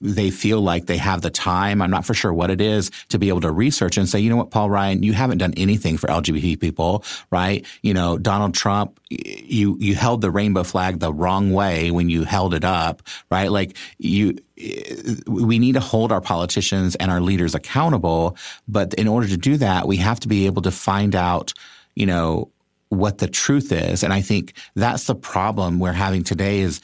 they 0.00 0.30
feel 0.30 0.60
like 0.60 0.86
they 0.86 0.98
have 0.98 1.22
the 1.22 1.30
time. 1.30 1.80
I'm 1.80 1.90
not 1.90 2.04
for 2.04 2.12
sure 2.12 2.32
what 2.32 2.50
it 2.50 2.60
is 2.60 2.90
to 3.08 3.18
be 3.18 3.28
able 3.28 3.40
to 3.40 3.50
research 3.50 3.96
and 3.96 4.08
say, 4.08 4.20
you 4.20 4.28
know 4.28 4.36
what, 4.36 4.50
Paul 4.50 4.68
Ryan, 4.68 5.02
you 5.02 5.14
haven't 5.14 5.38
done 5.38 5.54
anything 5.56 5.96
for 5.96 6.08
LGBT 6.08 6.60
people, 6.60 7.04
right? 7.30 7.64
You 7.82 7.94
know, 7.94 8.18
Donald 8.18 8.54
Trump, 8.54 9.00
you, 9.08 9.76
you 9.80 9.94
held 9.94 10.20
the 10.20 10.30
rainbow 10.30 10.64
flag 10.64 11.00
the 11.00 11.12
wrong 11.12 11.52
way 11.52 11.90
when 11.90 12.10
you 12.10 12.24
held 12.24 12.52
it 12.52 12.64
up, 12.64 13.02
right? 13.30 13.50
Like 13.50 13.76
you, 13.98 14.36
eh, 14.58 15.14
we 15.26 15.58
need 15.58 15.72
to 15.72 15.80
hold 15.80 16.12
our 16.12 16.20
politicians 16.20 16.94
and 16.96 17.10
our 17.10 17.20
leaders 17.20 17.54
accountable. 17.54 18.36
But 18.68 18.92
in 18.94 19.08
order 19.08 19.28
to 19.28 19.36
do 19.36 19.56
that, 19.56 19.86
we 19.86 19.96
have 19.96 20.20
to 20.20 20.28
be 20.28 20.46
able 20.46 20.62
to 20.62 20.70
find 20.70 21.14
out, 21.14 21.54
you 21.94 22.04
know, 22.04 22.50
what 22.88 23.18
the 23.18 23.28
truth 23.28 23.72
is. 23.72 24.02
And 24.02 24.12
I 24.12 24.20
think 24.20 24.52
that's 24.74 25.04
the 25.04 25.14
problem 25.14 25.80
we're 25.80 25.92
having 25.92 26.22
today 26.22 26.60
is 26.60 26.80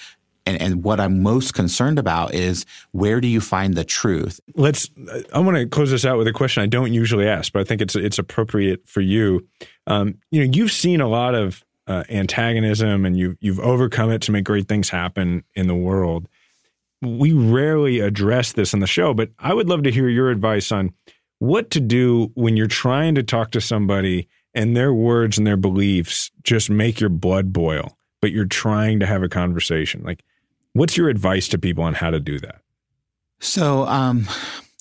and, 0.46 0.60
and 0.60 0.84
what 0.84 1.00
I'm 1.00 1.22
most 1.22 1.54
concerned 1.54 1.98
about 1.98 2.34
is 2.34 2.66
where 2.90 3.20
do 3.20 3.28
you 3.28 3.40
find 3.40 3.74
the 3.74 3.84
truth? 3.84 4.40
Let's. 4.54 4.90
I 5.32 5.38
want 5.38 5.56
to 5.56 5.66
close 5.66 5.90
this 5.90 6.04
out 6.04 6.18
with 6.18 6.26
a 6.26 6.32
question 6.32 6.62
I 6.62 6.66
don't 6.66 6.92
usually 6.92 7.28
ask, 7.28 7.52
but 7.52 7.60
I 7.60 7.64
think 7.64 7.80
it's 7.80 7.94
it's 7.94 8.18
appropriate 8.18 8.88
for 8.88 9.00
you. 9.00 9.46
Um, 9.86 10.18
you 10.30 10.44
know, 10.44 10.50
you've 10.52 10.72
seen 10.72 11.00
a 11.00 11.08
lot 11.08 11.34
of 11.34 11.64
uh, 11.86 12.04
antagonism, 12.08 13.04
and 13.04 13.16
you've 13.16 13.36
you've 13.40 13.60
overcome 13.60 14.10
it 14.10 14.22
to 14.22 14.32
make 14.32 14.44
great 14.44 14.68
things 14.68 14.88
happen 14.88 15.44
in 15.54 15.68
the 15.68 15.74
world. 15.74 16.28
We 17.00 17.32
rarely 17.32 18.00
address 18.00 18.52
this 18.52 18.74
on 18.74 18.80
the 18.80 18.86
show, 18.86 19.12
but 19.12 19.30
I 19.38 19.54
would 19.54 19.68
love 19.68 19.82
to 19.84 19.90
hear 19.90 20.08
your 20.08 20.30
advice 20.30 20.70
on 20.70 20.92
what 21.40 21.70
to 21.70 21.80
do 21.80 22.30
when 22.34 22.56
you're 22.56 22.68
trying 22.68 23.16
to 23.16 23.22
talk 23.24 23.50
to 23.50 23.60
somebody 23.60 24.28
and 24.54 24.76
their 24.76 24.92
words 24.94 25.38
and 25.38 25.46
their 25.46 25.56
beliefs 25.56 26.30
just 26.44 26.70
make 26.70 27.00
your 27.00 27.10
blood 27.10 27.52
boil, 27.52 27.96
but 28.20 28.30
you're 28.30 28.44
trying 28.44 29.00
to 29.00 29.06
have 29.06 29.22
a 29.22 29.28
conversation. 29.28 30.02
Like, 30.04 30.22
What's 30.74 30.96
your 30.96 31.08
advice 31.08 31.48
to 31.48 31.58
people 31.58 31.84
on 31.84 31.94
how 31.94 32.10
to 32.10 32.20
do 32.20 32.38
that? 32.40 32.62
So, 33.40 33.84
um, 33.86 34.26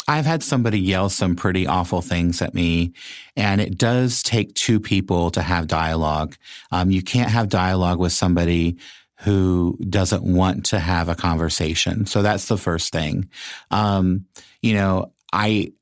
I've 0.08 0.26
had 0.26 0.44
somebody 0.44 0.80
yell 0.80 1.10
some 1.10 1.36
pretty 1.36 1.68
awful 1.68 2.02
things 2.02 2.42
at 2.42 2.54
me, 2.54 2.94
and 3.36 3.62
it 3.62 3.78
does 3.78 4.24
take 4.24 4.54
two 4.56 4.80
people 4.80 5.32
to 5.32 5.42
have 5.42 5.68
dialogue. 5.68 6.36
Um, 6.72 6.92
you 6.92 7.02
can't 7.02 7.30
have 7.30 7.50
dialogue 7.50 8.00
with 8.00 8.12
somebody 8.12 8.78
who 9.20 9.78
doesn't 9.90 10.24
want 10.24 10.66
to 10.66 10.80
have 10.80 11.08
a 11.08 11.16
conversation. 11.16 12.06
So 12.08 12.22
that's 12.24 12.48
the 12.48 12.58
first 12.58 12.92
thing. 12.92 13.30
Um, 13.70 14.26
you 14.62 14.74
know, 14.74 15.14
I 15.32 15.74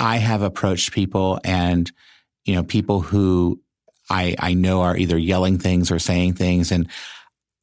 I 0.00 0.16
have 0.18 0.42
approached 0.42 0.92
people, 0.92 1.40
and 1.44 1.90
you 2.44 2.54
know, 2.54 2.64
people 2.64 3.00
who 3.00 3.60
I 4.10 4.34
I 4.38 4.54
know 4.54 4.82
are 4.82 4.96
either 4.96 5.16
yelling 5.16 5.58
things 5.58 5.90
or 5.90 5.98
saying 5.98 6.34
things, 6.34 6.72
and 6.72 6.88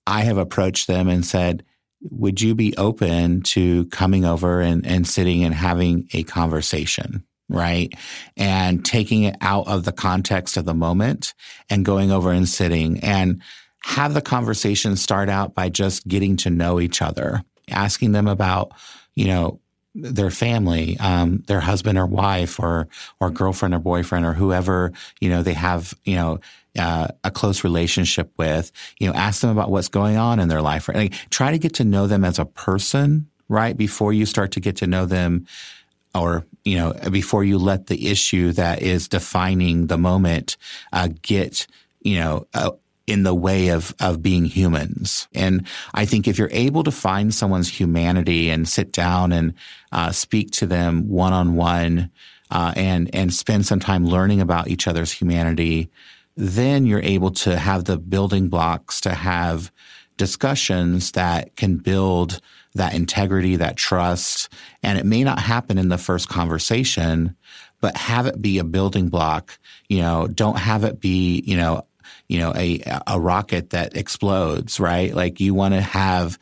I 0.08 0.22
have 0.22 0.38
approached 0.38 0.88
them 0.88 1.10
and 1.10 1.26
said, 1.26 1.66
would 2.02 2.42
you 2.42 2.56
be 2.56 2.76
open 2.78 3.42
to 3.42 3.86
coming 3.86 4.26
over 4.26 4.62
and, 4.62 4.86
and 4.86 5.08
sitting 5.08 5.44
and 5.44 5.54
having 5.54 6.08
a 6.14 6.24
conversation? 6.24 7.24
Right. 7.48 7.94
And 8.36 8.84
taking 8.84 9.24
it 9.24 9.36
out 9.40 9.68
of 9.68 9.86
the 9.86 9.92
context 9.92 10.58
of 10.58 10.66
the 10.66 10.74
moment 10.74 11.36
and 11.70 11.86
going 11.86 12.12
over 12.12 12.32
and 12.32 12.50
sitting 12.50 13.00
and 13.02 13.42
have 13.84 14.16
the 14.16 14.22
conversation 14.22 14.96
start 14.96 15.30
out 15.30 15.54
by 15.54 15.70
just 15.70 16.08
getting 16.08 16.38
to 16.38 16.50
know 16.50 16.80
each 16.80 17.04
other, 17.04 17.44
asking 17.70 18.14
them 18.14 18.28
about, 18.28 18.72
you 19.14 19.28
know, 19.28 19.60
their 19.94 20.32
family, 20.32 20.98
um, 21.00 21.44
their 21.48 21.60
husband 21.60 22.00
or 22.00 22.08
wife 22.08 22.60
or, 22.60 22.88
or 23.22 23.30
girlfriend 23.30 23.76
or 23.76 23.80
boyfriend 23.80 24.26
or 24.26 24.34
whoever, 24.34 24.92
you 25.22 25.30
know, 25.30 25.44
they 25.44 25.54
have, 25.54 25.94
you 26.04 26.16
know, 26.16 26.40
uh, 26.78 27.08
a 27.24 27.32
close 27.32 27.64
relationship 27.64 28.32
with, 28.38 28.72
you 29.00 29.08
know, 29.08 29.14
ask 29.14 29.42
them 29.42 29.50
about 29.50 29.72
what's 29.72 29.88
going 29.88 30.18
on 30.18 30.40
in 30.40 30.48
their 30.48 30.62
life. 30.62 30.88
Like, 30.88 31.14
try 31.30 31.52
to 31.52 31.58
get 31.58 31.74
to 31.76 31.84
know 31.84 32.08
them 32.08 32.24
as 32.24 32.40
a 32.40 32.46
person, 32.46 33.30
right? 33.50 33.76
Before 33.76 34.14
you 34.14 34.26
start 34.26 34.52
to 34.52 34.60
get 34.60 34.78
to 34.78 34.88
know 34.88 35.06
them 35.06 35.48
or, 36.14 36.46
you 36.64 36.78
know, 36.78 36.94
before 37.12 37.44
you 37.44 37.58
let 37.58 37.88
the 37.88 38.08
issue 38.08 38.52
that 38.54 38.82
is 38.82 39.08
defining 39.08 39.88
the 39.88 39.98
moment, 39.98 40.58
uh, 40.94 41.10
get, 41.22 41.68
you 42.02 42.20
know, 42.20 42.48
uh, 42.54 42.72
in 43.08 43.24
the 43.24 43.36
way 43.36 43.70
of, 43.70 43.94
of 44.00 44.22
being 44.22 44.46
humans. 44.46 45.28
And 45.36 45.68
I 45.94 46.06
think 46.06 46.28
if 46.28 46.38
you're 46.38 46.50
able 46.52 46.84
to 46.84 46.92
find 46.92 47.34
someone's 47.34 47.70
humanity 47.70 48.50
and 48.50 48.68
sit 48.68 48.92
down 48.92 49.32
and, 49.32 49.54
uh, 49.92 50.12
speak 50.12 50.52
to 50.52 50.66
them 50.66 51.08
one 51.10 51.34
on 51.34 51.56
one, 51.56 52.10
and, 52.52 53.10
and 53.14 53.34
spend 53.34 53.66
some 53.66 53.82
time 53.82 54.06
learning 54.06 54.40
about 54.40 54.70
each 54.70 54.88
other's 54.88 55.12
humanity, 55.12 55.90
then 56.36 56.86
you're 56.86 57.02
able 57.02 57.32
to 57.32 57.58
have 57.58 57.86
the 57.86 57.98
building 57.98 58.50
blocks 58.50 59.02
to 59.02 59.12
have 59.12 59.72
discussions 60.18 61.12
that 61.12 61.56
can 61.56 61.78
build 61.78 62.42
that 62.74 62.94
integrity, 62.94 63.56
that 63.56 63.78
trust. 63.78 64.50
And 64.84 64.98
it 64.98 65.06
may 65.06 65.24
not 65.24 65.40
happen 65.40 65.78
in 65.78 65.90
the 65.90 65.98
first 65.98 66.30
conversation, 66.30 67.36
but 67.82 67.98
have 67.98 68.26
it 68.26 68.42
be 68.42 68.58
a 68.58 68.64
building 68.64 69.10
block. 69.10 69.58
You 69.88 70.02
know, 70.02 70.28
don't 70.28 70.58
have 70.58 70.84
it 70.84 71.00
be, 71.00 71.42
you 71.46 71.58
know, 71.58 71.86
you 72.28 72.40
know, 72.40 72.54
a, 72.56 72.82
a 73.08 73.20
rocket 73.20 73.72
that 73.72 73.96
explodes, 73.96 74.80
right? 74.80 75.14
Like 75.14 75.40
you 75.40 75.54
want 75.54 75.74
to 75.74 75.82
have 75.82 76.38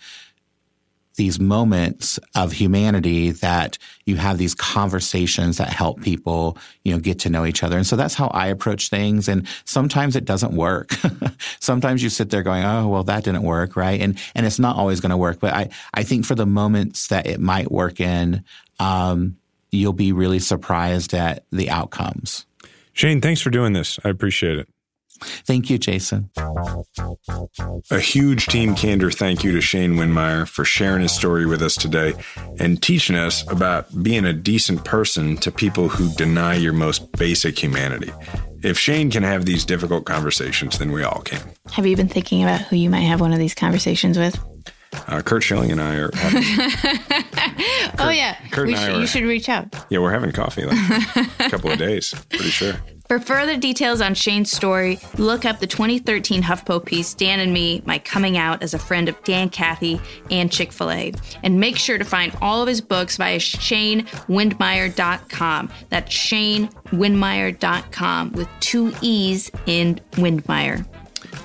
these 1.16 1.40
moments 1.40 2.20
of 2.36 2.52
humanity 2.52 3.32
that 3.32 3.78
you 4.06 4.16
have 4.16 4.38
these 4.38 4.56
conversations 4.56 5.58
that 5.58 5.70
help 5.70 6.02
people, 6.02 6.58
you 6.84 6.94
know, 6.94 7.00
get 7.00 7.20
to 7.20 7.30
know 7.30 7.46
each 7.46 7.64
other. 7.64 7.78
And 7.78 7.86
so 7.86 7.96
that's 7.96 8.16
how 8.16 8.28
I 8.30 8.48
approach 8.48 8.90
things. 8.90 9.28
And 9.28 9.48
sometimes 9.66 10.16
it 10.16 10.26
doesn't 10.26 10.54
work. 10.54 10.92
sometimes 11.60 12.02
you 12.02 12.10
sit 12.10 12.30
there 12.30 12.44
going, 12.44 12.64
Oh, 12.64 12.88
well, 12.88 13.04
that 13.04 13.24
didn't 13.24 13.44
work. 13.44 13.76
Right. 13.76 14.02
And, 14.02 14.20
and 14.34 14.46
it's 14.46 14.60
not 14.60 14.76
always 14.76 15.00
going 15.00 15.12
to 15.12 15.18
work. 15.18 15.40
But 15.40 15.54
I, 15.54 15.70
I 15.94 16.04
think 16.04 16.26
for 16.26 16.36
the 16.36 16.46
moments 16.46 17.08
that 17.08 17.28
it 17.28 17.40
might 17.40 17.72
work 17.72 18.00
in, 18.00 18.44
um, 18.80 19.38
you'll 19.72 19.94
be 19.94 20.12
really 20.12 20.40
surprised 20.40 21.14
at 21.14 21.46
the 21.52 21.70
outcomes. 21.70 22.46
Shane, 22.94 23.22
thanks 23.22 23.42
for 23.42 23.50
doing 23.50 23.74
this. 23.74 24.00
I 24.04 24.10
appreciate 24.10 24.58
it. 24.60 24.70
Thank 25.24 25.70
you, 25.70 25.78
Jason. 25.78 26.30
A 27.92 28.00
huge 28.00 28.48
team 28.48 28.76
Kander 28.76 29.14
thank 29.14 29.44
you 29.44 29.52
to 29.52 29.62
Shane 29.62 29.94
Windmeyer 29.94 30.48
for 30.48 30.66
sharing 30.66 31.02
his 31.02 31.12
story 31.12 31.46
with 31.46 31.62
us 31.62 31.76
today 31.76 32.14
and 32.60 32.82
teaching 32.82 33.16
us 33.16 33.50
about 33.52 34.04
being 34.04 34.26
a 34.26 34.34
decent 34.34 34.86
person 34.86 35.38
to 35.38 35.52
people 35.52 35.90
who 35.90 36.14
deny 36.16 36.56
your 36.56 36.74
most 36.74 37.12
basic 37.14 37.62
humanity. 37.62 38.12
If 38.64 38.80
Shane 38.80 39.12
can 39.12 39.24
have 39.24 39.46
these 39.46 39.66
difficult 39.66 40.06
conversations, 40.06 40.78
then 40.78 40.92
we 40.92 41.04
all 41.04 41.22
can. 41.22 41.42
Have 41.72 41.86
you 41.86 41.98
been 41.98 42.08
thinking 42.08 42.44
about 42.44 42.62
who 42.62 42.76
you 42.76 42.90
might 42.90 43.02
have 43.02 43.20
one 43.20 43.34
of 43.34 43.40
these 43.40 43.56
conversations 43.56 44.18
with? 44.18 44.40
Uh, 45.08 45.22
Curt 45.22 45.44
Schilling 45.44 45.72
and 45.72 45.82
I 45.82 45.96
are. 45.96 46.12
Having, 46.14 46.44
oh 48.00 48.10
yeah, 48.10 48.38
Kurt 48.52 48.68
and 48.68 48.78
I 48.78 48.92
are, 48.92 49.00
you 49.00 49.08
should 49.08 49.24
reach 49.24 49.48
out. 49.50 49.74
Yeah, 49.90 50.00
we're 50.00 50.12
having 50.12 50.32
coffee 50.32 50.66
like 50.66 50.78
a 51.16 51.26
couple 51.50 51.72
of 51.72 51.80
days. 51.80 52.14
Pretty 52.30 52.50
sure. 52.50 52.74
For 53.10 53.20
further 53.20 53.58
details 53.58 54.00
on 54.00 54.14
Shane's 54.16 54.50
story, 54.50 54.98
look 55.18 55.44
up 55.44 55.60
the 55.60 55.68
2013 55.68 56.42
HuffPo 56.42 56.86
piece, 56.86 57.14
Dan 57.14 57.42
and 57.42 57.52
Me, 57.54 57.82
My 57.86 58.00
Coming 58.00 58.38
Out 58.38 58.64
as 58.64 58.74
a 58.74 58.80
Friend 58.80 59.10
of 59.10 59.22
Dan 59.24 59.50
Cathy 59.50 60.00
and 60.32 60.50
Chick 60.52 60.72
fil 60.72 60.90
A. 60.90 61.12
And 61.44 61.60
make 61.60 61.76
sure 61.78 61.98
to 61.98 62.06
find 62.06 62.34
all 62.42 62.62
of 62.62 62.68
his 62.68 62.80
books 62.80 63.18
via 63.18 63.40
ShaneWindmeyer.com. 63.40 65.70
That's 65.90 66.16
ShaneWindmeyer.com 66.16 68.32
with 68.32 68.48
two 68.62 68.94
E's 69.02 69.52
in 69.66 70.00
Windmeyer. 70.14 70.86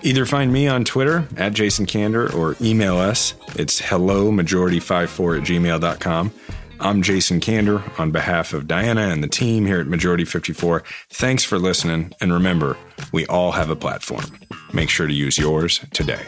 Either 0.03 0.25
find 0.25 0.53
me 0.53 0.69
on 0.69 0.85
Twitter 0.85 1.27
at 1.37 1.53
Jason 1.53 1.85
Kander 1.85 2.33
or 2.33 2.57
email 2.61 2.97
us. 2.99 3.35
It's 3.57 3.81
hello 3.81 4.31
majority54 4.31 5.39
at 5.39 5.45
gmail.com. 5.45 6.33
I'm 6.81 7.03
Jason 7.03 7.41
Kander 7.41 7.99
on 7.99 8.13
behalf 8.13 8.53
of 8.53 8.69
Diana 8.69 9.09
and 9.09 9.23
the 9.23 9.29
team 9.29 9.67
here 9.67 9.81
at 9.81 9.89
Majority 9.89 10.25
54. 10.25 10.85
Thanks 11.11 11.43
for 11.43 11.59
listening. 11.59 12.13
And 12.21 12.33
remember, 12.33 12.77
we 13.13 13.27
all 13.27 13.51
have 13.51 13.69
a 13.69 13.77
platform. 13.77 14.25
Make 14.73 14.89
sure 14.89 15.09
to 15.09 15.13
use 15.13 15.37
yours 15.37 15.81
today. 15.93 16.25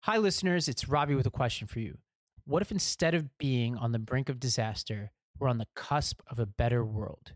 Hi, 0.00 0.18
listeners. 0.18 0.68
It's 0.68 0.88
Robbie 0.88 1.14
with 1.14 1.26
a 1.26 1.30
question 1.30 1.66
for 1.66 1.80
you. 1.80 1.98
What 2.46 2.62
if 2.62 2.70
instead 2.70 3.14
of 3.14 3.36
being 3.38 3.76
on 3.76 3.92
the 3.92 3.98
brink 3.98 4.28
of 4.28 4.40
disaster, 4.40 5.10
we're 5.38 5.48
on 5.48 5.58
the 5.58 5.68
cusp 5.74 6.20
of 6.30 6.38
a 6.38 6.46
better 6.46 6.84
world? 6.84 7.32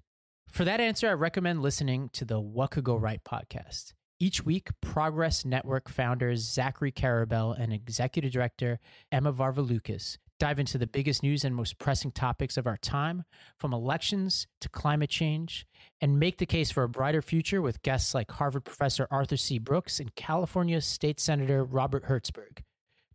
For 0.51 0.65
that 0.65 0.81
answer, 0.81 1.09
I 1.09 1.13
recommend 1.13 1.63
listening 1.63 2.11
to 2.15 2.25
the 2.25 2.41
What 2.41 2.71
Could 2.71 2.85
Go 2.85 2.97
Right 2.97 3.23
podcast. 3.23 3.93
Each 4.21 4.45
week, 4.45 4.71
Progress 4.81 5.45
Network 5.45 5.89
founders 5.89 6.41
Zachary 6.41 6.91
Karabell 6.91 7.59
and 7.59 7.73
executive 7.73 8.33
director 8.33 8.81
Emma 9.13 9.33
Varvaloucas 9.33 10.19
dive 10.39 10.59
into 10.59 10.79
the 10.79 10.87
biggest 10.87 11.23
news 11.23 11.45
and 11.45 11.55
most 11.55 11.79
pressing 11.79 12.13
topics 12.13 12.57
of 12.57 12.67
our 12.67 12.77
time, 12.77 13.25
from 13.59 13.73
elections 13.73 14.47
to 14.61 14.69
climate 14.69 15.11
change, 15.11 15.67
and 16.01 16.19
make 16.19 16.39
the 16.39 16.47
case 16.47 16.71
for 16.71 16.85
a 16.85 16.89
brighter 16.89 17.23
future 17.23 17.61
with 17.61 17.83
guests 17.83 18.15
like 18.15 18.31
Harvard 18.31 18.65
professor 18.65 19.07
Arthur 19.11 19.37
C. 19.37 19.59
Brooks 19.59 20.01
and 20.01 20.15
California 20.15 20.81
State 20.81 21.21
Senator 21.21 21.65
Robert 21.65 22.05
Hertzberg. 22.05 22.63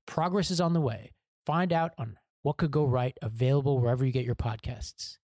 Progress 0.05 0.51
is 0.51 0.59
on 0.61 0.73
the 0.73 0.81
way. 0.81 1.11
Find 1.45 1.71
out 1.71 1.93
on 1.97 2.17
what 2.43 2.57
could 2.57 2.71
go 2.71 2.85
right, 2.85 3.17
available 3.21 3.79
wherever 3.79 4.05
you 4.05 4.11
get 4.11 4.25
your 4.25 4.35
podcasts. 4.35 5.17